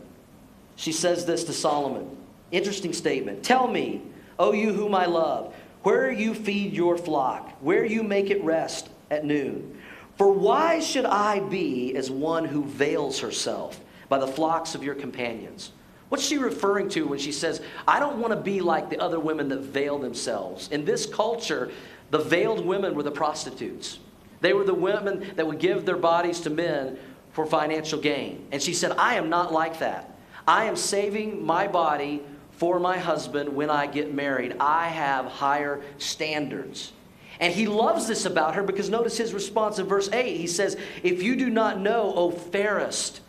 she 0.80 0.92
says 0.92 1.26
this 1.26 1.44
to 1.44 1.52
Solomon. 1.52 2.08
Interesting 2.52 2.94
statement. 2.94 3.42
Tell 3.44 3.68
me, 3.68 4.00
O 4.38 4.52
you 4.52 4.72
whom 4.72 4.94
I 4.94 5.04
love, 5.04 5.54
where 5.82 6.10
you 6.10 6.32
feed 6.34 6.72
your 6.72 6.96
flock, 6.96 7.50
where 7.60 7.84
you 7.84 8.02
make 8.02 8.30
it 8.30 8.42
rest 8.42 8.88
at 9.10 9.22
noon. 9.22 9.78
For 10.20 10.30
why 10.30 10.80
should 10.80 11.06
I 11.06 11.40
be 11.40 11.96
as 11.96 12.10
one 12.10 12.44
who 12.44 12.62
veils 12.66 13.20
herself 13.20 13.80
by 14.10 14.18
the 14.18 14.26
flocks 14.26 14.74
of 14.74 14.84
your 14.84 14.94
companions? 14.94 15.72
What's 16.10 16.26
she 16.26 16.36
referring 16.36 16.90
to 16.90 17.06
when 17.06 17.18
she 17.18 17.32
says, 17.32 17.62
I 17.88 17.98
don't 18.00 18.18
want 18.18 18.34
to 18.34 18.38
be 18.38 18.60
like 18.60 18.90
the 18.90 19.00
other 19.00 19.18
women 19.18 19.48
that 19.48 19.60
veil 19.60 19.98
themselves? 19.98 20.68
In 20.72 20.84
this 20.84 21.06
culture, 21.06 21.70
the 22.10 22.18
veiled 22.18 22.66
women 22.66 22.94
were 22.94 23.02
the 23.02 23.10
prostitutes. 23.10 23.98
They 24.42 24.52
were 24.52 24.64
the 24.64 24.74
women 24.74 25.32
that 25.36 25.46
would 25.46 25.58
give 25.58 25.86
their 25.86 25.96
bodies 25.96 26.40
to 26.40 26.50
men 26.50 26.98
for 27.32 27.46
financial 27.46 27.98
gain. 27.98 28.46
And 28.52 28.60
she 28.60 28.74
said, 28.74 28.92
I 28.98 29.14
am 29.14 29.30
not 29.30 29.54
like 29.54 29.78
that. 29.78 30.18
I 30.46 30.64
am 30.66 30.76
saving 30.76 31.42
my 31.42 31.66
body 31.66 32.20
for 32.50 32.78
my 32.78 32.98
husband 32.98 33.56
when 33.56 33.70
I 33.70 33.86
get 33.86 34.12
married. 34.12 34.54
I 34.60 34.88
have 34.88 35.24
higher 35.24 35.80
standards. 35.96 36.92
And 37.40 37.54
he 37.54 37.66
loves 37.66 38.06
this 38.06 38.26
about 38.26 38.54
her 38.54 38.62
because 38.62 38.90
notice 38.90 39.16
his 39.16 39.32
response 39.32 39.78
in 39.78 39.86
verse 39.86 40.10
8. 40.12 40.36
He 40.36 40.46
says, 40.46 40.76
If 41.02 41.22
you 41.22 41.34
do 41.34 41.48
not 41.48 41.80
know, 41.80 42.12
O 42.14 42.30
fairest 42.30 43.22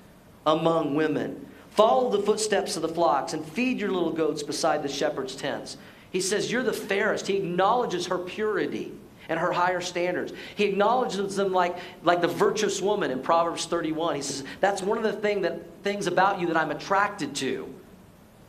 among 0.46 0.96
women, 0.96 1.48
follow 1.70 2.10
the 2.10 2.22
footsteps 2.22 2.76
of 2.76 2.82
the 2.82 2.90
flocks 2.90 3.34
and 3.34 3.44
feed 3.44 3.80
your 3.80 3.90
little 3.90 4.12
goats 4.12 4.44
beside 4.44 4.84
the 4.84 4.90
shepherd's 4.90 5.36
tents. 5.36 5.78
He 6.12 6.20
says, 6.20 6.52
You're 6.52 6.62
the 6.62 6.74
fairest. 6.74 7.28
He 7.28 7.38
acknowledges 7.38 8.08
her 8.08 8.18
purity 8.18 8.92
and 9.30 9.40
her 9.40 9.54
higher 9.54 9.80
standards. 9.80 10.34
He 10.56 10.66
acknowledges 10.66 11.38
them 11.38 11.54
like, 11.54 11.78
like 12.04 12.20
the 12.20 12.28
virtuous 12.28 12.82
woman 12.82 13.12
in 13.12 13.22
Proverbs 13.22 13.66
31. 13.66 14.18
He 14.18 14.22
says, 14.22 14.44
That's 14.60 14.82
one 14.82 14.98
of 14.98 15.06
the 15.06 15.14
thing 15.14 15.44
that, 15.44 15.62
things 15.84 16.08
about 16.08 16.42
you 16.42 16.48
that 16.48 16.58
I'm 16.58 16.72
attracted 16.72 17.34
to, 17.38 17.74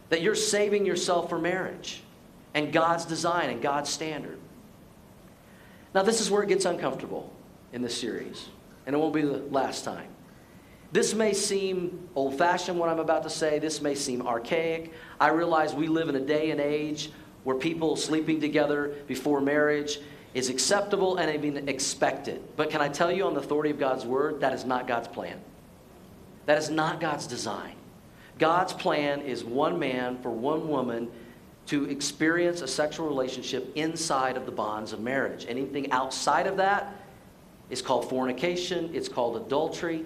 that 0.08 0.22
you're 0.22 0.34
saving 0.34 0.86
yourself 0.86 1.28
for 1.28 1.38
marriage 1.38 2.02
and 2.52 2.72
God's 2.72 3.04
design 3.04 3.48
and 3.48 3.62
God's 3.62 3.90
standard. 3.90 4.38
Now, 5.94 6.02
this 6.02 6.20
is 6.20 6.30
where 6.30 6.42
it 6.42 6.48
gets 6.48 6.64
uncomfortable 6.64 7.32
in 7.72 7.82
this 7.82 7.98
series, 7.98 8.48
and 8.86 8.94
it 8.94 8.98
won't 8.98 9.14
be 9.14 9.22
the 9.22 9.38
last 9.50 9.84
time. 9.84 10.08
This 10.92 11.14
may 11.14 11.32
seem 11.32 12.08
old 12.14 12.36
fashioned, 12.36 12.78
what 12.78 12.90
I'm 12.90 12.98
about 12.98 13.22
to 13.22 13.30
say. 13.30 13.58
This 13.58 13.80
may 13.80 13.94
seem 13.94 14.26
archaic. 14.26 14.92
I 15.18 15.28
realize 15.28 15.74
we 15.74 15.88
live 15.88 16.08
in 16.10 16.16
a 16.16 16.20
day 16.20 16.50
and 16.50 16.60
age 16.60 17.10
where 17.44 17.56
people 17.56 17.96
sleeping 17.96 18.40
together 18.40 18.94
before 19.06 19.40
marriage 19.40 19.98
is 20.34 20.48
acceptable 20.48 21.16
and 21.16 21.34
even 21.34 21.68
expected. 21.68 22.42
But 22.56 22.70
can 22.70 22.80
I 22.80 22.88
tell 22.88 23.10
you 23.10 23.24
on 23.24 23.34
the 23.34 23.40
authority 23.40 23.70
of 23.70 23.78
God's 23.78 24.04
word, 24.04 24.40
that 24.40 24.52
is 24.52 24.64
not 24.64 24.86
God's 24.86 25.08
plan. 25.08 25.40
That 26.46 26.58
is 26.58 26.70
not 26.70 27.00
God's 27.00 27.26
design. 27.26 27.74
God's 28.38 28.72
plan 28.72 29.22
is 29.22 29.44
one 29.44 29.78
man 29.78 30.18
for 30.18 30.30
one 30.30 30.68
woman 30.68 31.10
to 31.66 31.84
experience 31.88 32.60
a 32.60 32.68
sexual 32.68 33.06
relationship 33.06 33.70
inside 33.76 34.36
of 34.36 34.46
the 34.46 34.52
bonds 34.52 34.92
of 34.92 35.00
marriage. 35.00 35.46
Anything 35.48 35.90
outside 35.92 36.46
of 36.46 36.56
that 36.56 36.94
is 37.70 37.80
called 37.80 38.08
fornication, 38.08 38.90
it's 38.94 39.08
called 39.08 39.36
adultery. 39.36 40.04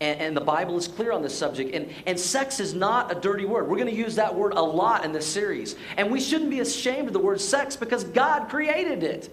And, 0.00 0.20
and, 0.20 0.36
the 0.36 0.40
Bible 0.40 0.76
is 0.76 0.86
clear 0.86 1.10
on 1.10 1.22
this 1.22 1.36
subject. 1.36 1.74
And, 1.74 1.92
and 2.06 2.18
sex 2.18 2.60
is 2.60 2.72
not 2.72 3.10
a 3.10 3.20
dirty 3.20 3.44
word. 3.44 3.68
We're 3.68 3.76
going 3.76 3.88
to 3.88 3.94
use 3.94 4.14
that 4.14 4.32
word 4.32 4.52
a 4.52 4.62
lot 4.62 5.04
in 5.04 5.12
this 5.12 5.26
series. 5.26 5.74
And 5.96 6.12
we 6.12 6.20
shouldn't 6.20 6.50
be 6.50 6.60
ashamed 6.60 7.08
of 7.08 7.12
the 7.12 7.18
word 7.18 7.40
sex 7.40 7.74
because 7.74 8.04
God 8.04 8.48
created 8.48 9.02
it. 9.02 9.28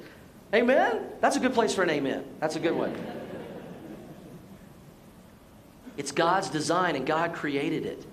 Amen? 0.53 1.05
That's 1.21 1.35
a 1.35 1.39
good 1.39 1.53
place 1.53 1.75
for 1.75 1.83
an 1.83 1.91
amen. 1.91 2.25
That's 2.39 2.55
a 2.55 2.59
good 2.59 2.73
one. 2.73 2.95
It's 5.97 6.11
God's 6.11 6.49
design 6.49 6.95
and 6.95 7.05
God 7.05 7.33
created 7.33 7.85
it. 7.85 8.05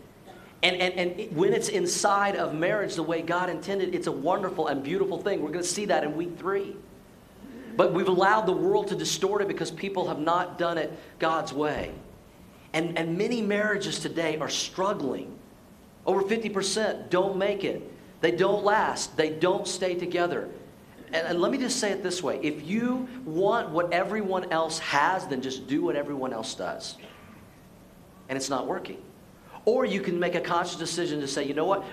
And, 0.62 0.77
and, 0.77 1.18
and 1.18 1.37
when 1.37 1.53
it's 1.53 1.68
inside 1.68 2.37
of 2.37 2.55
marriage 2.55 2.94
the 2.94 3.03
way 3.03 3.20
God 3.22 3.51
intended, 3.51 3.94
it's 3.94 4.07
a 4.07 4.12
wonderful 4.12 4.68
and 4.68 4.83
beautiful 4.83 5.18
thing. 5.18 5.42
We're 5.42 5.51
going 5.51 5.64
to 5.64 5.68
see 5.68 5.87
that 5.87 6.05
in 6.05 6.16
week 6.16 6.38
three. 6.38 6.77
But 7.77 7.94
we've 7.94 8.09
allowed 8.09 8.42
the 8.42 8.53
world 8.53 8.88
to 8.88 8.96
distort 8.96 9.42
it 9.42 9.48
because 9.48 9.70
people 9.70 10.09
have 10.09 10.18
not 10.18 10.59
done 10.59 10.79
it 10.79 10.92
God's 11.18 11.53
way. 11.53 11.92
And, 12.72 12.96
and 12.96 13.18
many 13.18 13.42
marriages 13.42 13.98
today 13.98 14.38
are 14.38 14.48
struggling. 14.48 15.37
Over 16.07 16.22
50% 16.22 17.11
don't 17.11 17.37
make 17.37 17.64
it. 17.64 17.83
They 18.20 18.31
don't 18.31 18.64
last. 18.64 19.16
They 19.16 19.31
don't 19.31 19.66
stay 19.66 19.94
together. 19.94 20.48
And, 21.09 21.27
and, 21.27 21.40
let 21.40 21.53
me 21.53 21.59
just 21.59 21.79
say 21.79 21.90
it 21.90 22.03
this 22.03 22.22
way 22.22 22.40
if 22.42 22.66
you 22.66 23.07
want 23.27 23.68
what 23.68 23.92
everyone 23.92 24.51
else 24.51 24.79
has, 24.79 25.27
then 25.27 25.42
just 25.42 25.66
do 25.66 25.83
what 25.83 25.96
everyone 25.96 26.33
else 26.33 26.55
does. 26.55 26.96
And 28.29 28.37
it's 28.37 28.48
not 28.48 28.66
working. 28.66 28.98
Or 29.64 29.85
you 29.85 30.01
can 30.01 30.18
make 30.18 30.35
a 30.35 30.40
conscious 30.40 30.77
decision 30.77 31.20
to 31.20 31.29
say, 31.29 31.44
you 31.44 31.55
know 31.55 31.64
what? 31.64 31.85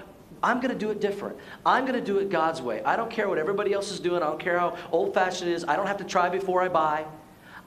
I'm 0.41 0.60
going 0.60 0.71
to 0.71 0.77
do 0.77 0.89
it 0.91 1.01
different. 1.01 1.38
I'm 1.65 1.86
going 1.86 1.99
to 1.99 2.05
do 2.05 2.19
it 2.19 2.29
God's 2.29 2.62
way. 2.62 2.82
I 2.84 2.95
don't 2.95 3.12
care 3.12 3.27
what 3.27 3.38
everybody 3.38 3.73
else 3.73 3.91
is 3.91 3.99
doing. 3.99 4.23
I 4.23 4.27
don't 4.27 4.39
care 4.39 4.58
how 4.58 4.77
old 4.91 5.13
fashioned 5.13 5.49
it 5.49 5.53
is. 5.53 5.65
I 5.65 5.75
don't 5.75 5.88
have 5.88 5.97
to 5.97 6.03
try 6.05 6.29
before 6.29 6.62
I 6.62 6.69
buy. 6.69 7.05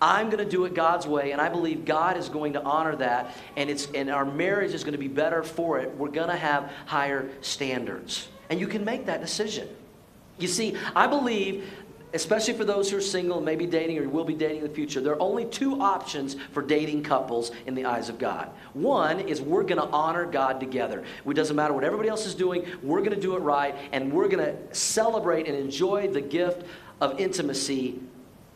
I'm 0.00 0.30
going 0.30 0.44
to 0.44 0.50
do 0.50 0.64
it 0.64 0.74
God's 0.74 1.06
way, 1.06 1.30
and 1.30 1.40
I 1.40 1.48
believe 1.48 1.84
God 1.84 2.16
is 2.16 2.28
going 2.28 2.54
to 2.54 2.62
honor 2.62 2.96
that, 2.96 3.36
and, 3.56 3.70
it's, 3.70 3.86
and 3.94 4.10
our 4.10 4.24
marriage 4.24 4.74
is 4.74 4.82
going 4.82 4.92
to 4.92 4.98
be 4.98 5.06
better 5.06 5.44
for 5.44 5.78
it. 5.78 5.94
We're 5.96 6.08
going 6.08 6.28
to 6.28 6.36
have 6.36 6.72
higher 6.86 7.30
standards. 7.40 8.26
And 8.50 8.58
you 8.58 8.66
can 8.66 8.84
make 8.84 9.06
that 9.06 9.20
decision. 9.20 9.68
You 10.38 10.48
see, 10.48 10.76
I 10.96 11.06
believe, 11.06 11.70
especially 12.14 12.54
for 12.54 12.64
those 12.64 12.90
who 12.90 12.96
are 12.96 13.02
single 13.02 13.38
and 13.38 13.46
maybe 13.46 13.66
dating 13.66 13.98
or 13.98 14.08
will 14.08 14.24
be 14.24 14.34
dating 14.34 14.58
in 14.58 14.62
the 14.64 14.74
future, 14.74 15.00
there 15.00 15.14
are 15.14 15.22
only 15.22 15.44
two 15.46 15.80
options 15.80 16.36
for 16.52 16.62
dating 16.62 17.02
couples 17.02 17.52
in 17.66 17.74
the 17.74 17.84
eyes 17.84 18.08
of 18.08 18.18
God. 18.18 18.50
One 18.74 19.20
is 19.20 19.40
we're 19.40 19.62
going 19.62 19.80
to 19.80 19.88
honor 19.88 20.26
God 20.26 20.60
together. 20.60 21.04
It 21.26 21.34
doesn't 21.34 21.56
matter 21.56 21.72
what 21.72 21.84
everybody 21.84 22.08
else 22.08 22.26
is 22.26 22.34
doing, 22.34 22.66
we're 22.82 23.00
going 23.00 23.14
to 23.14 23.20
do 23.20 23.36
it 23.36 23.40
right, 23.40 23.74
and 23.92 24.12
we're 24.12 24.28
going 24.28 24.44
to 24.44 24.74
celebrate 24.74 25.46
and 25.46 25.56
enjoy 25.56 26.08
the 26.08 26.20
gift 26.20 26.66
of 27.00 27.18
intimacy 27.18 28.00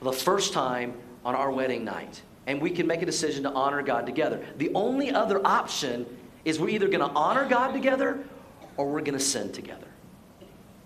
the 0.01 0.13
first 0.13 0.53
time 0.53 0.95
on 1.25 1.35
our 1.35 1.51
wedding 1.51 1.85
night. 1.85 2.23
And 2.47 2.61
we 2.61 2.71
can 2.71 2.87
make 2.87 3.03
a 3.03 3.07
decision 3.07 3.43
to 3.43 3.51
honor 3.51 3.83
God 3.83 4.07
together. 4.07 4.45
The 4.59 4.71
only 4.75 5.11
other 5.11 5.45
option 5.45 6.07
is 6.45 6.61
we're 6.61 6.69
either 6.69 6.87
going 6.87 7.01
to 7.01 7.11
honor 7.17 7.49
God 7.49 7.73
together 7.73 8.25
or 8.77 8.87
we're 8.87 9.01
going 9.01 9.19
to 9.19 9.25
sin 9.25 9.51
together. 9.51 9.89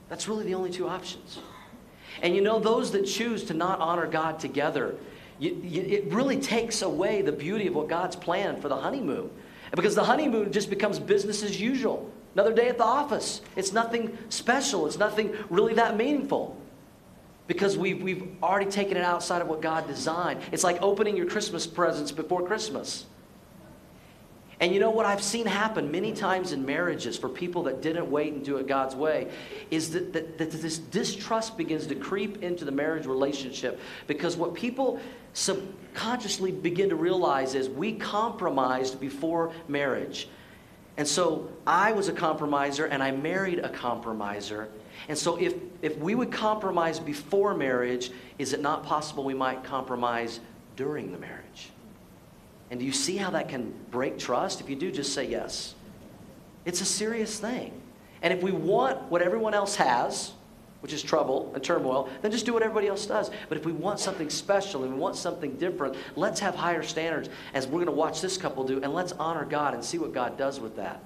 That's 0.08 0.26
really 0.26 0.44
the 0.44 0.54
only 0.54 0.70
two 0.70 0.88
options. 0.88 1.38
And 2.22 2.34
you 2.34 2.42
know, 2.42 2.58
those 2.58 2.90
that 2.92 3.06
choose 3.06 3.44
to 3.44 3.54
not 3.54 3.80
honor 3.80 4.06
God 4.06 4.38
together, 4.38 4.94
you, 5.38 5.60
you, 5.62 5.82
it 5.82 6.12
really 6.12 6.38
takes 6.38 6.82
away 6.82 7.22
the 7.22 7.32
beauty 7.32 7.66
of 7.66 7.74
what 7.74 7.88
God's 7.88 8.16
planned 8.16 8.60
for 8.60 8.68
the 8.68 8.76
honeymoon. 8.76 9.30
Because 9.72 9.94
the 9.94 10.04
honeymoon 10.04 10.52
just 10.52 10.68
becomes 10.68 10.98
business 10.98 11.42
as 11.42 11.60
usual. 11.60 12.10
Another 12.34 12.52
day 12.52 12.68
at 12.68 12.76
the 12.76 12.84
office. 12.84 13.40
It's 13.56 13.72
nothing 13.72 14.16
special, 14.28 14.86
it's 14.86 14.98
nothing 14.98 15.34
really 15.48 15.74
that 15.74 15.96
meaningful. 15.96 16.56
because 17.50 17.76
we've, 17.76 18.00
we've 18.00 18.28
already 18.44 18.70
taken 18.70 18.96
it 18.96 19.02
outside 19.02 19.42
of 19.42 19.48
what 19.48 19.60
God 19.60 19.88
designed. 19.88 20.40
It's 20.52 20.62
like 20.62 20.80
opening 20.80 21.16
your 21.16 21.26
Christmas 21.26 21.66
presents 21.66 22.12
before 22.12 22.46
Christmas. 22.46 23.06
And 24.60 24.74
you 24.74 24.78
know 24.78 24.90
what 24.90 25.06
I've 25.06 25.22
seen 25.22 25.46
happen 25.46 25.90
many 25.90 26.12
times 26.12 26.52
in 26.52 26.66
marriages 26.66 27.16
for 27.16 27.30
people 27.30 27.62
that 27.62 27.80
didn't 27.80 28.10
wait 28.10 28.34
and 28.34 28.44
do 28.44 28.58
it 28.58 28.68
God's 28.68 28.94
way 28.94 29.30
is 29.70 29.90
that, 29.92 30.12
that, 30.12 30.36
that 30.36 30.50
this 30.50 30.76
distrust 30.78 31.56
begins 31.56 31.86
to 31.86 31.94
creep 31.94 32.42
into 32.42 32.66
the 32.66 32.70
marriage 32.70 33.06
relationship 33.06 33.80
because 34.06 34.36
what 34.36 34.54
people 34.54 35.00
subconsciously 35.32 36.52
begin 36.52 36.90
to 36.90 36.96
realize 36.96 37.54
is 37.54 37.70
we 37.70 37.94
compromised 37.94 39.00
before 39.00 39.50
marriage. 39.66 40.28
And 40.98 41.08
so 41.08 41.50
I 41.66 41.92
was 41.92 42.08
a 42.08 42.12
compromiser 42.12 42.84
and 42.84 43.02
I 43.02 43.12
married 43.12 43.60
a 43.60 43.70
compromiser. 43.70 44.68
And 45.08 45.16
so 45.16 45.36
if, 45.36 45.54
if 45.80 45.96
we 45.96 46.14
would 46.14 46.30
compromise 46.30 47.00
before 47.00 47.54
marriage, 47.54 48.10
is 48.38 48.52
it 48.52 48.60
not 48.60 48.84
possible 48.84 49.24
we 49.24 49.32
might 49.32 49.64
compromise 49.64 50.40
during 50.76 51.12
the 51.12 51.18
marriage? 51.18 51.39
And 52.70 52.78
do 52.78 52.86
you 52.86 52.92
see 52.92 53.16
how 53.16 53.30
that 53.30 53.48
can 53.48 53.74
break 53.90 54.18
trust? 54.18 54.60
If 54.60 54.70
you 54.70 54.76
do, 54.76 54.92
just 54.92 55.12
say 55.12 55.28
yes. 55.28 55.74
It's 56.64 56.80
a 56.80 56.84
serious 56.84 57.38
thing. 57.38 57.72
And 58.22 58.32
if 58.32 58.42
we 58.42 58.52
want 58.52 59.10
what 59.10 59.22
everyone 59.22 59.54
else 59.54 59.76
has, 59.76 60.32
which 60.80 60.92
is 60.92 61.02
trouble 61.02 61.50
and 61.54 61.62
turmoil, 61.62 62.08
then 62.22 62.30
just 62.30 62.46
do 62.46 62.52
what 62.52 62.62
everybody 62.62 62.86
else 62.86 63.06
does. 63.06 63.30
But 63.48 63.58
if 63.58 63.66
we 63.66 63.72
want 63.72 63.98
something 63.98 64.30
special 64.30 64.84
and 64.84 64.94
we 64.94 64.98
want 64.98 65.16
something 65.16 65.56
different, 65.56 65.96
let's 66.16 66.40
have 66.40 66.54
higher 66.54 66.82
standards 66.82 67.28
as 67.54 67.66
we're 67.66 67.84
going 67.84 67.86
to 67.86 67.92
watch 67.92 68.20
this 68.20 68.36
couple 68.36 68.64
do, 68.64 68.80
and 68.82 68.94
let's 68.94 69.12
honor 69.12 69.44
God 69.44 69.74
and 69.74 69.84
see 69.84 69.98
what 69.98 70.12
God 70.12 70.38
does 70.38 70.60
with 70.60 70.76
that. 70.76 71.02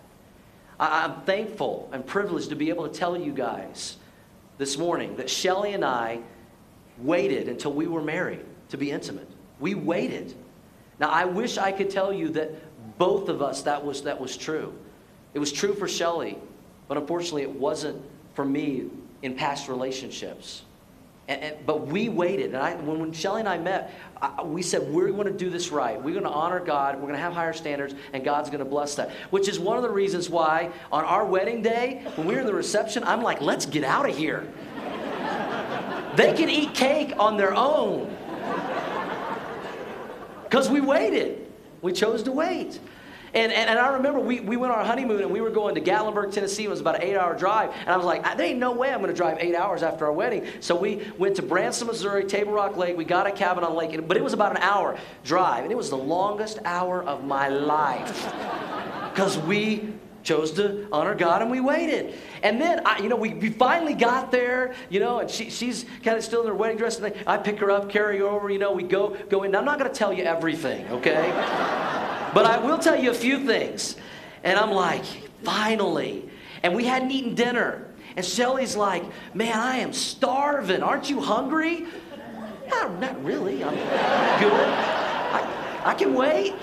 I, 0.79 1.05
am 1.05 1.23
thankful 1.23 1.89
and 1.93 2.05
privileged 2.05 2.51
to 2.51 2.57
be 2.57 2.69
able 2.69 2.89
to 2.89 2.95
tell 2.95 3.17
you 3.17 3.33
guys 3.33 3.97
this 4.59 4.77
morning 4.77 5.17
that 5.17 5.31
Shelly 5.31 5.73
and 5.73 5.85
I 5.85 6.21
waited 6.99 7.49
until 7.49 7.73
we 7.73 7.87
were 7.87 8.03
married 8.03 8.45
to 8.71 8.77
be 8.77 8.91
intimate. 8.91 9.29
We 9.61 9.75
waited. 9.75 10.35
Now, 10.99 11.11
I 11.11 11.25
wish 11.25 11.59
I 11.59 11.73
could 11.73 11.91
tell 11.91 12.13
you 12.13 12.29
that 12.31 12.51
both 12.99 13.29
of 13.29 13.43
us 13.43 13.63
that 13.63 13.85
was, 13.85 14.03
that 14.03 14.21
was 14.21 14.37
true. 14.37 14.73
It 15.35 15.39
was 15.39 15.53
true 15.53 15.75
for 15.75 15.89
Shelly, 15.89 16.39
but 16.89 16.97
unfortunately, 16.97 17.43
it 17.43 17.51
wasn't 17.51 18.01
for 18.35 18.45
me 18.45 18.89
in 19.23 19.35
past 19.35 19.69
relationships. 19.69 20.63
And, 21.27 21.43
and, 21.43 21.67
but 21.67 21.87
we 21.87 22.09
waited. 22.09 22.49
And 22.49 22.59
I, 22.59 22.75
when, 22.77 22.99
when 23.01 23.13
Shelly 23.13 23.41
and 23.41 23.49
I 23.49 23.59
met, 23.59 23.93
I, 24.21 24.43
we 24.43 24.63
said, 24.63 24.89
we're 24.93 25.11
going 25.11 25.27
to 25.27 25.33
do 25.33 25.51
this 25.51 25.71
right. 25.71 26.01
We're 26.01 26.13
going 26.13 26.25
to 26.25 26.31
honor 26.31 26.61
God. 26.61 26.97
We're 26.97 27.03
going 27.03 27.15
to 27.15 27.21
have 27.21 27.33
higher 27.33 27.53
standards, 27.53 27.95
and 28.13 28.25
God's 28.25 28.51
going 28.51 28.61
to 28.61 28.65
bless 28.65 28.95
that. 28.97 29.11
Which 29.31 29.49
is 29.49 29.59
one 29.59 29.77
of 29.77 29.83
the 29.83 29.91
reasons 29.91 30.29
why 30.29 30.71
on 30.93 31.05
our 31.05 31.25
wedding 31.25 31.63
day, 31.63 32.07
when 32.17 32.27
we 32.27 32.35
were 32.35 32.41
in 32.41 32.47
the 32.47 32.55
reception, 32.55 33.03
I'm 33.05 33.23
like, 33.23 33.41
let's 33.41 33.67
get 33.67 33.85
out 33.85 34.09
of 34.09 34.17
here. 34.17 34.47
they 36.17 36.35
can 36.35 36.51
eat 36.51 36.75
cake 36.75 37.15
on 37.19 37.37
their 37.37 37.55
own. 37.55 38.15
Because 40.55 40.69
we 40.69 40.81
waited. 40.81 41.45
We 41.83 41.93
chose 41.93 42.23
to 42.23 42.31
wait. 42.31 42.79
And, 43.35 43.51
and, 43.51 43.69
and, 43.69 43.77
I 43.77 43.95
remember 43.95 44.21
we, 44.21 44.39
we 44.39 44.57
went 44.57 44.73
on 44.73 44.79
our 44.79 44.85
honeymoon 44.85 45.21
and 45.21 45.33
we 45.33 45.41
were 45.41 45.51
going 45.51 45.75
to 45.75 45.81
Gatlinburg, 45.81 46.33
Tennessee. 46.33 46.63
It 46.63 46.71
was 46.71 46.81
about 46.81 46.95
an 46.95 47.03
eight 47.03 47.17
hour 47.17 47.37
drive. 47.37 47.73
And 47.81 47.89
I 47.89 47.97
was 47.97 48.07
like, 48.07 48.23
there 48.37 48.47
ain't 48.47 48.61
no 48.61 48.71
way 48.71 48.93
I'm 48.93 49.01
going 49.01 49.11
to 49.11 49.17
drive 49.17 49.39
eight 49.41 49.57
hours 49.57 49.83
after 49.83 50.07
our 50.07 50.13
wedding. 50.13 50.47
So 50.61 50.77
we 50.77 51.09
went 51.19 51.35
to 51.37 51.43
Branson, 51.43 51.89
Missouri, 51.89 52.23
Table 52.23 52.53
Rock 52.53 52.77
Lake. 52.77 52.97
We 52.97 53.05
got 53.05 53.27
a 53.27 53.33
cabin 53.33 53.65
on 53.65 53.73
the 53.73 53.77
lake, 53.77 54.07
but 54.07 54.17
it 54.17 54.23
was 54.23 54.33
about 54.33 54.53
an 54.53 54.59
hour 54.59 54.97
drive. 55.25 55.65
And 55.65 55.73
it 55.73 55.77
was 55.77 55.91
the 55.91 55.99
longest 55.99 56.61
hour 56.65 57.03
of 57.03 57.25
my 57.25 57.49
life 57.49 58.33
because 59.11 59.37
we 59.39 59.93
chose 60.25 60.51
to 60.53 60.89
honor 60.91 61.15
God 61.15 61.43
and 61.43 61.51
we 61.51 61.61
waited. 61.61 62.15
And 62.43 62.61
then, 62.61 62.81
I, 62.85 62.99
you 62.99 63.09
know, 63.09 63.17
we, 63.17 63.35
we 63.35 63.51
finally 63.51 63.95
got 63.95 64.33
there, 64.33 64.75
you 64.89 64.99
know, 64.99 65.21
and 65.21 65.31
she, 65.31 65.51
she's 65.51 65.85
kind 66.03 66.17
of 66.17 66.25
still 66.25 66.41
in 66.41 66.49
her 66.49 66.55
wedding 66.55 66.79
dress. 66.79 66.99
And 66.99 67.15
I 67.27 67.37
pick 67.37 67.59
her 67.61 67.71
up, 67.71 67.91
carry 67.91 68.19
her 68.19 68.25
over, 68.25 68.51
you 68.51 68.59
know, 68.59 68.73
we 68.73 68.83
go, 68.83 69.17
go 69.29 69.45
in. 69.45 69.53
Now, 69.53 69.59
I'm 69.61 69.65
not 69.65 69.79
going 69.79 69.91
to 69.91 69.97
tell 69.97 70.13
you 70.13 70.25
everything, 70.25 70.87
okay? 70.89 71.31
but 72.35 72.47
I 72.47 72.59
will 72.59 72.79
tell 72.79 73.01
you 73.01 73.11
a 73.11 73.15
few 73.15 73.47
things. 73.47 73.97
And 74.43 74.59
I'm 74.59 74.73
like, 74.73 75.05
finally. 75.45 76.29
And 76.63 76.75
we 76.75 76.85
hadn't 76.87 77.11
eaten 77.11 77.35
dinner. 77.35 77.87
And 78.17 78.25
Shelly's 78.25 78.77
like, 78.77 79.05
man, 79.35 79.59
I 79.59 79.77
am 79.79 79.93
starving. 79.93 80.83
Aren't 80.83 81.11
you 81.11 81.21
hungry? 81.21 81.87
No, 82.69 82.97
not 82.97 83.23
really. 83.23 83.63
I'm 83.63 83.75
good. 83.75 84.53
I, 84.53 85.83
I 85.85 85.95
can 85.95 86.15
wait. 86.15 86.55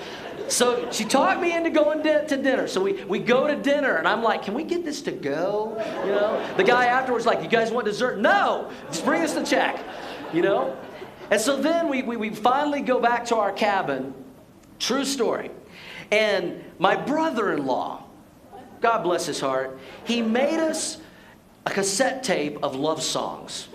So 0.52 0.90
she 0.90 1.06
talked 1.06 1.40
me 1.40 1.56
into 1.56 1.70
going 1.70 2.02
to, 2.02 2.26
to 2.26 2.36
dinner. 2.36 2.68
So 2.68 2.82
we, 2.82 3.04
we 3.04 3.18
go 3.18 3.46
to 3.46 3.56
dinner, 3.56 3.96
and 3.96 4.06
I'm 4.06 4.22
like, 4.22 4.42
can 4.42 4.52
we 4.52 4.64
get 4.64 4.84
this 4.84 5.00
to 5.02 5.10
go? 5.10 5.74
You 6.04 6.12
know? 6.12 6.54
The 6.58 6.64
guy 6.64 6.86
afterwards 6.86 7.24
like, 7.24 7.42
you 7.42 7.48
guys 7.48 7.72
want 7.72 7.86
dessert? 7.86 8.18
No, 8.18 8.70
just 8.88 9.02
bring 9.02 9.22
us 9.22 9.32
the 9.32 9.44
check. 9.44 9.82
You 10.30 10.42
know? 10.42 10.76
And 11.30 11.40
so 11.40 11.56
then 11.56 11.88
we, 11.88 12.02
we, 12.02 12.18
we 12.18 12.30
finally 12.30 12.82
go 12.82 13.00
back 13.00 13.24
to 13.26 13.36
our 13.36 13.50
cabin. 13.50 14.12
True 14.78 15.06
story. 15.06 15.50
And 16.10 16.62
my 16.78 16.96
brother-in-law, 16.96 18.04
God 18.82 19.02
bless 19.02 19.24
his 19.24 19.40
heart, 19.40 19.78
he 20.04 20.20
made 20.20 20.60
us 20.60 20.98
a 21.64 21.70
cassette 21.70 22.22
tape 22.22 22.62
of 22.62 22.76
love 22.76 23.02
songs. 23.02 23.68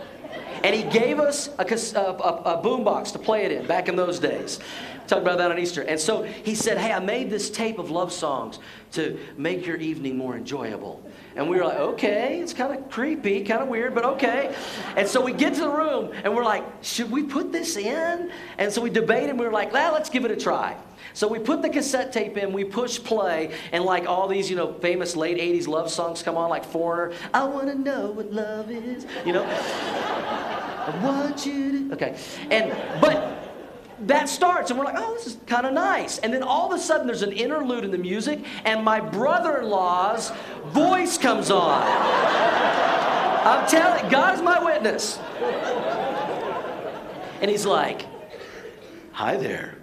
And 0.64 0.76
he 0.76 0.84
gave 0.84 1.20
us 1.20 1.50
a, 1.60 1.64
a, 1.64 2.02
a, 2.02 2.62
boombox 2.64 3.12
to 3.14 3.20
play 3.20 3.46
it 3.46 3.52
in 3.52 3.66
back 3.68 3.88
in 3.88 3.96
those 3.96 4.20
days. 4.20 4.60
Talk 5.08 5.22
about 5.22 5.38
that 5.38 5.52
on 5.52 5.60
Easter. 5.60 5.82
And 5.84 6.00
so 6.00 6.24
he 6.24 6.56
said, 6.56 6.78
Hey, 6.78 6.92
I 6.92 7.00
made 7.00 7.30
this 7.30 7.50
tape 7.50 7.80
of 7.80 7.92
love 7.92 8.12
songs 8.12 8.60
to 8.94 9.20
make 9.38 9.66
your 9.66 9.78
evening 9.78 10.18
more 10.18 10.36
enjoyable. 10.36 11.02
And 11.38 11.48
we 11.48 11.58
were 11.58 11.66
like, 11.66 11.78
okay, 11.78 12.40
it's 12.40 12.52
kind 12.52 12.76
of 12.76 12.90
creepy, 12.90 13.44
kind 13.44 13.62
of 13.62 13.68
weird, 13.68 13.94
but 13.94 14.04
okay. 14.04 14.56
And 14.96 15.08
so 15.08 15.24
we 15.24 15.34
get 15.34 15.54
to 15.54 15.62
the 15.62 15.70
room 15.70 16.12
and 16.24 16.36
we're 16.36 16.44
like, 16.44 16.66
should 16.82 17.12
we 17.12 17.22
put 17.22 17.52
this 17.52 17.78
in? 17.78 18.32
And 18.58 18.74
so 18.74 18.82
we 18.82 18.90
debated 18.90 19.30
and 19.30 19.40
we 19.40 19.46
were 19.46 19.52
like, 19.52 19.72
well, 19.72 19.94
let's 19.94 20.10
give 20.10 20.26
it 20.26 20.32
a 20.32 20.36
try. 20.36 20.76
So 21.14 21.28
we 21.28 21.38
put 21.38 21.62
the 21.62 21.70
cassette 21.70 22.12
tape 22.12 22.38
in, 22.38 22.54
we 22.54 22.64
push 22.64 23.02
play, 23.02 23.54
and 23.72 23.84
like 23.84 24.08
all 24.08 24.28
these, 24.28 24.50
you 24.50 24.56
know, 24.56 24.74
famous 24.74 25.16
late 25.16 25.38
80s 25.38 25.68
love 25.68 25.92
songs 25.92 26.24
come 26.24 26.38
on, 26.38 26.50
like 26.50 26.66
Foreigner, 26.66 27.16
I 27.34 27.44
wanna 27.44 27.76
know 27.76 28.12
what 28.12 28.34
love 28.34 28.72
is, 28.72 29.06
you 29.24 29.34
know? 29.34 29.44
I 30.88 31.00
want 31.04 31.46
you 31.46 31.90
to, 31.90 31.94
okay. 31.94 32.18
And, 32.50 32.72
but, 33.00 33.47
that 34.02 34.30
starts, 34.30 34.70
and 34.70 34.80
we're 34.80 34.86
like, 34.86 34.96
oh, 34.98 35.14
this 35.16 35.28
is 35.28 35.38
kind 35.48 35.66
of 35.66 35.74
nice. 35.74 36.20
And 36.20 36.34
then 36.34 36.44
all 36.44 36.72
of 36.72 36.80
a 36.80 36.82
sudden, 36.82 37.08
there's 37.08 37.24
an 37.24 37.32
interlude 37.32 37.84
in 37.84 37.92
the 37.92 37.98
music, 37.98 38.44
and 38.66 38.84
my 38.84 39.00
brother 39.00 39.60
in 39.60 39.70
law's 39.70 40.32
voice 40.68 41.18
comes 41.18 41.50
on. 41.50 41.84
I'm 43.48 43.68
telling 43.68 44.10
God 44.10 44.36
is 44.36 44.42
my 44.42 44.64
witness. 44.64 45.18
And 47.42 47.50
he's 47.50 47.66
like, 47.66 48.06
Hi 49.14 49.36
there. 49.36 49.78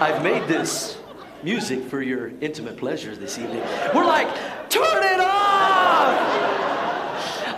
I've 0.00 0.22
made 0.24 0.48
this 0.48 0.98
music 1.44 1.84
for 1.84 2.02
your 2.02 2.32
intimate 2.40 2.76
pleasure 2.76 3.14
this 3.14 3.38
evening. 3.38 3.62
We're 3.94 4.06
like, 4.06 4.28
Turn 4.68 5.04
it 5.04 5.20
off! 5.20 6.73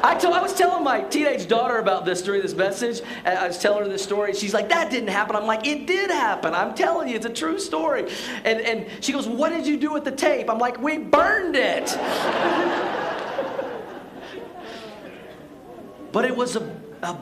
I, 0.07 0.41
was 0.41 0.55
telling 0.55 0.85
my 0.85 1.01
teenage 1.01 1.49
daughter 1.49 1.79
about 1.79 2.05
this 2.05 2.23
during 2.23 2.41
this 2.41 2.55
message. 2.55 3.01
I 3.25 3.49
was 3.49 3.59
telling 3.59 3.83
her 3.83 3.89
this 3.89 4.05
story. 4.05 4.35
She's 4.35 4.55
like, 4.55 4.69
that 4.69 4.91
didn't 4.91 5.09
happen. 5.09 5.35
I'm 5.35 5.47
like, 5.47 5.67
it 5.67 5.87
did 5.87 6.11
happen. 6.11 6.55
I'm 6.55 6.75
telling 6.75 7.09
you, 7.09 7.17
it's 7.17 7.27
a 7.27 7.33
true 7.33 7.59
story. 7.59 8.09
And, 8.45 8.61
and 8.61 8.87
she 9.01 9.13
goes, 9.13 9.27
what 9.27 9.51
did 9.51 9.67
you 9.67 9.77
do 9.77 9.93
with 9.93 10.05
the 10.05 10.13
tape? 10.13 10.49
I'm 10.49 10.59
like, 10.59 10.81
we 10.81 10.99
burned 10.99 11.57
it. 11.57 11.87
but 16.13 16.25
it 16.25 16.37
was 16.37 16.57
a, 16.57 16.77
a 17.03 17.17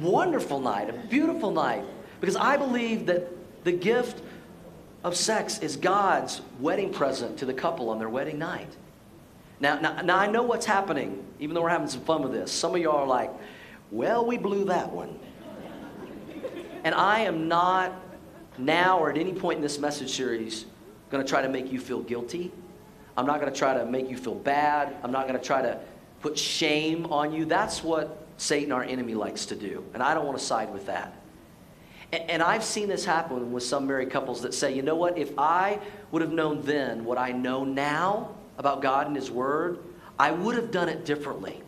wonderful 0.00 0.60
night, 0.60 0.90
a 0.90 0.92
beautiful 0.92 1.50
night, 1.50 1.84
because 2.20 2.36
I 2.36 2.56
believe 2.56 3.06
that 3.06 3.28
the 3.64 3.72
gift 3.72 4.22
of 5.02 5.16
sex 5.16 5.58
is 5.58 5.76
God's 5.76 6.40
wedding 6.60 6.92
present 6.92 7.38
to 7.38 7.46
the 7.46 7.54
couple 7.54 7.90
on 7.90 7.98
their 7.98 8.08
wedding 8.08 8.38
night. 8.38 8.76
Now, 9.62 9.78
now, 9.78 10.02
now 10.02 10.18
I 10.18 10.26
know 10.26 10.42
what's 10.42 10.66
happening, 10.66 11.24
even 11.38 11.54
though 11.54 11.62
we're 11.62 11.68
having 11.68 11.86
some 11.86 12.00
fun 12.00 12.20
with 12.24 12.32
this. 12.32 12.50
Some 12.50 12.74
of 12.74 12.80
y'all 12.82 12.96
are 12.96 13.06
like, 13.06 13.30
well, 13.92 14.26
we 14.26 14.36
blew 14.36 14.64
that 14.64 14.90
one. 14.90 15.20
And 16.82 16.96
I 16.96 17.20
am 17.20 17.46
not 17.46 17.94
now 18.58 18.98
or 18.98 19.08
at 19.08 19.16
any 19.16 19.32
point 19.32 19.58
in 19.58 19.62
this 19.62 19.78
message 19.78 20.10
series 20.10 20.66
going 21.10 21.24
to 21.24 21.30
try 21.30 21.42
to 21.42 21.48
make 21.48 21.70
you 21.70 21.78
feel 21.78 22.00
guilty. 22.00 22.50
I'm 23.16 23.24
not 23.24 23.40
going 23.40 23.52
to 23.52 23.56
try 23.56 23.74
to 23.74 23.86
make 23.86 24.10
you 24.10 24.16
feel 24.16 24.34
bad. 24.34 24.96
I'm 25.04 25.12
not 25.12 25.28
going 25.28 25.38
to 25.38 25.46
try 25.46 25.62
to 25.62 25.78
put 26.22 26.36
shame 26.36 27.06
on 27.06 27.32
you. 27.32 27.44
That's 27.44 27.84
what 27.84 28.26
Satan, 28.38 28.72
our 28.72 28.82
enemy, 28.82 29.14
likes 29.14 29.46
to 29.46 29.54
do. 29.54 29.84
And 29.94 30.02
I 30.02 30.12
don't 30.12 30.26
want 30.26 30.38
to 30.38 30.44
side 30.44 30.72
with 30.72 30.86
that. 30.86 31.14
And, 32.10 32.28
and 32.28 32.42
I've 32.42 32.64
seen 32.64 32.88
this 32.88 33.04
happen 33.04 33.52
with 33.52 33.62
some 33.62 33.86
married 33.86 34.10
couples 34.10 34.42
that 34.42 34.54
say, 34.54 34.74
you 34.74 34.82
know 34.82 34.96
what, 34.96 35.16
if 35.16 35.38
I 35.38 35.78
would 36.10 36.20
have 36.20 36.32
known 36.32 36.62
then 36.62 37.04
what 37.04 37.16
I 37.16 37.30
know 37.30 37.64
now, 37.64 38.34
about 38.62 38.80
God 38.80 39.08
and 39.08 39.16
His 39.16 39.28
Word, 39.28 39.80
I 40.20 40.30
would 40.30 40.54
have 40.54 40.70
done 40.70 40.88
it 40.88 41.04
differently. 41.04 41.60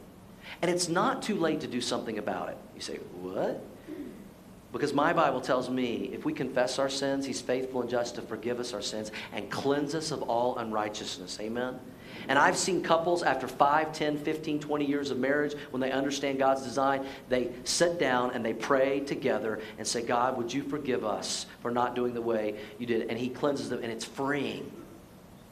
And 0.63 0.71
it's 0.71 0.89
not 0.89 1.23
too 1.23 1.35
late 1.35 1.61
to 1.63 1.67
do 1.67 1.81
something 1.81 2.19
about 2.19 2.51
it. 2.51 2.57
You 2.77 2.81
say, 2.81 2.99
What? 3.21 3.61
Because 4.71 4.93
my 4.93 5.13
Bible 5.13 5.41
tells 5.41 5.69
me 5.69 6.11
if 6.13 6.25
we 6.25 6.33
confess 6.33 6.79
our 6.79 6.89
sins, 6.89 7.27
He's 7.27 7.41
faithful 7.41 7.81
and 7.81 7.91
just 7.91 8.15
to 8.15 8.23
forgive 8.23 8.61
us 8.61 8.73
our 8.73 8.81
sins 8.81 9.11
and 9.33 9.51
cleanse 9.51 9.93
us 9.97 10.13
of 10.13 10.23
all 10.23 10.57
unrighteousness. 10.59 11.41
Amen? 11.41 11.81
And 12.29 12.39
I've 12.39 12.57
seen 12.57 12.81
couples 12.81 13.25
after 13.25 13.49
5, 13.49 13.93
10, 13.93 14.19
15, 14.19 14.61
20 14.61 14.85
years 14.85 15.11
of 15.11 15.19
marriage, 15.19 15.55
when 15.73 15.81
they 15.81 15.91
understand 15.91 16.39
God's 16.39 16.63
design, 16.63 17.05
they 17.29 17.51
sit 17.65 17.99
down 17.99 18.31
and 18.33 18.45
they 18.45 18.55
pray 18.55 19.01
together 19.01 19.61
and 19.79 19.87
say, 19.87 20.01
God, 20.01 20.39
would 20.39 20.53
you 20.53 20.63
forgive 20.63 21.05
us 21.05 21.47
for 21.61 21.73
not 21.73 21.97
doing 21.97 22.15
the 22.15 22.23
way 22.23 22.55
you 22.79 22.87
did? 22.87 23.09
And 23.09 23.19
He 23.19 23.29
cleanses 23.29 23.69
them, 23.69 23.83
and 23.83 23.91
it's 23.91 24.05
freeing. 24.05 24.71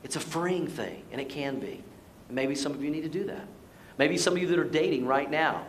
It's 0.05 0.17
a 0.17 0.21
freeing 0.21 0.67
thing, 0.67 1.03
and 1.13 1.21
it 1.21 1.29
can 1.29 1.59
be. 1.61 1.83
And 2.29 2.35
maybe 2.35 2.55
some 2.55 2.73
of 2.73 2.83
you 2.83 2.91
need 2.91 3.03
to 3.03 3.09
do 3.09 3.25
that. 3.25 3.47
Maybe 3.99 4.17
some 4.17 4.35
of 4.35 4.43
you 4.43 4.49
that 4.49 4.59
are 4.59 4.65
dating 4.65 5.07
right 5.07 5.31
now, 5.31 5.65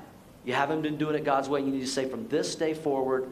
you 0.46 0.54
haven't 0.54 0.82
been 0.82 0.98
doing 0.98 1.16
it 1.16 1.24
God's 1.24 1.50
way. 1.50 1.60
and 1.60 1.68
You 1.68 1.76
need 1.76 1.86
to 1.86 1.92
say, 1.92 2.08
from 2.08 2.28
this 2.28 2.56
day 2.56 2.74
forward, 2.74 3.24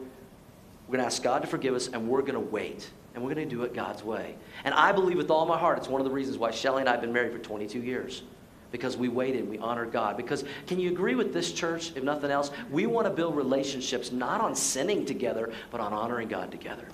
we're 0.86 0.96
going 0.96 1.00
to 1.00 1.06
ask 1.06 1.22
God 1.22 1.42
to 1.42 1.48
forgive 1.48 1.74
us, 1.74 1.88
and 1.88 2.08
we're 2.08 2.22
going 2.22 2.34
to 2.34 2.40
wait. 2.40 2.90
And 3.14 3.22
we're 3.22 3.34
going 3.34 3.46
to 3.46 3.54
do 3.54 3.62
it 3.64 3.74
God's 3.74 4.02
way. 4.02 4.36
And 4.64 4.74
I 4.74 4.92
believe 4.92 5.18
with 5.18 5.30
all 5.30 5.44
my 5.44 5.58
heart, 5.58 5.76
it's 5.76 5.88
one 5.88 6.00
of 6.00 6.06
the 6.06 6.10
reasons 6.10 6.38
why 6.38 6.50
Shelly 6.50 6.80
and 6.80 6.88
I 6.88 6.92
have 6.92 7.02
been 7.02 7.12
married 7.12 7.32
for 7.32 7.38
22 7.38 7.78
years. 7.80 8.22
Because 8.70 8.96
we 8.96 9.08
waited, 9.08 9.40
and 9.42 9.50
we 9.50 9.58
honored 9.58 9.92
God. 9.92 10.16
Because 10.16 10.44
can 10.66 10.80
you 10.80 10.90
agree 10.90 11.14
with 11.14 11.34
this 11.34 11.52
church, 11.52 11.92
if 11.94 12.02
nothing 12.02 12.30
else? 12.30 12.50
We 12.70 12.86
want 12.86 13.06
to 13.06 13.12
build 13.12 13.36
relationships 13.36 14.12
not 14.12 14.40
on 14.40 14.54
sinning 14.54 15.04
together, 15.04 15.52
but 15.70 15.82
on 15.82 15.92
honoring 15.92 16.28
God 16.28 16.50
together. 16.50 16.86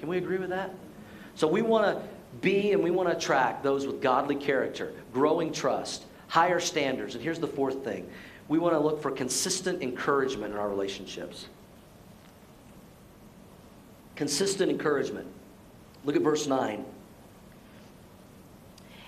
Can 0.00 0.08
we 0.08 0.18
agree 0.18 0.38
with 0.38 0.50
that? 0.50 0.74
So 1.36 1.46
we 1.46 1.62
want 1.62 1.84
to 1.86 2.13
be 2.40 2.72
and 2.72 2.82
we 2.82 2.90
want 2.90 3.08
to 3.08 3.16
attract 3.16 3.62
those 3.62 3.86
with 3.86 4.00
godly 4.00 4.36
character, 4.36 4.92
growing 5.12 5.52
trust, 5.52 6.04
higher 6.28 6.60
standards. 6.60 7.14
And 7.14 7.22
here's 7.22 7.38
the 7.38 7.46
fourth 7.46 7.84
thing 7.84 8.08
we 8.48 8.58
want 8.58 8.74
to 8.74 8.78
look 8.78 9.00
for 9.00 9.10
consistent 9.10 9.82
encouragement 9.82 10.52
in 10.52 10.58
our 10.58 10.68
relationships. 10.68 11.46
Consistent 14.16 14.70
encouragement. 14.70 15.26
Look 16.04 16.16
at 16.16 16.22
verse 16.22 16.46
9. 16.46 16.84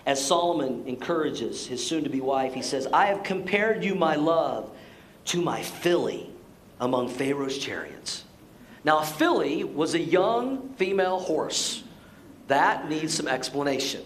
As 0.07 0.25
Solomon 0.25 0.85
encourages 0.87 1.67
his 1.67 1.85
soon 1.85 2.05
to 2.05 2.11
be 2.11 2.21
wife, 2.21 2.55
he 2.55 2.63
says, 2.63 2.87
I 2.93 3.07
have 3.07 3.23
compared 3.25 3.85
you, 3.85 3.95
my 3.95 4.15
love, 4.15 4.71
to 5.27 5.43
my 5.43 5.63
filly 5.63 6.31
among 6.81 7.09
Pharaoh's 7.09 7.59
chariots. 7.59 8.25
Now, 8.85 9.01
a 9.01 9.05
filly 9.05 9.65
was 9.65 9.95
a 9.95 10.01
young 10.01 10.75
female 10.75 11.19
horse. 11.19 11.83
That 12.49 12.89
needs 12.89 13.15
some 13.15 13.29
explanation. 13.29 14.03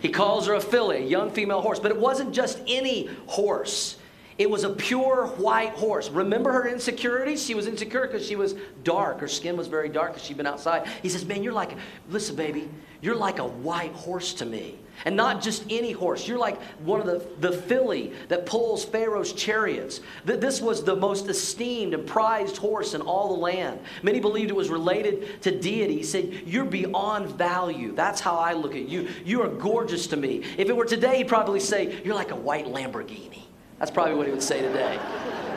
He 0.00 0.08
calls 0.08 0.46
her 0.46 0.54
a 0.54 0.60
filly, 0.60 0.96
a 0.98 1.06
young 1.06 1.30
female 1.30 1.60
horse, 1.60 1.78
but 1.78 1.90
it 1.90 1.98
wasn't 1.98 2.32
just 2.32 2.60
any 2.66 3.08
horse. 3.26 3.96
It 4.40 4.48
was 4.48 4.64
a 4.64 4.70
pure 4.70 5.26
white 5.36 5.72
horse. 5.72 6.08
Remember 6.08 6.50
her 6.50 6.66
insecurities? 6.66 7.44
She 7.44 7.54
was 7.54 7.66
insecure 7.66 8.06
because 8.06 8.26
she 8.26 8.36
was 8.36 8.54
dark. 8.84 9.20
Her 9.20 9.28
skin 9.28 9.54
was 9.54 9.66
very 9.66 9.90
dark 9.90 10.14
because 10.14 10.26
she'd 10.26 10.38
been 10.38 10.46
outside. 10.46 10.88
He 11.02 11.10
says, 11.10 11.26
Man, 11.26 11.42
you're 11.42 11.52
like, 11.52 11.76
listen, 12.08 12.36
baby, 12.36 12.70
you're 13.02 13.16
like 13.16 13.38
a 13.38 13.46
white 13.46 13.92
horse 13.92 14.32
to 14.34 14.46
me. 14.46 14.78
And 15.04 15.14
not 15.14 15.42
just 15.42 15.66
any 15.68 15.92
horse. 15.92 16.26
You're 16.26 16.38
like 16.38 16.58
one 16.80 17.00
of 17.00 17.06
the, 17.06 17.50
the 17.50 17.52
filly 17.54 18.14
that 18.28 18.46
pulls 18.46 18.82
Pharaoh's 18.82 19.34
chariots. 19.34 20.00
This 20.24 20.62
was 20.62 20.84
the 20.84 20.96
most 20.96 21.28
esteemed 21.28 21.92
and 21.92 22.06
prized 22.06 22.56
horse 22.56 22.94
in 22.94 23.02
all 23.02 23.34
the 23.34 23.40
land. 23.42 23.78
Many 24.02 24.20
believed 24.20 24.48
it 24.48 24.56
was 24.56 24.70
related 24.70 25.42
to 25.42 25.50
deity. 25.50 25.98
He 25.98 26.02
said, 26.02 26.44
You're 26.46 26.64
beyond 26.64 27.28
value. 27.36 27.94
That's 27.94 28.22
how 28.22 28.36
I 28.36 28.54
look 28.54 28.74
at 28.74 28.88
you. 28.88 29.06
You 29.22 29.42
are 29.42 29.50
gorgeous 29.50 30.06
to 30.06 30.16
me. 30.16 30.44
If 30.56 30.70
it 30.70 30.74
were 30.74 30.86
today, 30.86 31.18
he'd 31.18 31.28
probably 31.28 31.60
say, 31.60 32.00
You're 32.02 32.14
like 32.14 32.30
a 32.30 32.36
white 32.36 32.64
Lamborghini. 32.64 33.49
That's 33.80 33.90
probably 33.90 34.14
what 34.14 34.26
he 34.26 34.32
would 34.32 34.42
say 34.42 34.62
today. 34.62 35.00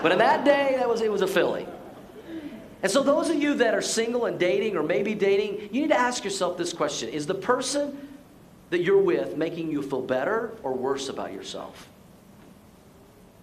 But 0.02 0.12
in 0.12 0.18
that 0.18 0.44
day, 0.44 0.76
that 0.80 0.90
was, 0.90 1.02
it 1.02 1.12
was 1.12 1.22
a 1.22 1.28
filly. 1.28 1.68
And 2.82 2.92
so, 2.92 3.04
those 3.04 3.30
of 3.30 3.36
you 3.36 3.54
that 3.56 3.74
are 3.74 3.82
single 3.82 4.26
and 4.26 4.40
dating 4.40 4.76
or 4.76 4.84
maybe 4.84 5.14
dating, 5.14 5.70
you 5.72 5.82
need 5.82 5.90
to 5.90 6.00
ask 6.00 6.24
yourself 6.24 6.58
this 6.58 6.74
question 6.74 7.10
Is 7.10 7.28
the 7.28 7.36
person 7.36 8.10
that 8.72 8.82
you're 8.82 9.02
with 9.02 9.38
making 9.38 9.72
you 9.72 9.84
feel 9.84 10.02
better 10.02 10.58
or 10.64 10.74
worse 10.74 11.10
about 11.10 11.32
yourself? 11.32 11.88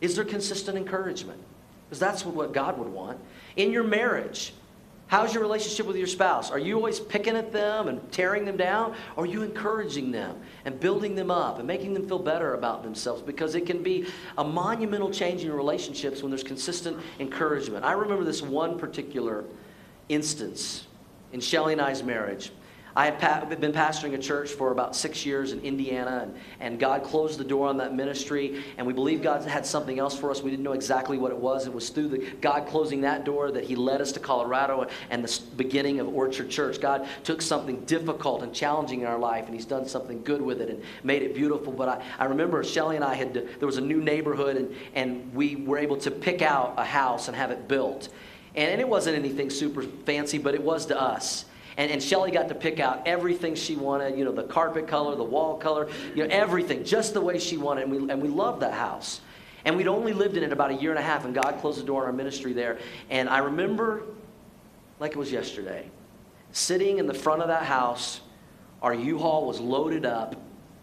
Is 0.00 0.16
there 0.16 0.24
consistent 0.24 0.76
encouragement? 0.76 1.40
Because 1.86 2.00
that's 2.00 2.24
what 2.24 2.52
God 2.52 2.78
would 2.78 2.88
want. 2.88 3.18
In 3.56 3.70
your 3.70 3.84
marriage, 3.84 4.52
How's 5.10 5.34
your 5.34 5.42
relationship 5.42 5.86
with 5.86 5.96
your 5.96 6.06
spouse? 6.06 6.52
Are 6.52 6.58
you 6.60 6.76
always 6.76 7.00
picking 7.00 7.34
at 7.34 7.50
them 7.50 7.88
and 7.88 8.12
tearing 8.12 8.44
them 8.44 8.56
down? 8.56 8.94
Or 9.16 9.24
are 9.24 9.26
you 9.26 9.42
encouraging 9.42 10.12
them 10.12 10.40
and 10.64 10.78
building 10.78 11.16
them 11.16 11.32
up 11.32 11.58
and 11.58 11.66
making 11.66 11.94
them 11.94 12.06
feel 12.06 12.20
better 12.20 12.54
about 12.54 12.84
themselves? 12.84 13.20
Because 13.20 13.56
it 13.56 13.66
can 13.66 13.82
be 13.82 14.06
a 14.38 14.44
monumental 14.44 15.10
change 15.10 15.42
in 15.42 15.52
relationships 15.52 16.22
when 16.22 16.30
there's 16.30 16.44
consistent 16.44 16.96
encouragement. 17.18 17.84
I 17.84 17.90
remember 17.90 18.22
this 18.22 18.40
one 18.40 18.78
particular 18.78 19.44
instance 20.08 20.86
in 21.32 21.40
Shelly 21.40 21.72
and 21.72 21.82
I's 21.82 22.04
marriage. 22.04 22.52
I 22.96 23.04
had 23.04 23.18
pa- 23.20 23.44
been 23.44 23.72
pastoring 23.72 24.14
a 24.14 24.18
church 24.18 24.50
for 24.50 24.72
about 24.72 24.96
six 24.96 25.24
years 25.24 25.52
in 25.52 25.60
Indiana, 25.60 26.20
and, 26.24 26.34
and 26.58 26.80
God 26.80 27.04
closed 27.04 27.38
the 27.38 27.44
door 27.44 27.68
on 27.68 27.76
that 27.78 27.94
ministry, 27.94 28.64
and 28.78 28.86
we 28.86 28.92
believe 28.92 29.22
God 29.22 29.42
had 29.44 29.64
something 29.64 29.98
else 29.98 30.18
for 30.18 30.30
us. 30.30 30.42
We 30.42 30.50
didn't 30.50 30.64
know 30.64 30.72
exactly 30.72 31.16
what 31.16 31.30
it 31.30 31.38
was. 31.38 31.66
It 31.66 31.72
was 31.72 31.90
through 31.90 32.08
the, 32.08 32.18
God 32.40 32.66
closing 32.66 33.02
that 33.02 33.24
door 33.24 33.52
that 33.52 33.64
He 33.64 33.76
led 33.76 34.00
us 34.00 34.12
to 34.12 34.20
Colorado 34.20 34.86
and 35.10 35.24
the 35.24 35.40
beginning 35.56 36.00
of 36.00 36.08
Orchard 36.08 36.50
Church. 36.50 36.80
God 36.80 37.06
took 37.22 37.40
something 37.42 37.84
difficult 37.84 38.42
and 38.42 38.52
challenging 38.52 39.02
in 39.02 39.06
our 39.06 39.18
life, 39.18 39.46
and 39.46 39.54
He's 39.54 39.66
done 39.66 39.86
something 39.86 40.22
good 40.22 40.42
with 40.42 40.60
it 40.60 40.70
and 40.70 40.82
made 41.04 41.22
it 41.22 41.34
beautiful. 41.34 41.72
But 41.72 41.88
I, 41.88 42.04
I 42.18 42.24
remember 42.24 42.62
Shelly 42.64 42.96
and 42.96 43.04
I 43.04 43.14
had, 43.14 43.34
there 43.34 43.66
was 43.66 43.78
a 43.78 43.82
new 43.82 44.00
neighborhood, 44.00 44.56
and, 44.56 44.74
and 44.94 45.34
we 45.34 45.56
were 45.56 45.78
able 45.78 45.96
to 45.98 46.10
pick 46.10 46.42
out 46.42 46.74
a 46.76 46.84
house 46.84 47.28
and 47.28 47.36
have 47.36 47.50
it 47.50 47.68
built. 47.68 48.08
And, 48.54 48.70
and 48.70 48.80
it 48.80 48.88
wasn't 48.88 49.16
anything 49.16 49.50
super 49.50 49.82
fancy, 49.82 50.38
but 50.38 50.54
it 50.54 50.62
was 50.62 50.86
to 50.86 51.00
us. 51.00 51.44
And, 51.76 51.90
and 51.90 52.02
Shelly 52.02 52.30
got 52.30 52.48
to 52.48 52.54
pick 52.54 52.80
out 52.80 53.06
everything 53.06 53.54
she 53.54 53.76
wanted, 53.76 54.18
you 54.18 54.24
know, 54.24 54.32
the 54.32 54.44
carpet 54.44 54.86
color, 54.86 55.14
the 55.14 55.24
wall 55.24 55.56
color, 55.56 55.88
you 56.14 56.26
know, 56.26 56.34
everything, 56.34 56.84
just 56.84 57.14
the 57.14 57.20
way 57.20 57.38
she 57.38 57.56
wanted. 57.56 57.84
And 57.84 57.92
we, 57.92 58.12
and 58.12 58.20
we 58.20 58.28
loved 58.28 58.60
that 58.62 58.74
house. 58.74 59.20
And 59.64 59.76
we'd 59.76 59.88
only 59.88 60.12
lived 60.12 60.36
in 60.36 60.42
it 60.42 60.52
about 60.52 60.70
a 60.70 60.74
year 60.74 60.90
and 60.90 60.98
a 60.98 61.02
half, 61.02 61.24
and 61.24 61.34
God 61.34 61.58
closed 61.60 61.80
the 61.80 61.84
door 61.84 62.02
on 62.02 62.06
our 62.06 62.12
ministry 62.12 62.52
there. 62.52 62.78
And 63.10 63.28
I 63.28 63.38
remember, 63.38 64.02
like 64.98 65.12
it 65.12 65.18
was 65.18 65.30
yesterday, 65.30 65.90
sitting 66.52 66.98
in 66.98 67.06
the 67.06 67.14
front 67.14 67.42
of 67.42 67.48
that 67.48 67.64
house, 67.64 68.20
our 68.82 68.94
U 68.94 69.18
Haul 69.18 69.46
was 69.46 69.60
loaded 69.60 70.06
up, 70.06 70.34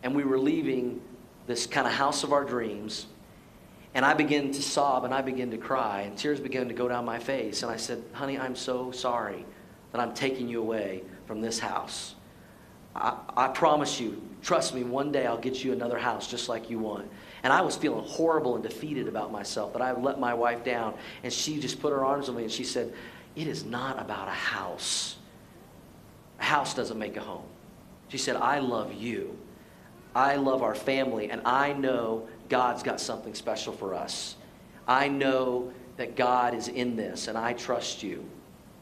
and 0.04 0.16
we 0.16 0.24
were 0.24 0.38
leaving 0.38 1.02
this 1.48 1.66
kind 1.66 1.88
of 1.88 1.94
house 1.94 2.24
of 2.24 2.32
our 2.32 2.46
dreams. 2.46 3.08
And 3.96 4.06
I 4.06 4.14
began 4.14 4.52
to 4.52 4.62
sob 4.62 5.06
and 5.06 5.14
I 5.14 5.22
began 5.22 5.50
to 5.52 5.58
cry, 5.58 6.02
and 6.02 6.16
tears 6.16 6.40
began 6.40 6.68
to 6.68 6.74
go 6.76 6.88
down 6.88 7.04
my 7.04 7.18
face. 7.18 7.64
And 7.64 7.72
I 7.72 7.78
said, 7.78 8.04
Honey, 8.14 8.38
I'm 8.38 8.56
so 8.56 8.92
sorry 8.92 9.44
that 9.92 10.02
I'm 10.02 10.14
taking 10.14 10.48
you 10.48 10.62
away 10.62 11.04
from 11.26 11.42
this 11.42 11.60
house. 11.60 12.16
I, 12.96 13.18
I 13.36 13.48
promise 13.50 14.00
you, 14.00 14.22
trust 14.42 14.74
me, 14.74 14.84
one 14.84 15.12
day 15.12 15.26
I'll 15.26 15.38
get 15.38 15.64
you 15.64 15.72
another 15.74 15.98
house 15.98 16.30
just 16.30 16.50
like 16.50 16.70
you 16.70 16.80
want. 16.80 17.10
And 17.44 17.54
I 17.54 17.62
was 17.62 17.76
feeling 17.76 18.04
horrible 18.06 18.56
and 18.56 18.64
defeated 18.64 19.08
about 19.08 19.32
myself 19.32 19.74
that 19.74 19.82
I 19.82 19.92
let 19.94 20.20
my 20.20 20.34
wife 20.34 20.64
down. 20.64 20.96
And 21.24 21.32
she 21.32 21.60
just 21.60 21.80
put 21.80 21.92
her 21.92 22.04
arms 22.04 22.30
on 22.30 22.36
me 22.36 22.44
and 22.44 22.52
she 22.52 22.64
said, 22.64 22.94
It 23.36 23.48
is 23.48 23.64
not 23.64 24.02
about 24.02 24.28
a 24.28 24.32
house. 24.32 25.18
A 26.40 26.44
house 26.44 26.74
doesn't 26.74 26.98
make 26.98 27.18
a 27.18 27.22
home. 27.22 27.46
She 28.10 28.18
said, 28.18 28.36
I 28.36 28.60
love 28.60 28.94
you. 28.94 29.38
I 30.16 30.36
love 30.36 30.64
our 30.64 30.76
family. 30.76 31.30
And 31.30 31.42
I 31.46 31.74
know 31.74 32.28
God's 32.50 32.84
got 32.84 33.00
something 33.00 33.36
special 33.36 33.74
for 33.74 33.94
us. 33.94 34.36
I 34.88 35.08
know 35.08 35.72
that 35.98 36.16
God 36.16 36.54
is 36.54 36.68
in 36.68 36.96
this, 36.96 37.28
and 37.28 37.38
I 37.38 37.54
trust 37.54 38.04
you. 38.04 38.24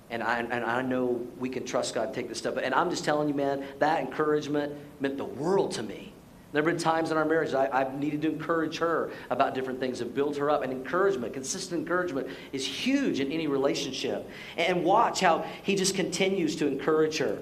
And 0.10 0.22
I, 0.22 0.40
and 0.40 0.64
I 0.64 0.82
know 0.82 1.26
we 1.40 1.50
can 1.50 1.66
trust 1.66 1.96
God 1.96 2.08
to 2.08 2.14
take 2.14 2.30
this 2.30 2.38
stuff. 2.38 2.58
And 2.58 2.74
I'm 2.76 2.90
just 2.90 3.04
telling 3.04 3.28
you, 3.28 3.34
man, 3.34 3.66
that 3.80 4.02
encouragement 4.02 4.74
meant 5.00 5.18
the 5.18 5.26
world 5.26 5.72
to 5.74 5.84
me. 5.84 6.14
There 6.56 6.64
have 6.64 6.72
been 6.72 6.82
times 6.82 7.12
in 7.12 7.18
our 7.18 7.26
marriage 7.26 7.54
I, 7.54 7.68
I've 7.70 7.96
needed 7.96 8.22
to 8.22 8.30
encourage 8.30 8.78
her 8.78 9.12
about 9.30 9.56
different 9.56 9.78
things 9.78 10.00
and 10.00 10.14
build 10.14 10.38
her 10.38 10.50
up. 10.50 10.64
And 10.64 10.72
encouragement, 10.72 11.34
consistent 11.34 11.82
encouragement, 11.82 12.28
is 12.54 12.66
huge 12.66 13.20
in 13.20 13.30
any 13.30 13.48
relationship. 13.48 14.30
And 14.56 14.86
watch 14.86 15.20
how 15.20 15.46
he 15.64 15.76
just 15.76 15.96
continues 15.96 16.56
to 16.58 16.68
encourage 16.68 17.18
her. 17.18 17.40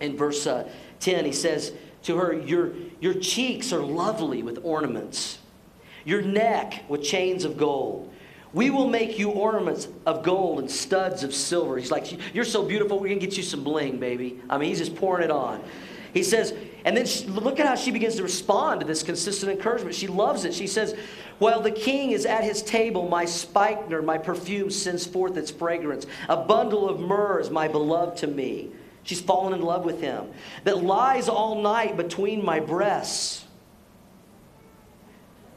In 0.00 0.16
verse 0.16 0.48
uh, 0.48 0.68
10, 0.98 1.26
he 1.26 1.32
says 1.32 1.72
to 2.02 2.16
her, 2.16 2.32
your, 2.32 2.72
your 3.00 3.14
cheeks 3.14 3.72
are 3.72 3.82
lovely 3.82 4.42
with 4.42 4.58
ornaments, 4.64 5.38
your 6.04 6.22
neck 6.22 6.82
with 6.88 7.04
chains 7.04 7.44
of 7.44 7.56
gold. 7.56 8.12
We 8.52 8.70
will 8.70 8.88
make 8.88 9.18
you 9.18 9.30
ornaments 9.30 9.88
of 10.06 10.22
gold 10.22 10.58
and 10.58 10.70
studs 10.70 11.22
of 11.22 11.34
silver. 11.34 11.76
He's 11.76 11.90
like, 11.90 12.34
You're 12.34 12.44
so 12.44 12.64
beautiful, 12.64 12.98
we're 12.98 13.08
going 13.08 13.20
to 13.20 13.26
get 13.26 13.36
you 13.36 13.42
some 13.42 13.62
bling, 13.62 13.98
baby. 13.98 14.40
I 14.50 14.58
mean, 14.58 14.70
he's 14.70 14.78
just 14.78 14.96
pouring 14.96 15.24
it 15.24 15.30
on. 15.30 15.62
He 16.12 16.24
says, 16.24 16.52
and 16.84 16.96
then 16.96 17.06
she, 17.06 17.26
look 17.26 17.60
at 17.60 17.66
how 17.66 17.74
she 17.74 17.90
begins 17.90 18.16
to 18.16 18.22
respond 18.22 18.80
to 18.80 18.86
this 18.86 19.02
consistent 19.02 19.52
encouragement. 19.52 19.94
She 19.94 20.06
loves 20.06 20.44
it. 20.44 20.54
She 20.54 20.66
says, 20.66 20.96
While 21.38 21.60
the 21.60 21.70
king 21.70 22.12
is 22.12 22.24
at 22.24 22.42
his 22.42 22.62
table, 22.62 23.08
my 23.08 23.24
spikenard, 23.24 24.04
my 24.04 24.18
perfume 24.18 24.70
sends 24.70 25.06
forth 25.06 25.36
its 25.36 25.50
fragrance. 25.50 26.06
A 26.28 26.36
bundle 26.36 26.88
of 26.88 26.98
myrrh 26.98 27.40
is 27.40 27.50
my 27.50 27.68
beloved 27.68 28.16
to 28.18 28.26
me. 28.26 28.70
She's 29.02 29.20
fallen 29.20 29.52
in 29.52 29.62
love 29.62 29.84
with 29.84 30.00
him. 30.00 30.30
That 30.64 30.82
lies 30.82 31.28
all 31.28 31.60
night 31.60 31.96
between 31.96 32.44
my 32.44 32.60
breasts. 32.60 33.44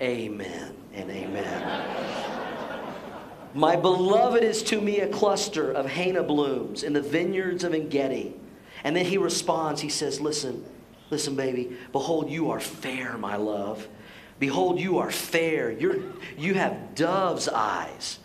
Amen 0.01 0.75
and 0.93 1.09
amen. 1.09 2.52
My 3.53 3.75
beloved 3.75 4.43
is 4.43 4.63
to 4.63 4.81
me 4.81 4.99
a 4.99 5.07
cluster 5.07 5.71
of 5.71 5.85
henna 5.85 6.23
blooms 6.23 6.83
in 6.83 6.93
the 6.93 7.01
vineyards 7.01 7.63
of 7.63 7.73
Engedi. 7.73 8.35
And 8.83 8.95
then 8.95 9.05
he 9.05 9.17
responds, 9.17 9.81
he 9.81 9.89
says, 9.89 10.19
Listen, 10.19 10.65
listen, 11.09 11.35
baby, 11.35 11.77
behold, 11.91 12.29
you 12.29 12.51
are 12.51 12.59
fair, 12.59 13.17
my 13.17 13.35
love. 13.35 13.87
Behold, 14.39 14.79
you 14.79 14.97
are 14.97 15.11
fair. 15.11 15.71
You're, 15.71 15.97
you 16.37 16.55
have 16.55 16.95
dove's 16.95 17.47
eyes. 17.47 18.19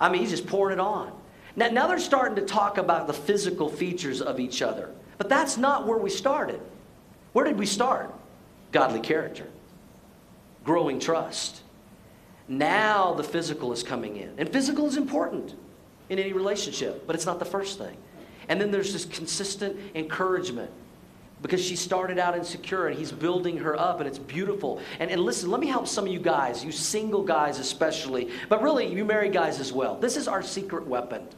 I 0.00 0.08
mean, 0.08 0.20
he's 0.20 0.30
just 0.30 0.46
pouring 0.46 0.78
it 0.78 0.80
on. 0.80 1.12
Now, 1.56 1.68
now 1.70 1.86
they're 1.88 1.98
starting 1.98 2.36
to 2.36 2.42
talk 2.42 2.78
about 2.78 3.08
the 3.08 3.12
physical 3.12 3.68
features 3.68 4.22
of 4.22 4.38
each 4.38 4.62
other. 4.62 4.90
But 5.18 5.28
that's 5.28 5.56
not 5.56 5.86
where 5.86 5.98
we 5.98 6.10
started. 6.10 6.60
Where 7.32 7.44
did 7.44 7.58
we 7.58 7.66
start? 7.66 8.14
Godly 8.70 9.00
character, 9.00 9.46
growing 10.64 11.00
trust. 11.00 11.62
Now 12.48 13.12
the 13.12 13.22
physical 13.22 13.72
is 13.72 13.82
coming 13.82 14.16
in. 14.16 14.32
And 14.38 14.50
physical 14.50 14.86
is 14.86 14.96
important 14.96 15.54
in 16.08 16.18
any 16.18 16.32
relationship, 16.32 17.06
but 17.06 17.14
it's 17.14 17.26
not 17.26 17.38
the 17.38 17.44
first 17.44 17.78
thing. 17.78 17.96
And 18.48 18.60
then 18.60 18.70
there's 18.70 18.92
this 18.92 19.04
consistent 19.04 19.76
encouragement 19.94 20.70
because 21.42 21.62
she 21.62 21.76
started 21.76 22.18
out 22.18 22.36
insecure 22.36 22.88
and 22.88 22.98
he's 22.98 23.12
building 23.12 23.58
her 23.58 23.78
up 23.78 24.00
and 24.00 24.08
it's 24.08 24.18
beautiful. 24.18 24.80
And, 24.98 25.10
and 25.10 25.20
listen, 25.20 25.50
let 25.50 25.60
me 25.60 25.66
help 25.66 25.86
some 25.86 26.06
of 26.06 26.12
you 26.12 26.18
guys, 26.18 26.64
you 26.64 26.72
single 26.72 27.22
guys 27.22 27.58
especially, 27.58 28.30
but 28.48 28.62
really 28.62 28.92
you 28.92 29.04
married 29.04 29.32
guys 29.32 29.60
as 29.60 29.72
well. 29.72 29.96
This 29.96 30.16
is 30.16 30.26
our 30.26 30.42
secret 30.42 30.86
weapon. 30.86 31.28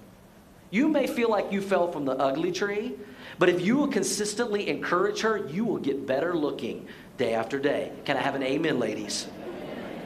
You 0.71 0.89
may 0.89 1.07
feel 1.07 1.29
like 1.29 1.51
you 1.51 1.61
fell 1.61 1.91
from 1.91 2.05
the 2.05 2.13
ugly 2.13 2.53
tree, 2.53 2.95
but 3.39 3.49
if 3.49 3.61
you 3.61 3.77
will 3.77 3.89
consistently 3.89 4.69
encourage 4.69 5.21
her, 5.21 5.49
you 5.49 5.65
will 5.65 5.79
get 5.79 6.07
better 6.07 6.35
looking 6.35 6.87
day 7.19 7.35
after 7.35 7.59
day. 7.59 7.93
Can 8.05 8.17
I 8.17 8.21
have 8.21 8.37
an 8.37 8.43
amen, 8.43 8.79
ladies? 8.79 9.27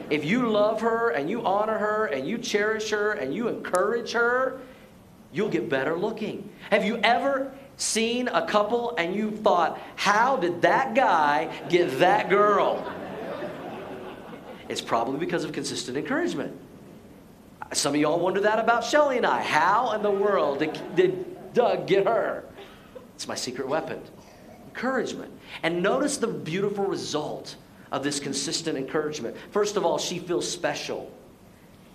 If 0.09 0.25
you 0.25 0.49
love 0.49 0.81
her 0.81 1.09
and 1.09 1.29
you 1.29 1.45
honor 1.45 1.77
her 1.77 2.05
and 2.05 2.27
you 2.27 2.37
cherish 2.37 2.89
her 2.91 3.13
and 3.13 3.33
you 3.33 3.47
encourage 3.47 4.11
her, 4.11 4.61
you'll 5.31 5.49
get 5.49 5.69
better 5.69 5.97
looking. 5.97 6.49
Have 6.69 6.85
you 6.85 6.99
ever 7.03 7.51
seen 7.77 8.27
a 8.27 8.45
couple 8.45 8.95
and 8.97 9.15
you 9.15 9.31
thought, 9.31 9.79
how 9.95 10.37
did 10.37 10.61
that 10.61 10.95
guy 10.95 11.53
get 11.69 11.99
that 11.99 12.29
girl? 12.29 12.91
It's 14.69 14.81
probably 14.81 15.19
because 15.19 15.43
of 15.43 15.51
consistent 15.51 15.97
encouragement. 15.97 16.59
Some 17.73 17.95
of 17.95 17.99
y'all 17.99 18.19
wonder 18.19 18.41
that 18.41 18.59
about 18.59 18.83
Shelly 18.83 19.17
and 19.17 19.25
I. 19.25 19.41
How 19.41 19.93
in 19.93 20.01
the 20.01 20.11
world 20.11 20.59
did, 20.59 20.95
did 20.95 21.53
Doug 21.53 21.87
get 21.87 22.05
her? 22.05 22.45
It's 23.15 23.27
my 23.27 23.35
secret 23.35 23.67
weapon 23.67 24.01
encouragement. 24.75 25.31
And 25.63 25.81
notice 25.81 26.17
the 26.17 26.27
beautiful 26.27 26.85
result 26.85 27.55
of 27.91 28.03
this 28.03 28.19
consistent 28.19 28.77
encouragement. 28.77 29.35
First 29.51 29.77
of 29.77 29.85
all, 29.85 29.97
she 29.97 30.19
feels 30.19 30.49
special. 30.49 31.11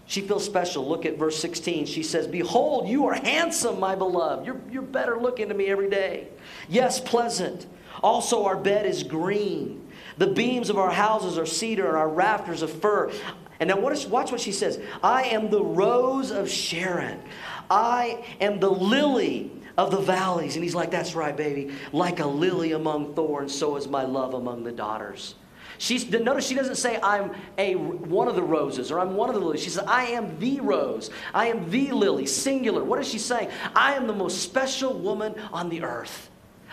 She 0.07 0.23
feels 0.23 0.45
special. 0.45 0.89
Look 0.89 1.07
at 1.07 1.19
verse 1.19 1.39
16. 1.39 1.87
She 1.87 2.03
says, 2.03 2.27
Behold, 2.27 2.89
you 2.89 3.07
are 3.07 3.15
handsome, 3.15 3.79
my 3.79 3.95
beloved. 3.95 4.45
You're, 4.45 4.61
you're 4.71 4.83
better 4.83 5.21
looking 5.21 5.49
to 5.49 5.55
me 5.55 5.67
every 5.67 5.89
day. 5.89 6.29
Yes, 6.69 7.01
pleasant. 7.01 7.67
Also, 8.03 8.45
our 8.45 8.57
bed 8.57 8.87
is 8.87 9.03
green. 9.03 9.87
The 10.19 10.27
beams 10.27 10.69
of 10.69 10.79
our 10.79 10.91
houses 10.91 11.39
are 11.39 11.47
cedar, 11.47 11.87
and 11.87 11.97
our 11.97 12.09
rafters 12.09 12.63
of 12.63 12.73
fir. 12.73 13.13
And 13.61 13.69
now 13.69 13.79
watch, 13.79 14.07
watch 14.07 14.33
what 14.33 14.41
she 14.41 14.53
says. 14.53 14.81
I 15.03 15.25
am 15.25 15.51
the 15.51 15.63
rose 15.63 16.31
of 16.31 16.51
Sharon. 16.51 17.23
I 17.71 18.25
am 18.41 18.59
the 18.59 18.71
lily 18.71 19.53
of 19.79 19.91
the 19.91 20.01
valleys. 20.01 20.57
And 20.57 20.65
he's 20.65 20.75
like, 20.75 20.91
That's 20.91 21.15
right, 21.15 21.37
baby. 21.37 21.73
Like 21.93 22.21
a 22.21 22.27
lily 22.27 22.73
among 22.73 23.15
thorns, 23.15 23.57
so 23.57 23.77
is 23.77 23.87
my 23.87 24.03
love 24.03 24.35
among 24.35 24.65
the 24.65 24.73
daughters. 24.73 25.35
She's, 25.81 26.11
notice 26.11 26.47
she 26.47 26.55
doesn't 26.55 26.75
say, 26.75 27.01
I'm 27.03 27.33
a, 27.57 27.75
one 27.75 28.29
of 28.29 28.37
the 28.37 28.43
roses 28.43 28.93
or 28.93 29.01
I'm 29.01 29.17
one 29.17 29.31
of 29.31 29.35
the 29.35 29.41
lilies. 29.41 29.63
She 29.63 29.71
says, 29.71 29.83
I 29.87 30.09
am 30.09 30.39
the 30.39 30.61
rose. 30.61 31.09
I 31.33 31.47
am 31.47 31.71
the 31.71 31.91
lily, 31.93 32.27
singular. 32.27 32.85
What 32.85 33.01
is 33.01 33.09
she 33.09 33.19
saying? 33.19 33.49
I 33.75 33.95
am 33.95 34.07
the 34.07 34.13
most 34.13 34.43
special 34.43 34.93
woman 34.93 35.35
on 35.55 35.71
the 35.71 35.83
earth. 35.83 36.29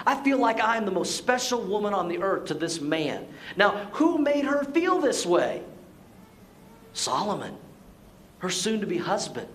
I 0.05 0.21
feel 0.25 0.37
like 0.39 0.59
I 0.59 0.75
am 0.75 0.83
the 0.83 0.91
most 0.91 1.15
special 1.15 1.61
woman 1.61 1.93
on 1.93 2.09
the 2.09 2.21
earth 2.21 2.47
to 2.47 2.53
this 2.53 2.81
man. 2.81 3.25
Now, 3.55 3.89
who 3.93 4.17
made 4.17 4.43
her 4.43 4.65
feel 4.65 4.99
this 4.99 5.25
way? 5.25 5.63
Solomon, 6.91 7.55
her 8.39 8.49
soon 8.49 8.81
to 8.81 8.87
be 8.87 8.97
husband. 8.97 9.47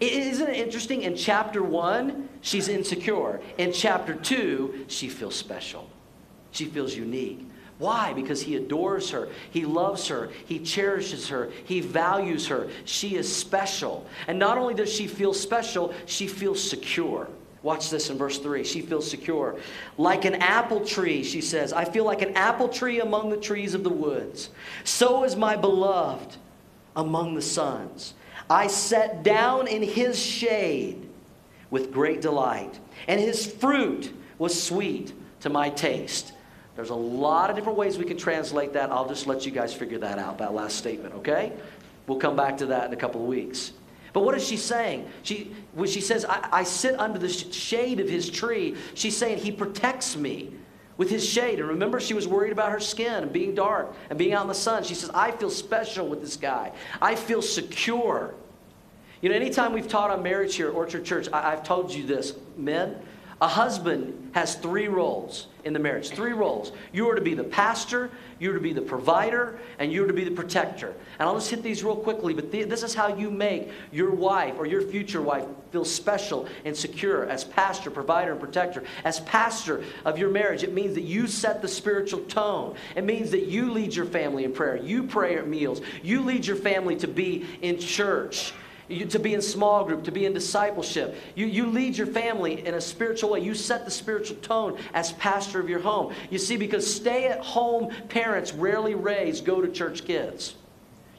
Isn't 0.00 0.48
it 0.48 0.56
interesting? 0.56 1.02
In 1.02 1.16
chapter 1.16 1.62
one, 1.62 2.30
she's 2.40 2.68
insecure. 2.68 3.42
In 3.58 3.74
chapter 3.74 4.14
two, 4.14 4.86
she 4.88 5.10
feels 5.10 5.34
special. 5.34 5.90
She 6.50 6.64
feels 6.64 6.96
unique. 6.96 7.43
Why? 7.78 8.12
Because 8.12 8.40
he 8.42 8.56
adores 8.56 9.10
her, 9.10 9.28
he 9.50 9.64
loves 9.64 10.06
her, 10.08 10.30
he 10.46 10.60
cherishes 10.60 11.28
her, 11.28 11.50
he 11.64 11.80
values 11.80 12.46
her. 12.46 12.68
She 12.84 13.16
is 13.16 13.34
special. 13.34 14.06
And 14.28 14.38
not 14.38 14.58
only 14.58 14.74
does 14.74 14.92
she 14.92 15.08
feel 15.08 15.34
special, 15.34 15.92
she 16.06 16.28
feels 16.28 16.62
secure. 16.62 17.28
Watch 17.64 17.88
this 17.88 18.10
in 18.10 18.18
verse 18.18 18.38
3. 18.38 18.62
She 18.62 18.82
feels 18.82 19.10
secure. 19.10 19.56
Like 19.96 20.26
an 20.26 20.34
apple 20.34 20.84
tree, 20.84 21.24
she 21.24 21.40
says, 21.40 21.72
I 21.72 21.86
feel 21.86 22.04
like 22.04 22.20
an 22.20 22.36
apple 22.36 22.68
tree 22.68 23.00
among 23.00 23.30
the 23.30 23.38
trees 23.38 23.72
of 23.72 23.82
the 23.82 23.90
woods. 23.90 24.50
So 24.84 25.24
is 25.24 25.34
my 25.34 25.56
beloved 25.56 26.36
among 26.94 27.34
the 27.34 27.42
sons. 27.42 28.12
I 28.50 28.66
sat 28.66 29.22
down 29.22 29.66
in 29.66 29.82
his 29.82 30.18
shade 30.18 31.08
with 31.70 31.90
great 31.90 32.20
delight, 32.20 32.78
and 33.08 33.18
his 33.18 33.46
fruit 33.46 34.12
was 34.38 34.62
sweet 34.62 35.14
to 35.40 35.48
my 35.48 35.70
taste. 35.70 36.33
There's 36.76 36.90
a 36.90 36.94
lot 36.94 37.50
of 37.50 37.56
different 37.56 37.78
ways 37.78 37.98
we 37.98 38.04
can 38.04 38.16
translate 38.16 38.72
that. 38.72 38.90
I'll 38.90 39.08
just 39.08 39.26
let 39.26 39.46
you 39.46 39.52
guys 39.52 39.72
figure 39.72 39.98
that 39.98 40.18
out, 40.18 40.38
that 40.38 40.54
last 40.54 40.76
statement, 40.76 41.14
okay? 41.16 41.52
We'll 42.06 42.18
come 42.18 42.36
back 42.36 42.58
to 42.58 42.66
that 42.66 42.86
in 42.86 42.92
a 42.92 42.96
couple 42.96 43.22
of 43.22 43.28
weeks. 43.28 43.72
But 44.12 44.24
what 44.24 44.36
is 44.36 44.46
she 44.46 44.56
saying? 44.56 45.08
She, 45.22 45.54
when 45.72 45.88
she 45.88 46.00
says, 46.00 46.24
I, 46.24 46.48
I 46.52 46.62
sit 46.62 46.98
under 46.98 47.18
the 47.18 47.28
shade 47.28 48.00
of 48.00 48.08
his 48.08 48.30
tree, 48.30 48.76
she's 48.94 49.16
saying, 49.16 49.38
He 49.38 49.50
protects 49.50 50.16
me 50.16 50.52
with 50.96 51.10
his 51.10 51.28
shade. 51.28 51.58
And 51.58 51.68
remember, 51.68 52.00
she 52.00 52.14
was 52.14 52.28
worried 52.28 52.52
about 52.52 52.70
her 52.70 52.80
skin 52.80 53.24
and 53.24 53.32
being 53.32 53.54
dark 53.54 53.94
and 54.10 54.18
being 54.18 54.32
out 54.32 54.42
in 54.42 54.48
the 54.48 54.54
sun. 54.54 54.84
She 54.84 54.94
says, 54.94 55.10
I 55.10 55.32
feel 55.32 55.50
special 55.50 56.06
with 56.08 56.20
this 56.20 56.36
guy. 56.36 56.72
I 57.02 57.16
feel 57.16 57.42
secure. 57.42 58.34
You 59.20 59.30
know, 59.30 59.34
anytime 59.34 59.72
we've 59.72 59.88
taught 59.88 60.10
on 60.10 60.22
marriage 60.22 60.54
here 60.54 60.68
at 60.68 60.74
Orchard 60.74 61.04
Church, 61.04 61.28
I, 61.32 61.52
I've 61.52 61.64
told 61.64 61.92
you 61.92 62.06
this, 62.06 62.34
men, 62.56 62.96
a 63.44 63.46
husband 63.46 64.30
has 64.32 64.54
three 64.54 64.88
roles 64.88 65.48
in 65.64 65.74
the 65.74 65.78
marriage. 65.78 66.08
Three 66.08 66.32
roles. 66.32 66.72
You 66.92 67.10
are 67.10 67.14
to 67.14 67.20
be 67.20 67.34
the 67.34 67.44
pastor, 67.44 68.10
you 68.38 68.50
are 68.50 68.54
to 68.54 68.60
be 68.60 68.72
the 68.72 68.80
provider, 68.80 69.58
and 69.78 69.92
you 69.92 70.02
are 70.02 70.06
to 70.06 70.14
be 70.14 70.24
the 70.24 70.30
protector. 70.30 70.94
And 71.18 71.28
I'll 71.28 71.34
just 71.34 71.50
hit 71.50 71.62
these 71.62 71.84
real 71.84 71.94
quickly, 71.94 72.32
but 72.32 72.50
th- 72.50 72.68
this 72.68 72.82
is 72.82 72.94
how 72.94 73.14
you 73.14 73.30
make 73.30 73.70
your 73.92 74.12
wife 74.12 74.54
or 74.56 74.64
your 74.64 74.80
future 74.80 75.20
wife 75.20 75.44
feel 75.72 75.84
special 75.84 76.48
and 76.64 76.74
secure 76.74 77.28
as 77.28 77.44
pastor, 77.44 77.90
provider, 77.90 78.32
and 78.32 78.40
protector. 78.40 78.82
As 79.04 79.20
pastor 79.20 79.84
of 80.06 80.16
your 80.18 80.30
marriage, 80.30 80.62
it 80.62 80.72
means 80.72 80.94
that 80.94 81.04
you 81.04 81.26
set 81.26 81.60
the 81.60 81.68
spiritual 81.68 82.20
tone. 82.20 82.76
It 82.96 83.04
means 83.04 83.30
that 83.32 83.44
you 83.44 83.70
lead 83.72 83.94
your 83.94 84.06
family 84.06 84.44
in 84.44 84.54
prayer, 84.54 84.78
you 84.78 85.02
pray 85.02 85.36
at 85.36 85.46
meals, 85.46 85.82
you 86.02 86.22
lead 86.22 86.46
your 86.46 86.56
family 86.56 86.96
to 86.96 87.08
be 87.08 87.44
in 87.60 87.78
church. 87.78 88.54
You, 88.88 89.06
to 89.06 89.18
be 89.18 89.34
in 89.34 89.42
small 89.42 89.84
group, 89.84 90.04
to 90.04 90.12
be 90.12 90.26
in 90.26 90.34
discipleship. 90.34 91.16
You, 91.34 91.46
you 91.46 91.66
lead 91.66 91.96
your 91.96 92.06
family 92.06 92.66
in 92.66 92.74
a 92.74 92.80
spiritual 92.80 93.30
way. 93.30 93.40
You 93.40 93.54
set 93.54 93.84
the 93.84 93.90
spiritual 93.90 94.36
tone 94.36 94.78
as 94.92 95.12
pastor 95.12 95.60
of 95.60 95.68
your 95.68 95.80
home. 95.80 96.14
You 96.30 96.38
see, 96.38 96.56
because 96.56 96.92
stay 96.92 97.26
at 97.28 97.40
home 97.40 97.90
parents 98.08 98.52
rarely 98.52 98.94
raise 98.94 99.40
go 99.40 99.60
to 99.60 99.68
church 99.68 100.04
kids. 100.04 100.54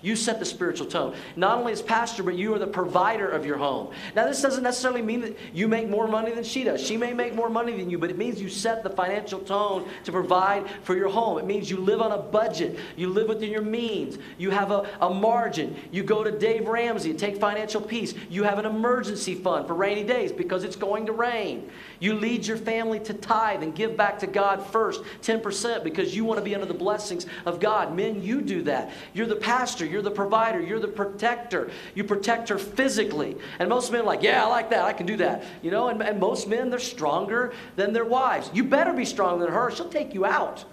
You 0.06 0.16
set 0.16 0.38
the 0.38 0.46
spiritual 0.46 0.86
tone. 0.86 1.16
Not 1.36 1.58
only 1.58 1.72
as 1.72 1.82
pastor, 1.82 2.22
but 2.22 2.36
you 2.36 2.54
are 2.54 2.60
the 2.60 2.68
provider 2.68 3.28
of 3.28 3.44
your 3.44 3.58
home. 3.58 3.92
Now, 4.16 4.26
this 4.26 4.40
doesn't 4.40 4.62
necessarily 4.62 5.02
mean 5.02 5.22
that 5.22 5.36
you 5.52 5.68
make 5.68 5.90
more 5.90 6.08
money 6.08 6.32
than 6.32 6.44
she 6.44 6.64
does. 6.64 6.80
She 6.86 6.96
may 6.96 7.12
make 7.12 7.34
more 7.34 7.50
money 7.50 7.76
than 7.76 7.90
you, 7.90 7.98
but 7.98 8.12
it 8.12 8.18
means 8.18 8.40
you 8.40 8.48
set 8.48 8.84
the 8.84 8.90
financial 8.92 9.40
tone 9.40 9.90
to 10.04 10.12
provide 10.12 10.70
for 10.84 10.96
your 10.96 11.10
home. 11.10 11.40
It 11.40 11.48
means 11.48 11.72
you 11.72 11.78
live 11.78 12.02
on 12.02 12.12
a 12.12 12.20
budget. 12.20 12.78
You 12.96 13.10
live 13.10 13.30
within 13.30 13.50
your 13.50 13.64
means. 13.64 14.20
You 14.38 14.52
have 14.52 14.70
a, 14.70 14.88
a 15.02 15.12
margin. 15.12 15.76
You 15.92 16.04
go 16.04 16.24
to 16.24 16.30
Dave 16.32 16.68
Ramsey 16.68 17.10
and 17.10 17.18
take 17.18 17.38
financial 17.38 17.82
peace. 17.82 18.14
You 18.30 18.44
have 18.44 18.60
an 18.60 18.68
emergency 18.68 19.34
fund 19.34 19.66
for 19.66 19.74
rainy 19.74 20.04
days 20.04 20.32
because 20.32 20.64
it's 20.64 20.76
going 20.76 21.08
to 21.08 21.14
rain. 21.14 21.68
You 22.00 22.14
lead 22.14 22.46
your 22.46 22.58
family 22.58 23.00
to 23.00 23.14
tithe 23.16 23.64
and 23.64 23.74
give 23.74 23.98
back 23.98 24.20
to 24.20 24.28
God 24.28 24.64
first, 24.68 25.02
10%, 25.24 25.84
because 25.84 26.16
you 26.16 26.26
want 26.26 26.38
to 26.38 26.46
be 26.46 26.54
under 26.54 26.68
the 26.68 26.76
blessings 26.76 27.26
of 27.48 27.60
God. 27.60 27.96
Men, 27.96 28.22
you 28.22 28.42
do 28.42 28.62
that. 28.64 28.92
You're 29.16 29.26
the 29.26 29.36
pastor. 29.36 29.86
You're 29.86 29.95
the 30.02 30.12
provider. 30.12 30.62
You're 30.62 30.80
the 30.80 30.88
protector. 30.88 31.70
You 31.94 32.04
protect 32.04 32.50
her 32.50 32.58
physically. 32.58 33.38
And 33.60 33.70
most 33.70 33.92
men 33.92 34.02
are 34.02 34.06
like, 34.06 34.24
yeah, 34.24 34.44
I 34.44 34.48
like 34.48 34.70
that. 34.72 34.86
I 34.86 34.94
can 34.94 35.06
do 35.06 35.18
that. 35.18 35.44
You 35.62 35.72
know, 35.72 35.90
and, 35.90 36.02
and 36.02 36.20
most 36.20 36.48
men, 36.48 36.70
they're 36.70 36.80
stronger 36.80 37.54
than 37.76 37.94
their 37.94 38.06
wives. 38.06 38.50
You 38.54 38.64
better 38.64 38.94
be 38.94 39.06
stronger 39.06 39.46
than 39.46 39.54
her. 39.54 39.72
She'll 39.72 39.90
take 39.90 40.14
you 40.14 40.26
out. 40.26 40.66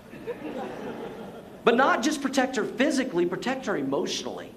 but 1.64 1.76
not 1.76 2.02
just 2.02 2.22
protect 2.22 2.56
her 2.56 2.64
physically, 2.64 3.26
protect 3.26 3.66
her 3.66 3.76
emotionally 3.76 4.52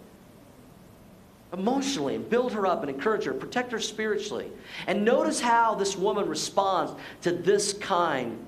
emotionally 1.54 2.16
and 2.16 2.30
build 2.30 2.52
her 2.54 2.66
up 2.68 2.82
and 2.82 2.90
encourage 2.90 3.24
her, 3.24 3.34
protect 3.34 3.72
her 3.72 3.80
spiritually. 3.80 4.52
And 4.88 5.06
notice 5.06 5.40
how 5.40 5.76
this 5.76 5.96
woman 5.96 6.28
responds 6.28 6.94
to 7.22 7.32
this 7.32 7.74
kind 7.74 8.46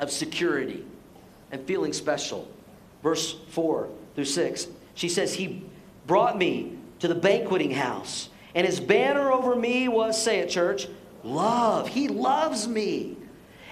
of 0.00 0.10
security 0.10 0.84
and 1.50 1.62
feeling 1.66 1.92
special. 1.92 2.48
Verse 3.02 3.36
4 3.50 3.88
through 4.14 4.24
6. 4.24 4.66
She 4.96 5.08
says, 5.08 5.34
He 5.34 5.62
brought 6.08 6.36
me 6.36 6.76
to 6.98 7.06
the 7.06 7.14
banqueting 7.14 7.70
house, 7.70 8.30
and 8.56 8.66
his 8.66 8.80
banner 8.80 9.30
over 9.30 9.54
me 9.54 9.86
was, 9.86 10.20
say 10.20 10.40
it, 10.40 10.48
church, 10.48 10.88
love. 11.22 11.86
He 11.88 12.08
loves 12.08 12.66
me. 12.66 13.16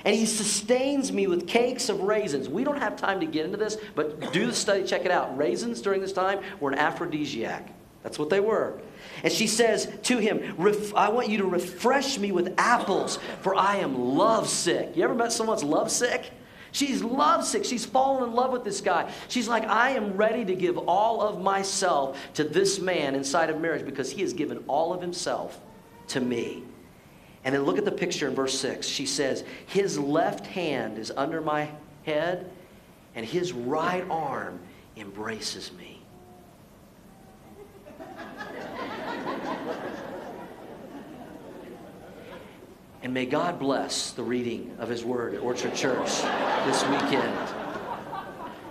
And 0.04 0.14
he 0.14 0.26
sustains 0.26 1.10
me 1.10 1.26
with 1.26 1.48
cakes 1.48 1.88
of 1.88 2.02
raisins. 2.02 2.46
We 2.46 2.62
don't 2.62 2.78
have 2.78 2.94
time 2.94 3.20
to 3.20 3.26
get 3.26 3.46
into 3.46 3.56
this, 3.56 3.78
but 3.94 4.34
do 4.34 4.46
the 4.46 4.52
study, 4.52 4.84
check 4.84 5.06
it 5.06 5.10
out. 5.10 5.36
Raisins 5.38 5.80
during 5.80 6.02
this 6.02 6.12
time 6.12 6.40
were 6.60 6.70
an 6.70 6.78
aphrodisiac. 6.78 7.70
That's 8.02 8.18
what 8.18 8.28
they 8.28 8.40
were. 8.40 8.78
And 9.22 9.32
she 9.32 9.46
says 9.46 9.90
to 10.02 10.18
him, 10.18 10.54
I 10.94 11.08
want 11.08 11.30
you 11.30 11.38
to 11.38 11.46
refresh 11.46 12.18
me 12.18 12.32
with 12.32 12.54
apples, 12.58 13.18
for 13.40 13.56
I 13.56 13.76
am 13.76 14.14
lovesick. 14.14 14.94
You 14.94 15.04
ever 15.04 15.14
met 15.14 15.32
someone 15.32 15.56
that's 15.56 15.64
lovesick? 15.64 16.30
She's 16.74 17.04
lovesick. 17.04 17.64
She's 17.64 17.86
fallen 17.86 18.28
in 18.28 18.34
love 18.34 18.50
with 18.50 18.64
this 18.64 18.80
guy. 18.80 19.12
She's 19.28 19.46
like, 19.46 19.64
I 19.64 19.90
am 19.90 20.16
ready 20.16 20.44
to 20.44 20.56
give 20.56 20.76
all 20.76 21.22
of 21.22 21.40
myself 21.40 22.18
to 22.34 22.42
this 22.42 22.80
man 22.80 23.14
inside 23.14 23.48
of 23.48 23.60
marriage 23.60 23.86
because 23.86 24.10
he 24.10 24.22
has 24.22 24.32
given 24.32 24.64
all 24.66 24.92
of 24.92 25.00
himself 25.00 25.60
to 26.08 26.20
me. 26.20 26.64
And 27.44 27.54
then 27.54 27.62
look 27.62 27.78
at 27.78 27.84
the 27.84 27.92
picture 27.92 28.26
in 28.26 28.34
verse 28.34 28.58
6. 28.58 28.88
She 28.88 29.06
says, 29.06 29.44
His 29.66 30.00
left 30.00 30.48
hand 30.48 30.98
is 30.98 31.12
under 31.16 31.40
my 31.40 31.70
head, 32.02 32.50
and 33.14 33.24
his 33.24 33.52
right 33.52 34.04
arm 34.10 34.58
embraces 34.96 35.70
me. 35.74 35.93
And 43.04 43.12
may 43.12 43.26
God 43.26 43.58
bless 43.58 44.12
the 44.12 44.22
reading 44.22 44.74
of 44.78 44.88
His 44.88 45.04
Word 45.04 45.34
at 45.34 45.42
Orchard 45.42 45.74
Church 45.74 46.22
this 46.64 46.82
weekend. 46.88 47.38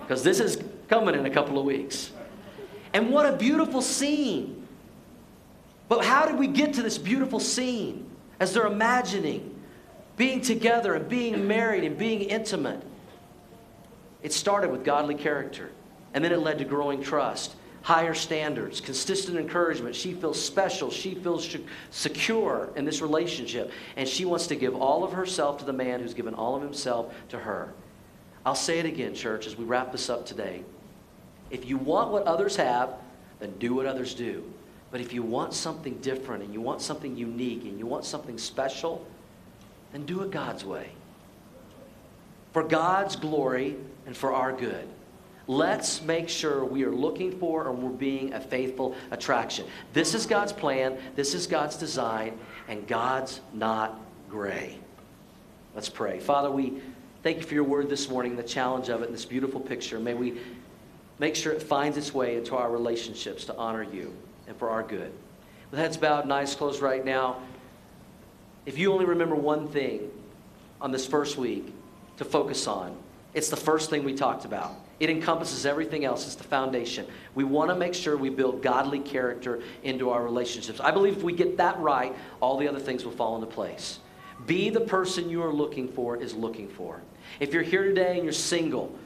Because 0.02 0.24
this 0.24 0.40
is 0.40 0.60
coming 0.90 1.14
in 1.14 1.28
a 1.28 1.30
couple 1.30 1.60
of 1.60 1.66
weeks. 1.66 2.12
And 2.94 3.12
what 3.12 3.28
a 3.28 3.38
beautiful 3.38 3.80
scene. 3.80 4.68
But 5.88 6.04
how 6.04 6.26
did 6.26 6.40
we 6.40 6.48
get 6.48 6.74
to 6.74 6.82
this 6.82 6.98
beautiful 6.98 7.40
scene? 7.40 8.10
As 8.40 8.56
they're 8.56 8.66
imagining 8.66 9.54
being 10.18 10.42
together 10.42 10.96
and 10.96 11.08
being 11.08 11.48
married 11.48 11.84
and 11.84 11.96
being 11.96 12.22
intimate. 12.22 12.82
It 14.24 14.34
started 14.34 14.72
with 14.72 14.84
godly 14.84 15.16
character, 15.16 15.70
and 16.16 16.26
then 16.26 16.32
it 16.32 16.40
led 16.40 16.58
to 16.58 16.66
growing 16.66 17.04
trust 17.04 17.56
higher 17.84 18.14
standards, 18.14 18.82
consistent 18.82 19.38
encouragement. 19.38 19.94
She 19.94 20.14
feels 20.14 20.44
special. 20.44 20.90
She 20.90 21.16
feels 21.16 21.56
secure 21.92 22.70
in 22.76 22.86
this 22.86 23.02
relationship. 23.02 23.72
And 23.98 24.08
she 24.08 24.26
wants 24.26 24.48
to 24.48 24.56
give 24.56 24.74
all 24.74 25.04
of 25.04 25.12
herself 25.12 25.60
to 25.60 25.66
the 25.66 25.74
man 25.74 26.00
who's 26.00 26.14
given 26.14 26.34
all 26.34 26.56
of 26.56 26.62
himself 26.62 27.14
to 27.30 27.38
her. 27.38 27.74
I'll 28.46 28.56
say 28.56 28.80
it 28.80 28.86
again, 28.86 29.14
church, 29.14 29.48
as 29.48 29.58
we 29.58 29.66
wrap 29.66 29.92
this 29.92 30.10
up 30.10 30.26
today. 30.26 30.64
If 31.52 31.68
you 31.68 31.78
want 31.78 32.12
what 32.12 32.24
others 32.24 32.56
have, 32.56 32.96
then 33.40 33.54
do 33.60 33.76
what 33.76 33.86
others 33.86 34.14
do. 34.14 34.44
But 34.90 35.02
if 35.02 35.12
you 35.12 35.22
want 35.22 35.54
something 35.54 35.96
different 35.98 36.44
and 36.44 36.54
you 36.54 36.62
want 36.62 36.82
something 36.82 37.18
unique 37.18 37.64
and 37.64 37.78
you 37.78 37.86
want 37.86 38.06
something 38.06 38.38
special, 38.38 39.06
then 39.92 40.06
do 40.06 40.22
it 40.22 40.32
God's 40.32 40.64
way. 40.64 40.90
For 42.54 42.64
God's 42.64 43.18
glory 43.18 43.76
and 44.06 44.16
for 44.16 44.32
our 44.32 44.54
good. 44.54 44.88
Let's 45.48 46.02
make 46.02 46.30
sure 46.30 46.64
we 46.64 46.84
are 46.84 46.91
looking 46.91 47.38
for 47.38 47.70
and 47.70 47.84
we're 47.84 47.89
being 47.89 48.34
a 48.34 48.39
faithful 48.39 48.96
attraction. 49.12 49.66
This 49.91 50.14
is 50.14 50.26
God's 50.26 50.54
plan, 50.54 50.98
this 51.16 51.34
is 51.34 51.48
God's 51.48 51.76
design, 51.76 52.39
and 52.70 52.88
God's 52.88 53.41
not 53.54 54.00
gray. 54.30 54.78
Let's 55.76 55.89
pray. 55.89 56.20
Father, 56.20 56.50
we 56.50 56.82
thank 57.24 57.38
you 57.38 57.44
for 57.44 57.56
your 57.56 57.66
word 57.66 57.89
this 57.89 58.08
morning, 58.08 58.38
the 58.38 58.44
challenge 58.44 58.88
of 58.88 59.02
it, 59.02 59.06
and 59.06 59.14
this 59.14 59.26
beautiful 59.26 59.60
picture. 59.60 60.00
May 60.00 60.14
we 60.14 60.38
make 61.20 61.36
sure 61.36 61.52
it 61.52 61.62
finds 61.62 61.98
its 61.98 62.14
way 62.14 62.38
into 62.38 62.56
our 62.56 62.72
relationships 62.72 63.44
to 63.46 63.56
honor 63.58 63.84
you 63.84 64.16
and 64.48 64.56
for 64.58 64.70
our 64.70 64.84
good. 64.84 65.12
With 65.72 65.80
heads 65.80 65.98
bowed 65.98 66.24
and 66.24 66.32
eyes 66.32 66.56
closed 66.56 66.82
right 66.82 67.04
now, 67.04 67.41
if 68.66 68.78
you 68.78 68.94
only 68.94 69.06
remember 69.06 69.36
one 69.36 69.68
thing 69.68 70.10
on 70.80 70.91
this 70.91 71.06
first 71.06 71.38
week 71.38 71.74
to 72.18 72.24
focus 72.24 72.66
on, 72.66 72.96
it's 73.34 73.50
the 73.50 73.58
first 73.58 73.89
thing 73.89 74.04
we 74.04 74.14
talked 74.14 74.46
about. 74.46 74.76
It 75.04 75.10
encompasses 75.10 75.66
everything 75.66 76.06
else. 76.06 76.26
It's 76.26 76.36
the 76.36 76.45
foundation. 76.45 77.06
We 77.36 77.43
want 77.43 77.70
to 77.72 77.76
make 77.76 77.93
sure 77.93 78.16
we 78.16 78.30
build 78.30 78.64
godly 78.64 78.99
character 78.99 79.62
into 79.84 80.10
our 80.12 80.24
relationships. 80.24 80.80
I 80.80 80.91
believe 80.91 81.18
if 81.18 81.24
we 81.24 81.34
get 81.34 81.58
that 81.58 81.78
right, 81.82 82.16
all 82.39 82.58
the 82.58 82.70
other 82.70 82.80
things 82.80 83.04
will 83.04 83.12
fall 83.12 83.36
into 83.36 83.45
place. 83.45 83.99
Be 84.45 84.70
the 84.70 84.80
person 84.80 85.30
you 85.30 85.43
are 85.43 85.51
looking 85.51 85.89
for 85.89 86.16
is 86.16 86.34
looking 86.34 86.70
for. 86.70 87.01
If 87.41 87.51
you're 87.51 87.64
here 87.64 87.84
today 87.84 88.16
and 88.16 88.24
you're 88.24 88.32
single, 88.32 88.97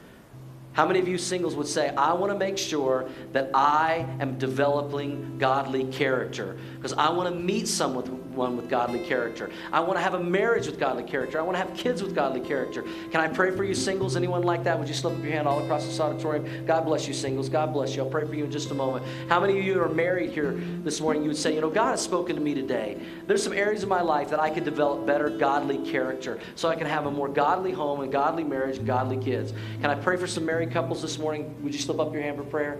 how 0.78 0.86
many 0.86 1.00
of 1.00 1.08
you 1.08 1.18
singles 1.18 1.56
would 1.56 1.66
say, 1.66 1.92
I 1.96 2.12
want 2.12 2.32
to 2.32 2.38
make 2.38 2.56
sure 2.56 3.10
that 3.32 3.50
I 3.52 4.06
am 4.20 4.38
developing 4.38 5.36
godly 5.36 5.86
character? 5.86 6.56
Because 6.76 6.92
I 6.92 7.10
want 7.10 7.34
to 7.34 7.34
meet 7.34 7.66
someone 7.66 8.28
with 8.38 8.70
godly 8.70 9.00
character. 9.00 9.50
I 9.72 9.80
want 9.80 9.98
to 9.98 10.00
have 10.00 10.14
a 10.14 10.20
marriage 10.20 10.66
with 10.66 10.78
godly 10.78 11.02
character. 11.02 11.40
I 11.40 11.42
want 11.42 11.56
to 11.56 11.64
have 11.64 11.76
kids 11.76 12.02
with 12.02 12.14
godly 12.14 12.40
character. 12.40 12.84
Can 13.10 13.20
I 13.20 13.26
pray 13.26 13.50
for 13.50 13.64
you, 13.64 13.74
singles? 13.74 14.14
Anyone 14.14 14.44
like 14.44 14.62
that? 14.64 14.78
Would 14.78 14.86
you 14.86 14.94
slip 14.94 15.14
up 15.14 15.22
your 15.22 15.32
hand 15.32 15.48
all 15.48 15.60
across 15.60 15.84
this 15.84 15.98
auditorium? 15.98 16.64
God 16.64 16.84
bless 16.84 17.08
you, 17.08 17.14
singles. 17.14 17.48
God 17.48 17.72
bless 17.72 17.96
you. 17.96 18.04
I'll 18.04 18.10
pray 18.10 18.24
for 18.24 18.34
you 18.34 18.44
in 18.44 18.50
just 18.52 18.70
a 18.70 18.74
moment. 18.74 19.04
How 19.28 19.40
many 19.40 19.58
of 19.58 19.64
you 19.64 19.82
are 19.82 19.88
married 19.88 20.30
here 20.30 20.52
this 20.84 21.00
morning? 21.00 21.22
You 21.22 21.30
would 21.30 21.36
say, 21.36 21.52
You 21.52 21.60
know, 21.60 21.70
God 21.70 21.90
has 21.90 22.00
spoken 22.00 22.36
to 22.36 22.40
me 22.40 22.54
today. 22.54 23.00
There's 23.26 23.42
some 23.42 23.52
areas 23.52 23.82
of 23.82 23.88
my 23.88 24.02
life 24.02 24.30
that 24.30 24.38
I 24.38 24.50
could 24.50 24.64
develop 24.64 25.04
better 25.04 25.28
godly 25.28 25.78
character 25.90 26.38
so 26.54 26.68
I 26.68 26.76
can 26.76 26.86
have 26.86 27.06
a 27.06 27.10
more 27.10 27.28
godly 27.28 27.72
home 27.72 28.02
and 28.02 28.12
godly 28.12 28.44
marriage 28.44 28.78
and 28.78 28.86
godly 28.86 29.16
kids. 29.16 29.52
Can 29.80 29.90
I 29.90 29.96
pray 29.96 30.16
for 30.16 30.28
some 30.28 30.44
married 30.44 30.67
couples 30.70 31.02
this 31.02 31.18
morning, 31.18 31.62
would 31.62 31.74
you 31.74 31.80
slip 31.80 31.98
up 31.98 32.12
your 32.12 32.22
hand 32.22 32.36
for 32.36 32.44
prayer? 32.44 32.78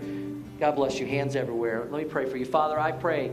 God 0.59 0.75
bless 0.75 0.99
you. 0.99 1.05
Hands 1.05 1.35
everywhere. 1.35 1.87
Let 1.89 2.03
me 2.03 2.09
pray 2.09 2.29
for 2.29 2.37
you. 2.37 2.45
Father, 2.45 2.79
I 2.79 2.91
pray 2.91 3.31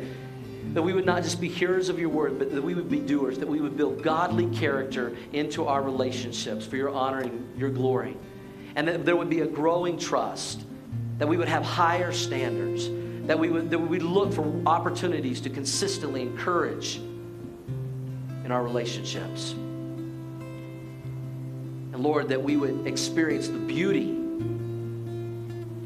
that 0.73 0.83
we 0.83 0.93
would 0.93 1.07
not 1.07 1.23
just 1.23 1.41
be 1.41 1.49
hearers 1.49 1.89
of 1.89 1.99
your 1.99 2.09
word, 2.09 2.39
but 2.39 2.53
that 2.55 2.63
we 2.63 2.75
would 2.75 2.91
be 2.91 3.01
doers, 3.01 3.39
that 3.39 3.49
we 3.49 3.61
would 3.61 3.77
build 3.77 4.03
godly 4.03 4.47
character 4.57 5.17
into 5.33 5.67
our 5.67 5.83
relationships 5.83 6.67
for 6.67 6.77
your 6.77 6.91
honor 6.91 7.21
and 7.21 7.59
your 7.59 7.71
glory. 7.71 8.17
And 8.75 8.87
that 8.89 9.05
there 9.05 9.17
would 9.17 9.31
be 9.31 9.41
a 9.41 9.47
growing 9.47 9.99
trust, 9.99 10.63
that 11.19 11.27
we 11.27 11.37
would 11.37 11.49
have 11.49 11.65
higher 11.65 12.13
standards, 12.13 12.89
that 13.27 13.39
we 13.39 13.49
would, 13.49 13.71
that 13.71 13.79
we 13.79 13.89
would 13.89 14.03
look 14.03 14.33
for 14.33 14.63
opportunities 14.67 15.41
to 15.43 15.51
consistently 15.51 16.23
encourage 16.23 16.97
in 16.97 18.53
our 18.53 18.63
relationships. 18.63 19.53
And 21.93 21.97
Lord, 21.97 22.29
that 22.29 22.43
we 22.43 22.57
would 22.57 22.87
experience 22.87 23.49
the 23.49 23.59
beauty 23.59 24.16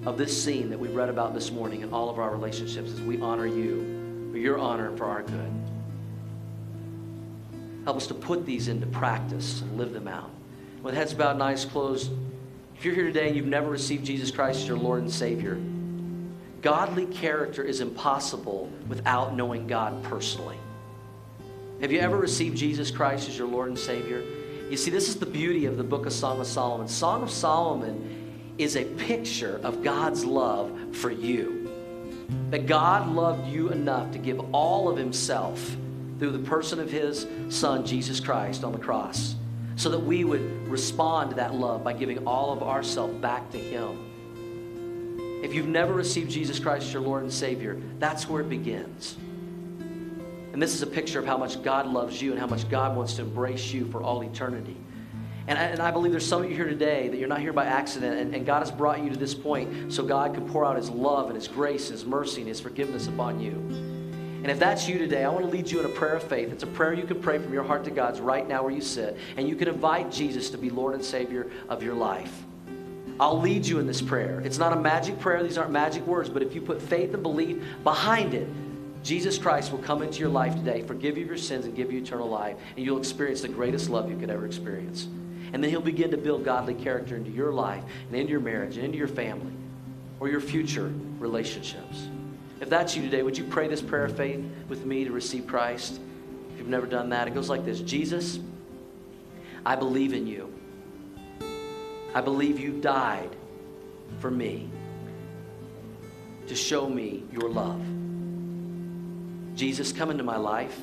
of 0.06 0.16
this 0.16 0.42
scene 0.42 0.70
that 0.70 0.78
we 0.78 0.88
read 0.88 1.08
about 1.08 1.34
this 1.34 1.50
morning 1.50 1.82
in 1.82 1.92
all 1.92 2.08
of 2.08 2.18
our 2.18 2.30
relationships 2.30 2.90
as 2.90 3.00
we 3.02 3.20
honor 3.20 3.46
you 3.46 4.28
for 4.32 4.38
your 4.38 4.58
honor 4.58 4.88
and 4.88 4.96
for 4.96 5.04
our 5.04 5.22
good. 5.22 5.52
Help 7.84 7.96
us 7.96 8.06
to 8.06 8.14
put 8.14 8.46
these 8.46 8.68
into 8.68 8.86
practice 8.86 9.60
and 9.60 9.76
live 9.76 9.92
them 9.92 10.08
out. 10.08 10.30
With 10.82 10.94
heads 10.94 11.12
bowed 11.12 11.32
and 11.32 11.42
eyes 11.42 11.64
closed, 11.64 12.10
if 12.76 12.84
you're 12.84 12.94
here 12.94 13.04
today 13.04 13.26
and 13.26 13.36
you've 13.36 13.46
never 13.46 13.68
received 13.68 14.06
Jesus 14.06 14.30
Christ 14.30 14.60
as 14.60 14.68
your 14.68 14.78
Lord 14.78 15.02
and 15.02 15.12
Savior, 15.12 15.60
godly 16.62 17.06
character 17.06 17.62
is 17.62 17.80
impossible 17.80 18.70
without 18.88 19.34
knowing 19.34 19.66
God 19.66 20.02
personally. 20.04 20.56
Have 21.82 21.92
you 21.92 22.00
ever 22.00 22.16
received 22.16 22.56
Jesus 22.56 22.90
Christ 22.90 23.28
as 23.28 23.36
your 23.36 23.48
Lord 23.48 23.68
and 23.68 23.78
Savior? 23.78 24.22
You 24.70 24.76
see, 24.76 24.90
this 24.90 25.08
is 25.08 25.16
the 25.16 25.26
beauty 25.26 25.66
of 25.66 25.76
the 25.76 25.84
book 25.84 26.06
of 26.06 26.12
Song 26.12 26.40
of 26.40 26.46
Solomon. 26.46 26.88
Song 26.88 27.22
of 27.22 27.30
Solomon 27.30 28.19
is 28.62 28.76
a 28.76 28.84
picture 28.84 29.60
of 29.62 29.82
God's 29.82 30.24
love 30.24 30.72
for 30.92 31.10
you. 31.10 31.70
That 32.50 32.66
God 32.66 33.08
loved 33.08 33.48
you 33.48 33.70
enough 33.70 34.12
to 34.12 34.18
give 34.18 34.54
all 34.54 34.88
of 34.88 34.96
Himself 34.96 35.76
through 36.18 36.32
the 36.32 36.38
person 36.38 36.78
of 36.78 36.90
His 36.90 37.26
Son, 37.48 37.84
Jesus 37.86 38.20
Christ, 38.20 38.62
on 38.62 38.72
the 38.72 38.78
cross, 38.78 39.34
so 39.76 39.88
that 39.88 39.98
we 39.98 40.24
would 40.24 40.68
respond 40.68 41.30
to 41.30 41.36
that 41.36 41.54
love 41.54 41.82
by 41.82 41.92
giving 41.92 42.26
all 42.26 42.52
of 42.52 42.62
ourself 42.62 43.18
back 43.20 43.50
to 43.50 43.58
Him. 43.58 45.40
If 45.42 45.54
you've 45.54 45.68
never 45.68 45.92
received 45.92 46.30
Jesus 46.30 46.58
Christ 46.58 46.86
as 46.86 46.92
your 46.92 47.02
Lord 47.02 47.22
and 47.22 47.32
Savior, 47.32 47.80
that's 47.98 48.28
where 48.28 48.42
it 48.42 48.50
begins. 48.50 49.16
And 50.52 50.60
this 50.60 50.74
is 50.74 50.82
a 50.82 50.86
picture 50.86 51.18
of 51.18 51.24
how 51.26 51.38
much 51.38 51.62
God 51.62 51.86
loves 51.86 52.20
you 52.20 52.32
and 52.32 52.40
how 52.40 52.46
much 52.46 52.68
God 52.68 52.96
wants 52.96 53.14
to 53.14 53.22
embrace 53.22 53.72
you 53.72 53.86
for 53.86 54.02
all 54.02 54.22
eternity. 54.22 54.76
And 55.46 55.58
I, 55.58 55.62
and 55.64 55.80
I, 55.80 55.90
believe 55.90 56.12
there's 56.12 56.26
some 56.26 56.42
of 56.42 56.50
you 56.50 56.56
here 56.56 56.68
today 56.68 57.08
that 57.08 57.16
you're 57.16 57.28
not 57.28 57.40
here 57.40 57.52
by 57.52 57.64
accident, 57.64 58.18
and, 58.18 58.34
and 58.34 58.46
God 58.46 58.60
has 58.60 58.70
brought 58.70 59.02
you 59.02 59.10
to 59.10 59.16
this 59.16 59.34
point 59.34 59.92
so 59.92 60.04
God 60.04 60.34
can 60.34 60.48
pour 60.48 60.64
out 60.64 60.76
His 60.76 60.90
love 60.90 61.26
and 61.26 61.34
His 61.34 61.48
grace 61.48 61.88
and 61.90 61.98
His 61.98 62.06
mercy 62.06 62.40
and 62.40 62.48
His 62.48 62.60
forgiveness 62.60 63.06
upon 63.06 63.40
you. 63.40 63.52
And 64.42 64.50
if 64.50 64.58
that's 64.58 64.88
you 64.88 64.98
today, 64.98 65.24
I 65.24 65.28
want 65.28 65.44
to 65.44 65.50
lead 65.50 65.70
you 65.70 65.80
in 65.80 65.86
a 65.86 65.90
prayer 65.90 66.14
of 66.14 66.22
faith. 66.22 66.50
It's 66.50 66.62
a 66.62 66.68
prayer 66.68 66.94
you 66.94 67.04
can 67.04 67.20
pray 67.20 67.38
from 67.38 67.52
your 67.52 67.62
heart 67.62 67.84
to 67.84 67.90
God's 67.90 68.20
right 68.20 68.46
now 68.48 68.62
where 68.62 68.72
you 68.72 68.80
sit, 68.80 69.18
and 69.36 69.48
you 69.48 69.54
can 69.54 69.68
invite 69.68 70.10
Jesus 70.10 70.50
to 70.50 70.58
be 70.58 70.70
Lord 70.70 70.94
and 70.94 71.04
Savior 71.04 71.50
of 71.68 71.82
your 71.82 71.94
life. 71.94 72.44
I'll 73.18 73.38
lead 73.38 73.66
you 73.66 73.80
in 73.80 73.86
this 73.86 74.00
prayer. 74.00 74.40
It's 74.40 74.56
not 74.56 74.72
a 74.72 74.76
magic 74.76 75.20
prayer, 75.20 75.42
these 75.42 75.58
aren't 75.58 75.72
magic 75.72 76.06
words, 76.06 76.30
but 76.30 76.42
if 76.42 76.54
you 76.54 76.62
put 76.62 76.80
faith 76.80 77.12
and 77.12 77.22
belief 77.22 77.62
behind 77.84 78.32
it, 78.32 78.48
Jesus 79.02 79.36
Christ 79.36 79.72
will 79.72 79.78
come 79.78 80.02
into 80.02 80.20
your 80.20 80.30
life 80.30 80.54
today, 80.54 80.82
forgive 80.82 81.18
you 81.18 81.26
your 81.26 81.36
sins, 81.36 81.66
and 81.66 81.76
give 81.76 81.92
you 81.92 82.00
eternal 82.00 82.28
life, 82.28 82.56
and 82.76 82.84
you'll 82.84 82.98
experience 82.98 83.42
the 83.42 83.48
greatest 83.48 83.90
love 83.90 84.10
you 84.10 84.16
could 84.16 84.30
ever 84.30 84.46
experience. 84.46 85.08
And 85.52 85.62
then 85.62 85.70
He'll 85.70 85.80
begin 85.80 86.10
to 86.12 86.16
build 86.16 86.44
godly 86.44 86.74
character 86.74 87.16
into 87.16 87.30
your 87.30 87.52
life 87.52 87.82
and 88.08 88.16
into 88.16 88.30
your 88.30 88.40
marriage 88.40 88.76
and 88.76 88.84
into 88.84 88.98
your 88.98 89.08
family 89.08 89.52
or 90.20 90.28
your 90.28 90.40
future 90.40 90.92
relationships. 91.18 92.08
If 92.60 92.68
that's 92.68 92.94
you 92.94 93.02
today, 93.02 93.22
would 93.22 93.38
you 93.38 93.44
pray 93.44 93.68
this 93.68 93.80
prayer 93.80 94.04
of 94.04 94.16
faith 94.16 94.44
with 94.68 94.84
me 94.84 95.04
to 95.04 95.12
receive 95.12 95.46
Christ? 95.46 95.98
If 96.52 96.58
you've 96.58 96.68
never 96.68 96.86
done 96.86 97.08
that, 97.10 97.26
it 97.26 97.34
goes 97.34 97.48
like 97.48 97.64
this 97.64 97.80
Jesus, 97.80 98.38
I 99.64 99.76
believe 99.76 100.12
in 100.12 100.26
you. 100.26 100.52
I 102.14 102.20
believe 102.20 102.58
you 102.58 102.80
died 102.80 103.30
for 104.18 104.30
me 104.30 104.68
to 106.48 106.56
show 106.56 106.88
me 106.88 107.22
your 107.32 107.48
love. 107.48 107.80
Jesus, 109.54 109.92
come 109.92 110.10
into 110.10 110.24
my 110.24 110.36
life. 110.36 110.78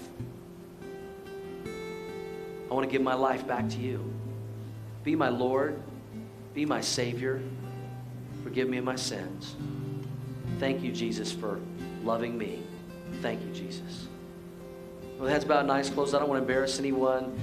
I 2.70 2.74
want 2.74 2.88
to 2.88 2.92
give 2.92 3.02
my 3.02 3.14
life 3.14 3.46
back 3.46 3.70
to 3.70 3.78
you. 3.78 4.17
Be 5.08 5.16
my 5.16 5.30
Lord, 5.30 5.82
be 6.54 6.66
my 6.66 6.82
Savior. 6.82 7.42
Forgive 8.44 8.68
me 8.68 8.78
of 8.78 8.84
my 8.84 8.98
sins. 8.98 9.56
Thank 10.60 10.84
you, 10.84 10.92
Jesus, 10.92 11.32
for 11.32 11.62
loving 12.04 12.38
me. 12.38 12.62
Thank 13.22 13.42
you, 13.42 13.54
Jesus. 13.54 14.08
Well, 15.18 15.30
heads 15.30 15.46
bowed, 15.46 15.70
eyes 15.70 15.90
closed. 15.90 16.14
I 16.14 16.20
don't 16.20 16.28
want 16.28 16.40
to 16.40 16.42
embarrass 16.42 16.78
anyone. 16.78 17.40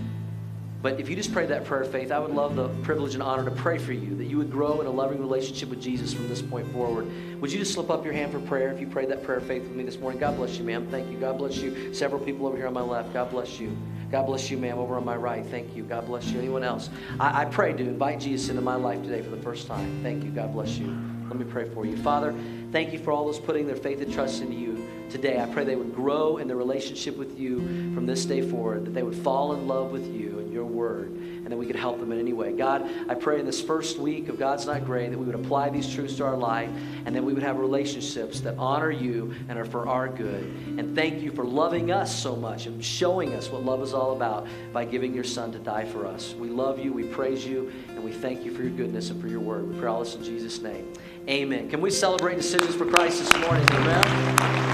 But 0.82 1.00
if 1.00 1.08
you 1.08 1.16
just 1.16 1.32
prayed 1.32 1.48
that 1.48 1.64
prayer 1.64 1.80
of 1.80 1.90
faith, 1.90 2.12
I 2.12 2.18
would 2.18 2.32
love 2.32 2.54
the 2.54 2.68
privilege 2.82 3.14
and 3.14 3.22
honor 3.22 3.46
to 3.46 3.50
pray 3.50 3.78
for 3.78 3.94
you, 3.94 4.14
that 4.16 4.26
you 4.26 4.36
would 4.36 4.50
grow 4.50 4.82
in 4.82 4.86
a 4.86 4.90
loving 4.90 5.18
relationship 5.18 5.70
with 5.70 5.80
Jesus 5.80 6.12
from 6.12 6.28
this 6.28 6.42
point 6.42 6.70
forward. 6.70 7.10
Would 7.40 7.50
you 7.50 7.58
just 7.58 7.72
slip 7.72 7.88
up 7.88 8.04
your 8.04 8.12
hand 8.12 8.30
for 8.30 8.40
prayer 8.40 8.72
if 8.72 8.78
you 8.78 8.86
prayed 8.86 9.08
that 9.08 9.24
prayer 9.24 9.38
of 9.38 9.46
faith 9.46 9.62
with 9.62 9.72
me 9.72 9.84
this 9.84 9.98
morning? 9.98 10.20
God 10.20 10.36
bless 10.36 10.58
you, 10.58 10.64
ma'am. 10.64 10.86
Thank 10.90 11.10
you. 11.10 11.16
God 11.16 11.38
bless 11.38 11.56
you. 11.56 11.94
Several 11.94 12.22
people 12.22 12.46
over 12.46 12.58
here 12.58 12.66
on 12.66 12.74
my 12.74 12.82
left. 12.82 13.14
God 13.14 13.30
bless 13.30 13.58
you. 13.58 13.74
God 14.14 14.26
bless 14.26 14.48
you, 14.48 14.58
ma'am, 14.58 14.78
over 14.78 14.94
on 14.94 15.04
my 15.04 15.16
right. 15.16 15.44
Thank 15.44 15.74
you. 15.74 15.82
God 15.82 16.06
bless 16.06 16.26
you. 16.26 16.38
Anyone 16.38 16.62
else? 16.62 16.88
I, 17.18 17.42
I 17.42 17.44
pray 17.46 17.72
to 17.72 17.82
invite 17.82 18.20
Jesus 18.20 18.48
into 18.48 18.62
my 18.62 18.76
life 18.76 19.02
today 19.02 19.20
for 19.22 19.30
the 19.30 19.42
first 19.42 19.66
time. 19.66 20.04
Thank 20.04 20.22
you. 20.22 20.30
God 20.30 20.52
bless 20.52 20.78
you. 20.78 20.86
Let 21.28 21.36
me 21.36 21.44
pray 21.44 21.68
for 21.70 21.84
you. 21.84 21.96
Father, 21.96 22.32
thank 22.70 22.92
you 22.92 23.00
for 23.00 23.10
all 23.10 23.26
those 23.26 23.40
putting 23.40 23.66
their 23.66 23.74
faith 23.74 24.00
and 24.00 24.12
trust 24.12 24.40
into 24.40 24.54
you 24.54 24.88
today. 25.10 25.40
I 25.40 25.46
pray 25.46 25.64
they 25.64 25.74
would 25.74 25.96
grow 25.96 26.36
in 26.36 26.46
their 26.46 26.56
relationship 26.56 27.16
with 27.16 27.36
you 27.36 27.58
from 27.92 28.06
this 28.06 28.24
day 28.24 28.48
forward, 28.48 28.84
that 28.84 28.94
they 28.94 29.02
would 29.02 29.16
fall 29.16 29.52
in 29.52 29.66
love 29.66 29.90
with 29.90 30.06
you 30.06 30.38
and 30.38 30.52
your 30.52 30.64
word 30.64 31.10
and 31.44 31.52
that 31.52 31.56
we 31.56 31.66
could 31.66 31.76
help 31.76 32.00
them 32.00 32.10
in 32.10 32.18
any 32.18 32.32
way. 32.32 32.52
God, 32.52 32.90
I 33.08 33.14
pray 33.14 33.38
in 33.38 33.46
this 33.46 33.60
first 33.60 33.98
week 33.98 34.28
of 34.28 34.38
God's 34.38 34.66
Not 34.66 34.84
Gray 34.84 35.08
that 35.10 35.18
we 35.18 35.26
would 35.26 35.34
apply 35.34 35.68
these 35.68 35.92
truths 35.92 36.16
to 36.16 36.24
our 36.24 36.36
life 36.36 36.70
and 37.04 37.14
that 37.14 37.22
we 37.22 37.34
would 37.34 37.42
have 37.42 37.58
relationships 37.58 38.40
that 38.40 38.56
honor 38.56 38.90
you 38.90 39.34
and 39.48 39.58
are 39.58 39.64
for 39.66 39.86
our 39.86 40.08
good. 40.08 40.44
And 40.78 40.94
thank 40.94 41.22
you 41.22 41.30
for 41.30 41.44
loving 41.44 41.92
us 41.92 42.14
so 42.14 42.34
much 42.34 42.66
and 42.66 42.82
showing 42.82 43.34
us 43.34 43.50
what 43.50 43.62
love 43.62 43.82
is 43.82 43.92
all 43.92 44.12
about 44.12 44.46
by 44.72 44.86
giving 44.86 45.14
your 45.14 45.24
son 45.24 45.52
to 45.52 45.58
die 45.58 45.84
for 45.84 46.06
us. 46.06 46.34
We 46.38 46.48
love 46.48 46.78
you, 46.78 46.92
we 46.92 47.04
praise 47.04 47.46
you, 47.46 47.70
and 47.90 48.02
we 48.02 48.12
thank 48.12 48.44
you 48.44 48.54
for 48.54 48.62
your 48.62 48.72
goodness 48.72 49.10
and 49.10 49.20
for 49.20 49.28
your 49.28 49.40
word. 49.40 49.68
We 49.68 49.78
pray 49.78 49.88
all 49.88 50.00
this 50.00 50.14
in 50.14 50.24
Jesus' 50.24 50.62
name. 50.62 50.92
Amen. 51.28 51.68
Can 51.68 51.80
we 51.80 51.90
celebrate 51.90 52.36
decisions 52.36 52.74
for 52.74 52.86
Christ 52.86 53.18
this 53.18 53.42
morning? 53.42 53.66
Amen. 53.70 54.64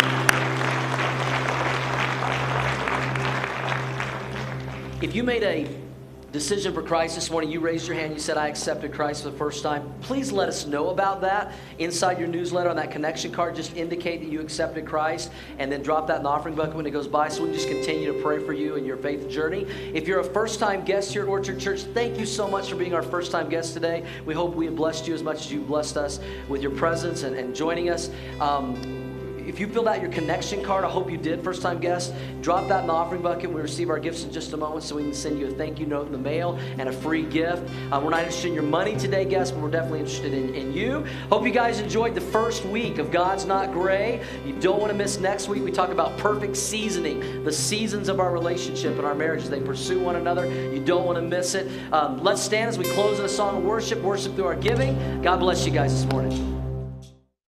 If 5.03 5.15
you 5.15 5.23
made 5.25 5.43
a 5.43 5.80
decision 6.33 6.73
for 6.73 6.83
Christ 6.83 7.17
this 7.17 7.31
morning, 7.31 7.51
you 7.51 7.61
raised 7.61 7.89
your 7.89 7.97
hand, 7.97 8.13
you 8.13 8.21
said, 8.21 8.37
I 8.37 8.49
accepted 8.49 8.93
Christ 8.93 9.25
for 9.25 9.31
the 9.31 9.37
first 9.37 9.63
time, 9.63 9.93
please 10.01 10.31
let 10.31 10.49
us 10.49 10.65
know 10.65 10.91
about 10.91 11.21
that. 11.23 11.53
Inside 11.79 12.19
your 12.19 12.29
newsletter 12.29 12.71
on 12.71 12.77
that 12.77 12.91
connection 12.91 13.33
card, 13.33 13.57
just 13.57 13.77
indicate 13.77 14.21
that 14.21 14.31
you 14.31 14.41
accepted 14.41 14.87
Christ 14.87 15.33
and 15.59 15.71
then 15.73 15.83
drop 15.83 16.07
that 16.07 16.19
in 16.19 16.23
the 16.23 16.29
offering 16.29 16.55
bucket 16.55 16.77
when 16.77 16.87
it 16.87 16.91
goes 16.91 17.09
by 17.09 17.29
so 17.29 17.43
we 17.43 17.49
can 17.49 17.55
just 17.55 17.69
continue 17.69 18.13
to 18.13 18.23
pray 18.23 18.39
for 18.39 18.53
you 18.53 18.77
in 18.77 18.85
your 18.85 18.97
faith 18.97 19.29
journey. 19.29 19.67
If 19.93 20.07
you're 20.07 20.21
a 20.21 20.25
first 20.25 20.61
time 20.61 20.85
guest 20.85 21.13
here 21.13 21.23
at 21.23 21.29
Orchard 21.29 21.59
Church, 21.59 21.83
thank 21.83 22.19
you 22.19 22.27
so 22.27 22.47
much 22.49 22.71
for 22.71 22.77
being 22.77 22.95
our 22.95 23.03
first 23.03 23.33
time 23.33 23.49
guest 23.49 23.75
today. 23.75 24.05
We 24.25 24.35
hope 24.35 24.55
we 24.55 24.67
have 24.67 24.77
blessed 24.77 25.09
you 25.09 25.15
as 25.15 25.23
much 25.23 25.47
as 25.47 25.53
you 25.53 25.61
blessed 25.61 25.97
us 25.97 26.21
with 26.49 26.63
your 26.63 26.73
presence 26.73 27.25
and, 27.25 27.35
and 27.35 27.55
joining 27.57 27.91
us. 27.91 28.11
Um, 28.41 29.10
if 29.51 29.59
you 29.59 29.67
filled 29.67 29.89
out 29.89 30.01
your 30.01 30.13
connection 30.13 30.63
card, 30.63 30.85
I 30.85 30.89
hope 30.89 31.11
you 31.11 31.17
did, 31.17 31.43
first 31.43 31.61
time 31.61 31.81
guest, 31.81 32.15
drop 32.41 32.69
that 32.69 32.83
in 32.83 32.87
the 32.87 32.93
offering 32.93 33.21
bucket. 33.21 33.53
We 33.53 33.61
receive 33.61 33.91
our 33.91 33.99
gifts 33.99 34.23
in 34.23 34.31
just 34.31 34.53
a 34.53 34.57
moment 34.57 34.85
so 34.85 34.95
we 34.95 35.03
can 35.03 35.13
send 35.13 35.41
you 35.41 35.49
a 35.49 35.51
thank 35.51 35.81
you 35.81 35.87
note 35.87 36.07
in 36.07 36.13
the 36.13 36.19
mail 36.19 36.57
and 36.79 36.89
a 36.89 36.93
free 36.93 37.25
gift. 37.25 37.69
Uh, 37.91 38.01
we're 38.01 38.11
not 38.11 38.21
interested 38.21 38.47
in 38.47 38.55
your 38.55 38.63
money 38.63 38.97
today, 38.97 39.25
guests, 39.25 39.51
but 39.51 39.61
we're 39.61 39.71
definitely 39.71 39.99
interested 39.99 40.35
in, 40.35 40.55
in 40.55 40.73
you. 40.73 41.05
Hope 41.31 41.45
you 41.45 41.51
guys 41.51 41.81
enjoyed 41.81 42.15
the 42.15 42.21
first 42.21 42.65
week 42.67 42.99
of 42.99 43.11
God's 43.11 43.45
Not 43.45 43.73
Gray. 43.73 44.25
You 44.47 44.53
don't 44.61 44.79
want 44.79 44.93
to 44.93 44.97
miss 44.97 45.19
next 45.19 45.49
week. 45.49 45.65
We 45.65 45.73
talk 45.73 45.91
about 45.91 46.17
perfect 46.17 46.57
seasoning, 46.57 47.43
the 47.43 47.53
seasons 47.53 48.09
of 48.09 48.21
our 48.21 48.33
relationship 48.33 48.99
and 48.99 49.05
our 49.05 49.17
marriage 49.17 49.43
as 49.43 49.51
they 49.51 49.61
pursue 49.61 49.99
one 49.99 50.15
another. 50.15 50.47
You 50.73 50.79
don't 50.79 51.05
want 51.05 51.17
to 51.17 51.23
miss 51.23 51.57
it. 51.57 51.67
Um, 51.93 52.23
let's 52.23 52.41
stand 52.41 52.69
as 52.69 52.79
we 52.79 52.85
close 52.85 53.19
in 53.19 53.25
a 53.25 53.29
song 53.29 53.57
of 53.57 53.65
worship, 53.65 54.01
worship 54.01 54.37
through 54.37 54.47
our 54.47 54.55
giving. 54.55 55.23
God 55.23 55.41
bless 55.41 55.67
you 55.67 55.73
guys 55.73 55.93
this 55.93 56.09
morning. 56.13 56.60